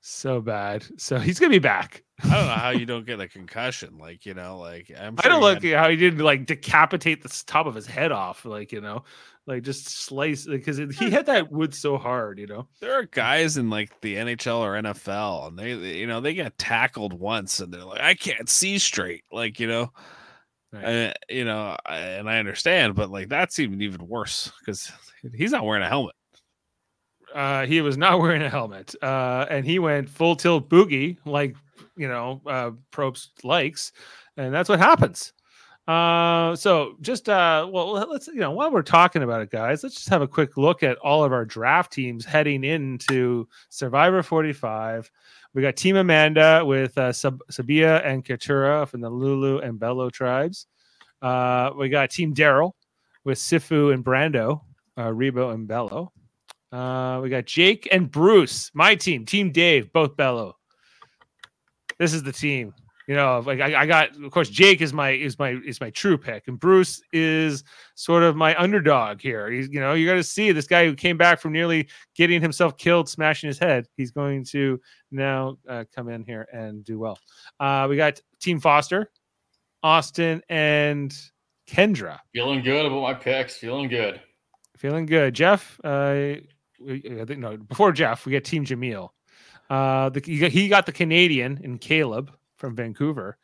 so 0.00 0.40
bad. 0.40 0.86
So 0.96 1.18
he's 1.18 1.38
gonna 1.38 1.50
be 1.50 1.58
back. 1.58 2.04
I 2.24 2.28
don't 2.34 2.46
know 2.46 2.52
how 2.52 2.70
you 2.70 2.86
don't 2.86 3.04
get 3.04 3.20
a 3.20 3.28
concussion. 3.28 3.98
Like 3.98 4.24
you 4.24 4.32
know, 4.32 4.56
like 4.58 4.90
I'm. 4.98 5.14
I 5.18 5.22
sure 5.22 5.30
don't 5.32 5.40
he 5.40 5.44
like 5.46 5.62
had- 5.62 5.74
how 5.78 5.90
he 5.90 5.96
didn't 5.96 6.20
like 6.24 6.46
decapitate 6.46 7.22
the 7.22 7.42
top 7.46 7.66
of 7.66 7.74
his 7.74 7.86
head 7.86 8.12
off, 8.12 8.46
like 8.46 8.72
you 8.72 8.80
know, 8.80 9.04
like 9.50 9.62
just 9.64 9.88
slice 9.88 10.46
because 10.46 10.78
he 10.78 11.10
hit 11.10 11.26
that 11.26 11.50
wood 11.52 11.74
so 11.74 11.98
hard, 11.98 12.38
you 12.38 12.46
know. 12.46 12.68
There 12.80 12.94
are 12.94 13.02
guys 13.04 13.56
in 13.58 13.68
like 13.68 14.00
the 14.00 14.14
NHL 14.16 14.60
or 14.60 14.80
NFL, 14.80 15.48
and 15.48 15.58
they, 15.58 15.72
you 15.98 16.06
know, 16.06 16.20
they 16.20 16.32
get 16.34 16.56
tackled 16.56 17.12
once, 17.12 17.60
and 17.60 17.70
they're 17.74 17.84
like, 17.84 18.00
I 18.00 18.14
can't 18.14 18.48
see 18.48 18.78
straight. 18.78 19.24
Like 19.30 19.60
you 19.60 19.66
know, 19.66 19.90
Right. 20.72 20.84
uh, 21.08 21.12
you 21.28 21.44
know, 21.44 21.76
I- 21.84 21.96
and 21.98 22.30
I 22.30 22.38
understand, 22.38 22.94
but 22.94 23.10
like 23.10 23.28
that's 23.28 23.58
even 23.58 23.82
even 23.82 24.06
worse 24.06 24.52
because 24.60 24.90
he's 25.34 25.50
not 25.52 25.64
wearing 25.66 25.82
a 25.82 25.88
helmet. 25.88 26.14
uh, 27.34 27.66
he 27.66 27.80
was 27.80 27.96
not 27.96 28.18
wearing 28.20 28.42
a 28.42 28.48
helmet, 28.50 28.94
uh, 29.02 29.46
and 29.50 29.64
he 29.66 29.78
went 29.78 30.08
full 30.08 30.36
tilt 30.36 30.68
boogie, 30.68 31.16
like 31.24 31.56
you 31.96 32.08
know, 32.08 32.40
uh, 32.46 32.70
Probst 32.92 33.30
likes, 33.44 33.92
and 34.36 34.54
that's 34.54 34.68
what 34.68 34.78
happens. 34.78 35.32
Uh, 35.90 36.54
so 36.54 36.94
just 37.00 37.28
uh, 37.28 37.68
well, 37.68 37.90
let's 37.90 38.28
you 38.28 38.36
know, 38.36 38.52
while 38.52 38.70
we're 38.70 38.80
talking 38.80 39.24
about 39.24 39.40
it, 39.40 39.50
guys, 39.50 39.82
let's 39.82 39.96
just 39.96 40.08
have 40.08 40.22
a 40.22 40.28
quick 40.28 40.56
look 40.56 40.84
at 40.84 40.96
all 40.98 41.24
of 41.24 41.32
our 41.32 41.44
draft 41.44 41.92
teams 41.92 42.24
heading 42.24 42.62
into 42.62 43.48
Survivor 43.70 44.22
45. 44.22 45.10
We 45.52 45.62
got 45.62 45.74
Team 45.74 45.96
Amanda 45.96 46.62
with 46.64 46.96
uh, 46.96 47.12
Sab- 47.12 47.42
Sabiyah 47.50 48.06
and 48.06 48.24
Katurah 48.24 48.86
from 48.86 49.00
the 49.00 49.10
Lulu 49.10 49.58
and 49.58 49.80
Belo 49.80 50.12
tribes. 50.12 50.68
Uh, 51.20 51.70
we 51.76 51.88
got 51.88 52.10
Team 52.10 52.36
Daryl 52.36 52.70
with 53.24 53.38
Sifu 53.38 53.92
and 53.92 54.04
Brando, 54.04 54.60
uh, 54.96 55.12
Reba 55.12 55.48
and 55.48 55.68
Belo. 55.68 56.10
Uh, 56.70 57.18
we 57.20 57.30
got 57.30 57.46
Jake 57.46 57.88
and 57.90 58.08
Bruce, 58.08 58.70
my 58.74 58.94
team, 58.94 59.26
Team 59.26 59.50
Dave, 59.50 59.92
both 59.92 60.16
Belo. 60.16 60.52
This 61.98 62.14
is 62.14 62.22
the 62.22 62.32
team. 62.32 62.74
You 63.10 63.16
know, 63.16 63.42
like 63.44 63.58
I, 63.58 63.74
I 63.74 63.86
got, 63.86 64.14
of 64.22 64.30
course, 64.30 64.48
Jake 64.48 64.80
is 64.80 64.92
my 64.92 65.10
is 65.10 65.36
my 65.36 65.58
is 65.66 65.80
my 65.80 65.90
true 65.90 66.16
pick, 66.16 66.46
and 66.46 66.60
Bruce 66.60 67.02
is 67.12 67.64
sort 67.96 68.22
of 68.22 68.36
my 68.36 68.56
underdog 68.56 69.20
here. 69.20 69.50
He's, 69.50 69.68
you 69.68 69.80
know, 69.80 69.94
you 69.94 70.06
got 70.06 70.14
to 70.14 70.22
see 70.22 70.52
this 70.52 70.68
guy 70.68 70.84
who 70.86 70.94
came 70.94 71.16
back 71.16 71.40
from 71.40 71.50
nearly 71.52 71.88
getting 72.14 72.40
himself 72.40 72.76
killed, 72.76 73.08
smashing 73.08 73.48
his 73.48 73.58
head. 73.58 73.88
He's 73.96 74.12
going 74.12 74.44
to 74.52 74.80
now 75.10 75.56
uh, 75.68 75.86
come 75.92 76.08
in 76.08 76.22
here 76.22 76.46
and 76.52 76.84
do 76.84 77.00
well. 77.00 77.18
Uh, 77.58 77.88
we 77.90 77.96
got 77.96 78.20
Team 78.38 78.60
Foster, 78.60 79.10
Austin, 79.82 80.40
and 80.48 81.12
Kendra. 81.68 82.20
Feeling 82.32 82.62
good 82.62 82.86
about 82.86 83.02
my 83.02 83.14
picks. 83.14 83.56
Feeling 83.56 83.88
good. 83.88 84.20
Feeling 84.76 85.06
good, 85.06 85.34
Jeff. 85.34 85.80
Uh, 85.82 85.88
I 86.88 87.24
think 87.26 87.38
no. 87.38 87.56
Before 87.56 87.90
Jeff, 87.90 88.24
we 88.24 88.30
got 88.30 88.44
Team 88.44 88.64
Jaemeel. 88.64 89.08
Uh, 89.68 90.10
the, 90.10 90.22
he 90.24 90.38
got- 90.38 90.52
he 90.52 90.68
got 90.68 90.86
the 90.86 90.92
Canadian 90.92 91.58
in 91.64 91.80
Kaleb 91.80 92.28
from 92.60 92.76
Vancouver, 92.76 93.36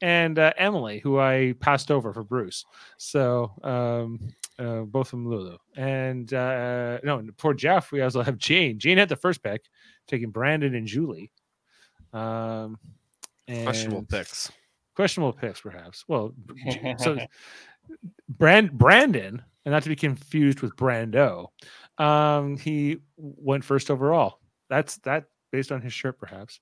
and 0.00 0.38
uh, 0.38 0.52
Emily, 0.56 1.00
who 1.00 1.18
I 1.18 1.54
passed 1.58 1.90
over 1.90 2.12
for 2.12 2.22
Bruce. 2.22 2.64
So 2.98 3.50
um, 3.64 4.28
uh, 4.58 4.82
both 4.82 5.08
from 5.08 5.28
Lulu. 5.28 5.56
And 5.76 6.32
uh, 6.32 6.98
no, 7.02 7.18
and 7.18 7.32
for 7.38 7.54
Jeff, 7.54 7.90
we 7.90 8.02
also 8.02 8.22
have 8.22 8.38
Jane. 8.38 8.78
Jane 8.78 8.98
had 8.98 9.08
the 9.08 9.16
first 9.16 9.42
pick, 9.42 9.64
taking 10.06 10.30
Brandon 10.30 10.74
and 10.74 10.86
Julie. 10.86 11.32
Um, 12.12 12.78
Questionable 13.48 14.04
picks. 14.04 14.52
questionable 14.94 15.32
picks, 15.32 15.60
perhaps. 15.62 16.04
Well, 16.06 16.34
so 16.98 17.18
Brand 18.28 18.72
Brandon, 18.72 19.42
and 19.64 19.72
not 19.72 19.82
to 19.84 19.88
be 19.88 19.96
confused 19.96 20.60
with 20.60 20.76
Brando, 20.76 21.46
um, 21.96 22.58
he 22.58 22.98
went 23.16 23.64
first 23.64 23.90
overall. 23.90 24.40
That's 24.68 24.98
that 24.98 25.24
based 25.50 25.72
on 25.72 25.80
his 25.80 25.94
shirt, 25.94 26.18
perhaps. 26.18 26.60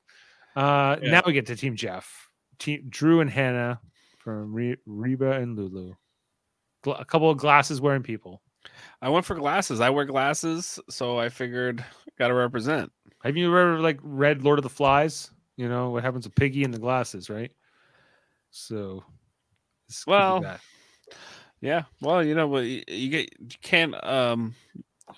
Uh, 0.56 0.96
Yeah. 1.02 1.10
Now 1.12 1.22
we 1.26 1.32
get 1.34 1.46
to 1.46 1.56
Team 1.56 1.76
Jeff, 1.76 2.28
Team 2.58 2.86
Drew 2.88 3.20
and 3.20 3.30
Hannah 3.30 3.80
from 4.18 4.52
Re- 4.52 4.78
Reba 4.86 5.32
and 5.32 5.56
Lulu. 5.56 5.94
Gla- 6.82 6.94
a 6.96 7.04
couple 7.04 7.30
of 7.30 7.36
glasses 7.38 7.80
wearing 7.80 8.02
people. 8.02 8.42
I 9.00 9.10
went 9.10 9.24
for 9.26 9.34
glasses. 9.36 9.80
I 9.80 9.90
wear 9.90 10.04
glasses, 10.06 10.80
so 10.90 11.18
I 11.18 11.28
figured 11.28 11.84
got 12.18 12.28
to 12.28 12.34
represent. 12.34 12.90
Have 13.22 13.36
you 13.36 13.46
ever 13.46 13.78
like 13.80 14.00
read 14.02 14.42
Lord 14.42 14.58
of 14.58 14.62
the 14.64 14.68
Flies? 14.68 15.30
You 15.56 15.68
know 15.68 15.90
what 15.90 16.02
happens 16.02 16.24
to 16.24 16.30
Piggy 16.30 16.64
in 16.64 16.70
the 16.70 16.78
glasses, 16.78 17.30
right? 17.30 17.52
So, 18.50 19.04
this 19.88 20.04
could 20.04 20.10
be 20.10 20.12
Well. 20.12 20.40
Yeah. 21.60 21.82
Well, 22.00 22.24
you 22.24 22.34
know 22.34 22.46
what 22.48 22.64
you, 22.64 22.82
you 22.88 23.08
get 23.10 23.30
you 23.38 23.58
can't 23.62 23.94
um 24.04 24.54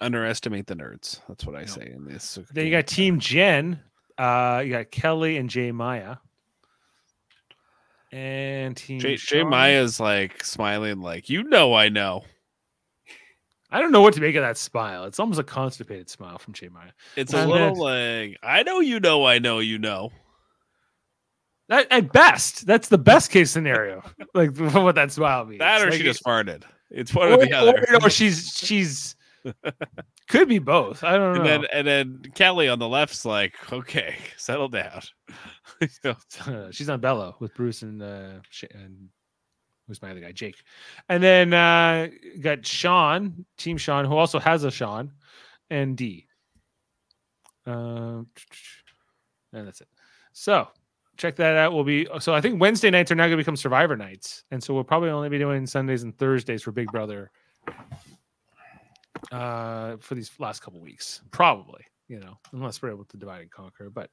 underestimate 0.01 0.67
the 0.67 0.75
nerds. 0.77 1.21
That's 1.29 1.45
what 1.47 1.57
I 1.57 1.65
say 1.65 1.91
in 1.95 2.05
this. 2.05 2.39
Then 2.53 2.67
you 2.67 2.71
got 2.73 2.87
Team 2.87 3.19
Jen. 3.19 3.81
Uh, 4.19 4.63
you 4.65 4.73
got 4.73 4.91
Kellie 4.91 5.37
and 5.37 5.49
Jay 5.49 5.71
Maya. 5.73 6.17
And 8.11 8.77
Team 8.77 9.01
Jay, 9.01 9.17
Jay 9.17 9.41
Sean. 9.43 9.51
Maya's 9.51 10.01
like 10.01 10.43
smiling, 10.45 11.01
like 11.01 11.29
you 11.29 11.43
know, 11.45 11.75
I 11.75 11.89
know. 11.89 12.25
I 13.71 13.81
don't 13.81 13.93
know 13.93 14.01
what 14.01 14.15
to 14.15 14.21
make 14.23 14.35
of 14.35 14.41
that 14.43 14.57
smile. 14.57 15.05
It's 15.05 15.21
almost 15.21 15.39
a 15.39 15.45
constipated 15.45 16.09
smile 16.09 16.39
from 16.39 16.55
Jay 16.55 16.69
Maya. 16.69 16.91
It's 17.17 17.35
a 17.35 17.47
little 17.47 17.85
then- 17.85 18.31
like 18.31 18.39
I 18.43 18.63
know 18.63 18.81
you 18.81 18.99
know 18.99 19.27
I 19.27 19.39
know 19.39 19.59
you 19.59 19.79
know. 19.79 20.11
At, 21.71 21.87
at 21.93 22.13
best, 22.15 22.67
that's 22.67 22.89
the 22.89 22.97
best 22.97 23.31
case 23.31 23.51
scenario. 23.51 24.03
like 24.35 24.57
what 24.57 24.95
that 24.95 25.13
smile 25.13 25.45
means. 25.45 25.59
That 25.59 25.83
or 25.83 25.91
Like, 25.91 25.99
she 25.99 26.03
just 26.03 26.25
farted. 26.25 26.63
It's 26.91 27.15
one 27.15 27.29
or, 27.29 27.33
or 27.33 27.37
the 27.45 27.53
other. 27.53 27.85
or, 27.93 27.99
no, 28.01 28.09
she's 28.09 28.55
she's 28.57 29.17
could 30.29 30.49
be 30.49 30.59
both. 30.59 31.03
I 31.05 31.17
don't 31.17 31.35
know. 31.35 31.41
and 31.41 31.49
then 31.49 31.65
and 31.73 31.87
then 31.87 32.23
Kellie 32.35 32.69
on 32.69 32.79
the 32.79 32.89
left's 32.89 33.25
like, 33.25 33.55
okay, 33.73 34.17
settle 34.37 34.69
down. 34.69 35.03
You 35.81 35.89
know, 36.03 36.17
Uh, 36.47 36.69
she's 36.73 36.89
on 36.89 37.01
Belo 37.01 37.39
with 37.41 37.55
Bruce 37.55 37.83
and 37.83 38.03
uh 38.03 38.41
and 38.75 39.09
who's 39.87 40.03
my 40.03 40.11
other 40.11 40.21
guy, 40.21 40.33
Jake. 40.33 40.57
And 41.09 41.23
then 41.23 41.55
uh 41.55 42.09
got 42.41 42.67
Sean, 42.67 43.45
Team 43.59 43.77
Sean, 43.77 44.05
who 44.05 44.17
also 44.17 44.41
has 44.41 44.65
a 44.65 44.71
Sean, 44.73 45.13
and 45.71 45.97
D. 45.97 46.27
Um, 47.67 48.27
and 49.53 49.67
that's 49.69 49.81
it. 49.83 49.89
So 50.33 50.69
check 51.17 51.37
that 51.37 51.57
out. 51.57 51.73
We'll 51.75 51.85
be 51.85 52.09
so 52.19 52.35
I 52.35 52.41
think 52.41 52.61
Wednesday 52.61 52.91
nights 52.91 53.13
are 53.13 53.15
now 53.15 53.25
going 53.25 53.33
to 53.33 53.37
become 53.37 53.57
Survivor 53.57 53.97
nights, 53.97 54.43
and 54.51 54.63
so 54.63 54.75
we'll 54.75 54.85
probably 54.85 55.11
only 55.11 55.29
be 55.29 55.39
doing 55.39 55.67
Sundays 55.67 56.03
and 56.03 56.17
Thursdays 56.17 56.63
for 56.63 56.73
Big 56.73 56.91
Brother. 56.91 57.31
Uh, 59.33 59.97
for 59.99 60.15
these 60.15 60.31
last 60.39 60.63
couple 60.63 60.81
weeks, 60.81 61.23
probably 61.31 61.85
you 62.09 62.19
know, 62.21 62.39
unless 62.53 62.83
we're 62.83 62.91
able 62.91 63.05
to 63.05 63.17
divide 63.17 63.43
and 63.43 63.51
conquer, 63.51 63.91
but 63.91 64.11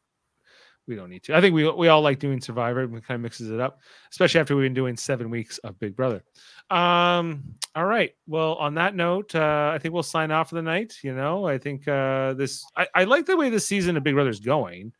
we 0.87 0.95
don't 0.95 1.09
need 1.09 1.23
to. 1.23 1.35
I 1.35 1.41
think 1.41 1.55
we 1.55 1.69
we 1.71 1.87
all 1.87 2.01
like 2.01 2.19
doing 2.19 2.39
Survivor. 2.39 2.83
It 2.83 2.89
kind 2.89 3.15
of 3.15 3.21
mixes 3.21 3.49
it 3.49 3.59
up, 3.59 3.79
especially 4.11 4.39
after 4.39 4.55
we've 4.55 4.65
been 4.65 4.73
doing 4.75 4.95
seven 4.95 5.31
weeks 5.31 5.57
of 5.59 5.79
Big 5.79 5.95
Brother. 5.95 6.23
Um, 6.69 7.55
all 7.73 7.85
right. 7.85 8.11
Well, 8.27 8.53
on 8.55 8.75
that 8.75 8.95
note, 8.95 9.33
uh, 9.33 9.71
I 9.73 9.79
think 9.79 9.93
we'll 9.93 10.03
sign 10.03 10.29
off 10.29 10.49
for 10.49 10.55
the 10.55 10.61
night. 10.61 10.93
You 11.03 11.15
know, 11.15 11.47
I 11.47 11.57
think 11.57 11.87
uh, 11.87 12.33
this. 12.33 12.63
I, 12.77 12.87
I 12.93 13.03
like 13.05 13.25
the 13.25 13.35
way 13.37 13.49
this 13.49 13.65
season 13.65 13.97
of 13.97 14.03
Big 14.03 14.13
Brother 14.13 14.29
is 14.29 14.39
going. 14.39 14.91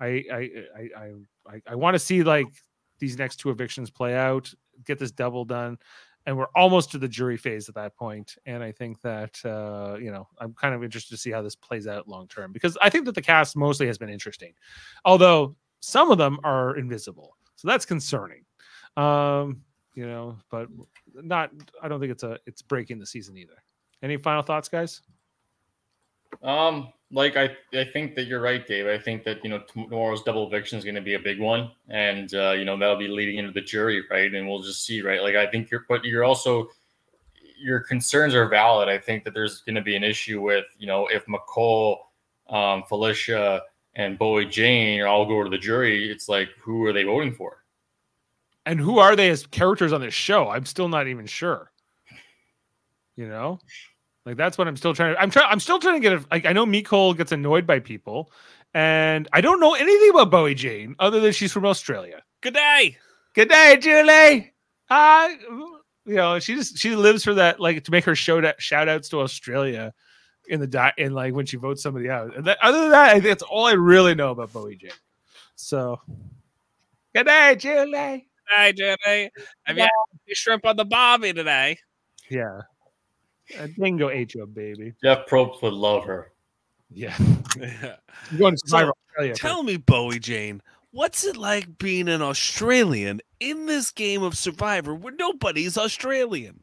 I 0.00 0.24
I 0.32 0.50
I 0.76 0.88
I, 0.96 1.10
I, 1.46 1.62
I 1.66 1.74
want 1.74 1.94
to 1.94 1.98
see 1.98 2.22
like 2.22 2.48
these 2.98 3.18
next 3.18 3.36
two 3.36 3.50
evictions 3.50 3.90
play 3.90 4.14
out, 4.14 4.50
get 4.86 4.98
this 4.98 5.10
double 5.10 5.44
done, 5.44 5.76
and 6.26 6.36
we're 6.36 6.48
almost 6.54 6.90
to 6.92 6.98
the 6.98 7.08
jury 7.08 7.36
phase 7.36 7.68
at 7.68 7.74
that 7.74 7.96
point. 7.96 8.36
And 8.46 8.62
I 8.62 8.72
think 8.72 9.00
that 9.02 9.38
uh, 9.44 9.96
you 10.00 10.10
know 10.10 10.28
I'm 10.38 10.54
kind 10.54 10.74
of 10.74 10.82
interested 10.82 11.14
to 11.14 11.20
see 11.20 11.30
how 11.30 11.42
this 11.42 11.56
plays 11.56 11.86
out 11.86 12.08
long 12.08 12.28
term 12.28 12.52
because 12.52 12.76
I 12.82 12.90
think 12.90 13.04
that 13.06 13.14
the 13.14 13.22
cast 13.22 13.56
mostly 13.56 13.86
has 13.86 13.98
been 13.98 14.08
interesting, 14.08 14.54
although 15.04 15.56
some 15.80 16.10
of 16.10 16.18
them 16.18 16.38
are 16.44 16.76
invisible, 16.76 17.36
so 17.56 17.68
that's 17.68 17.84
concerning. 17.84 18.44
Um, 18.96 19.62
you 19.94 20.06
know, 20.06 20.36
but 20.50 20.68
not. 21.14 21.50
I 21.82 21.88
don't 21.88 22.00
think 22.00 22.12
it's 22.12 22.22
a 22.22 22.38
it's 22.46 22.62
breaking 22.62 22.98
the 22.98 23.06
season 23.06 23.36
either. 23.36 23.62
Any 24.02 24.16
final 24.16 24.42
thoughts, 24.42 24.68
guys? 24.68 25.00
Um, 26.42 26.92
like 27.14 27.36
I, 27.36 27.56
I 27.72 27.84
think 27.84 28.16
that 28.16 28.26
you're 28.26 28.40
right, 28.40 28.66
Dave. 28.66 28.86
I 28.86 28.98
think 28.98 29.22
that 29.24 29.42
you 29.44 29.48
know 29.48 29.60
tomorrow's 29.60 30.24
double 30.24 30.46
eviction 30.48 30.78
is 30.78 30.84
going 30.84 30.96
to 30.96 31.00
be 31.00 31.14
a 31.14 31.18
big 31.18 31.40
one, 31.40 31.70
and 31.88 32.34
uh, 32.34 32.50
you 32.50 32.64
know 32.64 32.76
that'll 32.76 32.98
be 32.98 33.08
leading 33.08 33.38
into 33.38 33.52
the 33.52 33.60
jury, 33.60 34.02
right? 34.10 34.34
And 34.34 34.48
we'll 34.48 34.62
just 34.62 34.84
see, 34.84 35.00
right? 35.00 35.22
Like 35.22 35.36
I 35.36 35.46
think 35.46 35.70
you're, 35.70 35.86
but 35.88 36.04
you're 36.04 36.24
also 36.24 36.68
your 37.56 37.80
concerns 37.80 38.34
are 38.34 38.48
valid. 38.48 38.88
I 38.88 38.98
think 38.98 39.22
that 39.24 39.32
there's 39.32 39.60
going 39.60 39.76
to 39.76 39.80
be 39.80 39.94
an 39.94 40.02
issue 40.02 40.40
with 40.40 40.64
you 40.76 40.88
know 40.88 41.06
if 41.06 41.24
Mecole, 41.26 41.98
um, 42.48 42.82
Felicia, 42.88 43.62
and 43.94 44.18
Bowie 44.18 44.46
Jane 44.46 45.00
all 45.02 45.24
go 45.24 45.44
to 45.44 45.50
the 45.50 45.58
jury. 45.58 46.10
It's 46.10 46.28
like 46.28 46.48
who 46.60 46.84
are 46.84 46.92
they 46.92 47.04
voting 47.04 47.32
for? 47.32 47.58
And 48.66 48.80
who 48.80 48.98
are 48.98 49.14
they 49.14 49.30
as 49.30 49.46
characters 49.46 49.92
on 49.92 50.00
this 50.00 50.14
show? 50.14 50.48
I'm 50.48 50.66
still 50.66 50.88
not 50.88 51.06
even 51.06 51.26
sure. 51.26 51.70
You 53.14 53.28
know, 53.28 53.60
like 54.26 54.36
that's 54.36 54.56
what 54.56 54.68
I'm 54.68 54.76
still 54.76 54.94
trying 54.94 55.14
to. 55.14 55.20
I'm 55.20 55.30
trying. 55.30 55.50
I'm 55.50 55.60
still 55.60 55.78
trying 55.78 56.00
to 56.00 56.00
get. 56.00 56.12
A, 56.12 56.24
like 56.30 56.46
I 56.46 56.52
know 56.52 56.64
Mecole 56.64 57.16
gets 57.16 57.32
annoyed 57.32 57.66
by 57.66 57.78
people, 57.78 58.32
and 58.72 59.28
I 59.32 59.40
don't 59.40 59.60
know 59.60 59.74
anything 59.74 60.10
about 60.10 60.30
Bowie 60.30 60.54
Jane 60.54 60.96
other 60.98 61.20
than 61.20 61.32
she's 61.32 61.52
from 61.52 61.66
Australia. 61.66 62.22
Good 62.40 62.54
day. 62.54 62.96
Good 63.34 63.48
day, 63.48 63.76
Julie. 63.80 64.52
Hi. 64.88 65.28
you 66.06 66.14
know, 66.14 66.38
she 66.38 66.54
just 66.54 66.78
she 66.78 66.96
lives 66.96 67.24
for 67.24 67.34
that, 67.34 67.60
like 67.60 67.84
to 67.84 67.90
make 67.90 68.04
her 68.04 68.14
shout 68.14 68.44
out, 68.44 68.60
shout 68.60 68.88
outs 68.88 69.08
to 69.10 69.20
Australia 69.20 69.92
in 70.48 70.60
the 70.60 70.66
di- 70.66 70.92
in 70.98 71.12
like 71.12 71.34
when 71.34 71.46
she 71.46 71.56
votes 71.56 71.82
somebody 71.82 72.08
out. 72.08 72.36
And 72.36 72.46
that, 72.46 72.58
other 72.62 72.80
than 72.80 72.90
that, 72.90 73.10
I 73.10 73.12
think 73.14 73.24
that's 73.24 73.42
all 73.42 73.66
I 73.66 73.72
really 73.72 74.14
know 74.14 74.30
about 74.30 74.52
Bowie 74.52 74.76
Jane. 74.76 74.90
So, 75.54 76.00
good 77.14 77.26
day, 77.26 77.56
Julie. 77.58 78.28
Hi, 78.48 78.72
Julie. 78.72 79.30
Have 79.64 79.76
you 79.76 79.82
had 79.82 79.90
shrimp 80.32 80.66
on 80.66 80.76
the 80.76 80.84
bobby 80.84 81.32
today? 81.32 81.78
Yeah, 82.30 82.62
a 83.58 83.68
dingo 83.68 84.08
ate 84.10 84.34
you, 84.34 84.46
baby. 84.46 84.94
Jeff 85.02 85.26
Probst 85.26 85.62
would 85.62 85.72
love 85.72 86.04
her. 86.04 86.32
Yeah, 86.90 87.16
Yeah. 87.58 87.96
I'm 88.30 88.38
going 88.38 88.54
to 88.54 88.58
So, 88.58 88.66
Survivor 88.66 88.92
Australia. 89.10 89.34
Tell 89.34 89.62
me, 89.62 89.76
Bowie 89.76 90.18
Jane, 90.18 90.62
what's 90.92 91.24
it 91.24 91.36
like 91.36 91.78
being 91.78 92.08
an 92.08 92.22
Australian 92.22 93.20
in 93.40 93.66
this 93.66 93.90
game 93.90 94.22
of 94.22 94.36
Survivor 94.36 94.94
where 94.94 95.14
nobody's 95.18 95.76
Australian? 95.76 96.60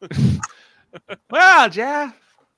Well, 1.30 1.70
Jeff. 1.70 2.14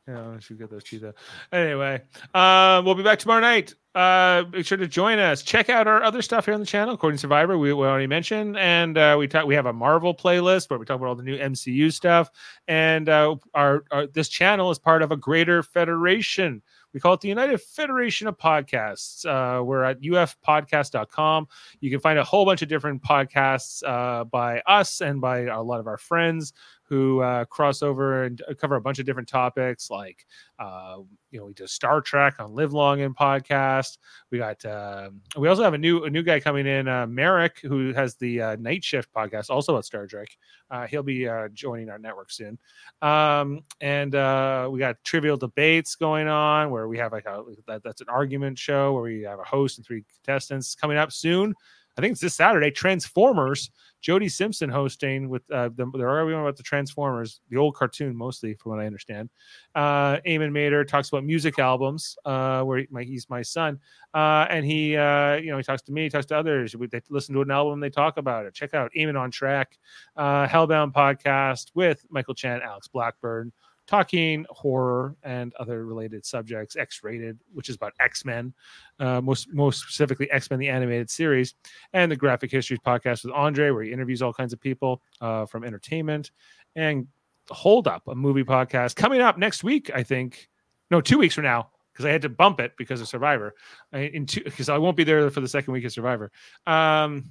Yeah, 0.06 0.32
I 0.32 0.38
should 0.38 0.58
get 0.58 0.70
those 0.70 0.84
out. 1.02 1.14
Anyway, 1.50 2.02
uh, 2.34 2.82
we'll 2.84 2.94
be 2.94 3.02
back 3.02 3.18
tomorrow 3.18 3.40
night. 3.40 3.74
Uh, 3.94 4.44
make 4.52 4.66
sure 4.66 4.76
to 4.76 4.86
join 4.86 5.18
us. 5.18 5.42
Check 5.42 5.70
out 5.70 5.86
our 5.86 6.02
other 6.02 6.20
stuff 6.20 6.44
here 6.44 6.52
on 6.52 6.60
the 6.60 6.66
channel, 6.66 6.92
according 6.92 7.16
to 7.16 7.20
Survivor. 7.22 7.56
We, 7.56 7.72
we 7.72 7.86
already 7.86 8.06
mentioned, 8.06 8.58
and 8.58 8.98
uh, 8.98 9.16
we 9.18 9.28
talk. 9.28 9.46
We 9.46 9.54
have 9.54 9.64
a 9.64 9.72
Marvel 9.72 10.14
playlist 10.14 10.68
where 10.68 10.78
we 10.78 10.84
talk 10.84 10.96
about 10.96 11.06
all 11.06 11.14
the 11.14 11.22
new 11.22 11.38
MCU 11.38 11.90
stuff. 11.90 12.28
And 12.68 13.08
uh, 13.08 13.36
our, 13.54 13.84
our 13.90 14.06
this 14.06 14.28
channel 14.28 14.70
is 14.70 14.78
part 14.78 15.00
of 15.00 15.10
a 15.10 15.16
greater 15.16 15.62
federation. 15.62 16.60
We 16.92 17.00
call 17.00 17.14
it 17.14 17.22
the 17.22 17.28
United 17.28 17.60
Federation 17.60 18.28
of 18.28 18.36
Podcasts. 18.36 19.24
Uh, 19.24 19.64
we're 19.64 19.84
at 19.84 20.00
ufpodcast.com. 20.02 21.48
You 21.80 21.90
can 21.90 22.00
find 22.00 22.18
a 22.18 22.24
whole 22.24 22.44
bunch 22.44 22.62
of 22.62 22.68
different 22.68 23.02
podcasts 23.02 23.82
uh, 23.84 24.24
by 24.24 24.60
us 24.60 25.00
and 25.00 25.20
by 25.20 25.44
a 25.44 25.62
lot 25.62 25.80
of 25.80 25.86
our 25.86 25.98
friends 25.98 26.52
who 26.94 27.20
uh, 27.22 27.44
cross 27.46 27.82
over 27.82 28.22
and 28.22 28.40
cover 28.60 28.76
a 28.76 28.80
bunch 28.80 29.00
of 29.00 29.06
different 29.06 29.28
topics 29.28 29.90
like 29.90 30.24
uh, 30.60 30.98
you 31.32 31.40
know 31.40 31.46
we 31.46 31.52
do 31.52 31.66
Star 31.66 32.00
Trek 32.00 32.36
on 32.38 32.54
Live 32.54 32.72
Long 32.72 33.00
in 33.00 33.12
podcast. 33.12 33.98
We 34.30 34.38
got 34.38 34.64
um 34.64 35.20
we 35.36 35.48
also 35.48 35.64
have 35.64 35.74
a 35.74 35.78
new 35.78 36.04
a 36.04 36.10
new 36.10 36.22
guy 36.22 36.38
coming 36.38 36.68
in, 36.68 36.86
uh, 36.86 37.08
Merrick, 37.08 37.58
who 37.62 37.92
has 37.94 38.14
the 38.14 38.40
uh, 38.40 38.56
Night 38.56 38.84
Shift 38.84 39.12
podcast, 39.12 39.50
also 39.50 39.72
about 39.72 39.84
Star 39.84 40.06
Trek. 40.06 40.28
Uh, 40.70 40.86
he'll 40.86 41.02
be 41.02 41.28
uh, 41.28 41.48
joining 41.52 41.90
our 41.90 41.98
network 41.98 42.30
soon. 42.30 42.58
Um, 43.02 43.64
and 43.80 44.14
uh, 44.14 44.68
we 44.70 44.78
got 44.78 45.02
Trivial 45.02 45.36
Debates 45.36 45.96
going 45.96 46.28
on, 46.28 46.70
where 46.70 46.86
we 46.86 46.96
have 46.98 47.10
like 47.10 47.26
a 47.26 47.42
that, 47.66 47.82
that's 47.82 48.02
an 48.02 48.08
argument 48.08 48.56
show 48.56 48.92
where 48.92 49.02
we 49.02 49.22
have 49.22 49.40
a 49.40 49.44
host 49.44 49.78
and 49.78 49.84
three 49.84 50.04
contestants 50.14 50.76
coming 50.76 50.96
up 50.96 51.10
soon. 51.10 51.54
I 51.96 52.00
think 52.00 52.12
it's 52.12 52.20
this 52.20 52.34
Saturday. 52.34 52.70
Transformers. 52.70 53.70
Jody 54.04 54.28
Simpson 54.28 54.68
hosting 54.68 55.30
with 55.30 55.50
uh, 55.50 55.70
the, 55.74 55.90
they're 55.96 56.10
arguing 56.10 56.42
about 56.42 56.58
the 56.58 56.62
Transformers, 56.62 57.40
the 57.48 57.56
old 57.56 57.74
cartoon 57.74 58.14
mostly, 58.14 58.52
from 58.52 58.72
what 58.72 58.80
I 58.80 58.84
understand. 58.84 59.30
Uh, 59.74 60.16
Eamon 60.26 60.50
Mader 60.50 60.86
talks 60.86 61.08
about 61.08 61.24
music 61.24 61.58
albums, 61.58 62.14
uh, 62.26 62.62
where 62.64 62.80
he, 62.80 62.88
my, 62.90 63.02
he's 63.02 63.30
my 63.30 63.40
son, 63.40 63.80
uh, 64.12 64.46
and 64.50 64.66
he, 64.66 64.94
uh, 64.94 65.36
you 65.36 65.50
know, 65.50 65.56
he 65.56 65.62
talks 65.62 65.80
to 65.82 65.92
me, 65.92 66.02
he 66.02 66.10
talks 66.10 66.26
to 66.26 66.36
others. 66.36 66.74
They 66.78 67.00
listen 67.08 67.34
to 67.34 67.40
an 67.40 67.50
album, 67.50 67.80
they 67.80 67.88
talk 67.88 68.18
about 68.18 68.44
it. 68.44 68.52
Check 68.52 68.74
out 68.74 68.92
Eamon 68.94 69.18
on 69.18 69.30
Track, 69.30 69.78
uh, 70.18 70.46
Hellbound 70.48 70.92
podcast 70.92 71.70
with 71.74 72.04
Michael 72.10 72.34
Chan, 72.34 72.60
Alex 72.62 72.88
Blackburn, 72.88 73.52
talking 73.86 74.46
horror 74.50 75.16
and 75.22 75.52
other 75.54 75.84
related 75.84 76.24
subjects. 76.24 76.76
X 76.76 77.00
rated, 77.02 77.38
which 77.52 77.68
is 77.68 77.76
about 77.76 77.92
X 78.00 78.24
Men, 78.24 78.54
uh, 78.98 79.20
most 79.20 79.52
most 79.52 79.80
specifically 79.80 80.30
X 80.30 80.50
Men 80.50 80.58
the 80.58 80.68
animated 80.68 81.10
series, 81.10 81.54
and 81.92 82.10
the 82.10 82.16
Graphic 82.16 82.50
Histories 82.50 82.80
podcast 82.80 83.24
with 83.24 83.34
Andre, 83.34 83.70
where 83.70 83.82
he 83.82 83.92
interviews 83.92 84.22
all 84.22 84.32
kinds 84.32 84.52
of 84.52 84.60
people 84.60 85.02
uh, 85.20 85.46
from 85.46 85.64
entertainment, 85.64 86.30
and 86.76 87.06
Hold 87.50 87.86
Up, 87.88 88.08
a 88.08 88.14
movie 88.14 88.44
podcast 88.44 88.96
coming 88.96 89.20
up 89.20 89.38
next 89.38 89.62
week. 89.64 89.90
I 89.94 90.02
think, 90.02 90.48
no, 90.90 91.00
two 91.00 91.18
weeks 91.18 91.34
from 91.34 91.44
now. 91.44 91.70
Because 91.92 92.06
I 92.06 92.10
had 92.10 92.22
to 92.22 92.28
bump 92.28 92.58
it 92.58 92.72
because 92.76 93.00
of 93.00 93.06
Survivor, 93.06 93.54
because 93.92 94.68
I 94.68 94.78
won't 94.78 94.96
be 94.96 95.04
there 95.04 95.30
for 95.30 95.40
the 95.40 95.46
second 95.46 95.72
week 95.72 95.84
of 95.84 95.92
Survivor. 95.92 96.32
Um, 96.66 97.30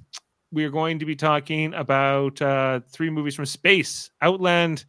we 0.52 0.64
are 0.64 0.70
going 0.70 1.00
to 1.00 1.04
be 1.04 1.14
talking 1.14 1.74
about 1.74 2.40
uh, 2.40 2.80
three 2.88 3.10
movies 3.10 3.34
from 3.34 3.44
space: 3.44 4.10
Outland, 4.22 4.86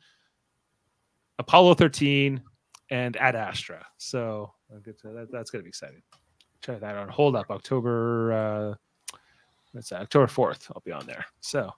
Apollo 1.40 1.76
13, 1.76 2.42
and 2.90 3.18
Ad 3.18 3.36
Astra. 3.36 3.86
So 3.98 4.52
get 4.86 5.00
to 5.02 5.10
that, 5.10 5.32
that's 5.32 5.52
going 5.52 5.62
to 5.62 5.64
be 5.64 5.70
exciting. 5.70 6.02
Try 6.62 6.76
that 6.76 6.96
on 6.96 7.10
hold 7.10 7.36
up 7.36 7.52
October. 7.52 8.34
Uh, 8.34 9.18
what's? 9.72 9.92
October 9.92 10.28
4th. 10.28 10.72
I'll 10.74 10.82
be 10.86 10.92
on 10.92 11.06
there. 11.06 11.26
So, 11.42 11.72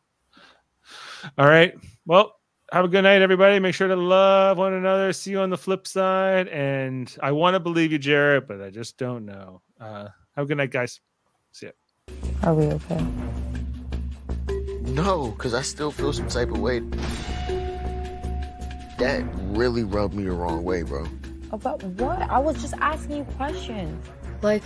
all 1.37 1.47
right. 1.47 1.73
Well, 2.05 2.33
have 2.71 2.85
a 2.85 2.87
good 2.87 3.01
night, 3.01 3.21
everybody. 3.21 3.59
Make 3.59 3.75
sure 3.75 3.87
to 3.87 3.95
love 3.95 4.57
one 4.57 4.73
another. 4.73 5.13
See 5.13 5.31
you 5.31 5.39
on 5.39 5.49
the 5.49 5.57
flip 5.57 5.87
side. 5.87 6.47
And 6.49 7.13
I 7.21 7.31
want 7.31 7.55
to 7.55 7.59
believe 7.59 7.91
you, 7.91 7.97
Jared, 7.97 8.47
but 8.47 8.61
I 8.61 8.69
just 8.69 8.97
don't 8.97 9.25
know. 9.25 9.61
Uh, 9.79 10.07
have 10.35 10.45
a 10.45 10.45
good 10.45 10.57
night, 10.57 10.71
guys. 10.71 10.99
See 11.51 11.67
ya. 11.67 11.71
Are 12.43 12.53
we 12.53 12.65
okay? 12.65 13.05
No, 14.81 15.31
because 15.31 15.53
I 15.53 15.61
still 15.61 15.91
feel 15.91 16.13
some 16.13 16.27
type 16.29 16.49
of 16.49 16.59
way. 16.59 16.81
That 18.97 19.23
really 19.49 19.83
rubbed 19.83 20.13
me 20.13 20.23
the 20.23 20.31
wrong 20.31 20.63
way, 20.63 20.83
bro. 20.83 21.05
Oh, 21.05 21.55
About 21.55 21.83
what? 21.83 22.21
I 22.21 22.39
was 22.39 22.61
just 22.61 22.73
asking 22.81 23.17
you 23.17 23.23
questions. 23.35 24.05
Like, 24.41 24.63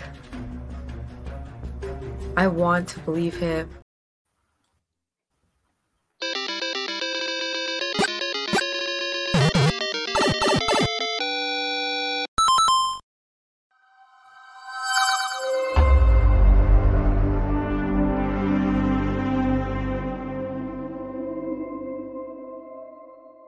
I 2.37 2.47
want 2.47 2.87
to 2.89 2.99
believe 3.01 3.35
him, 3.35 3.69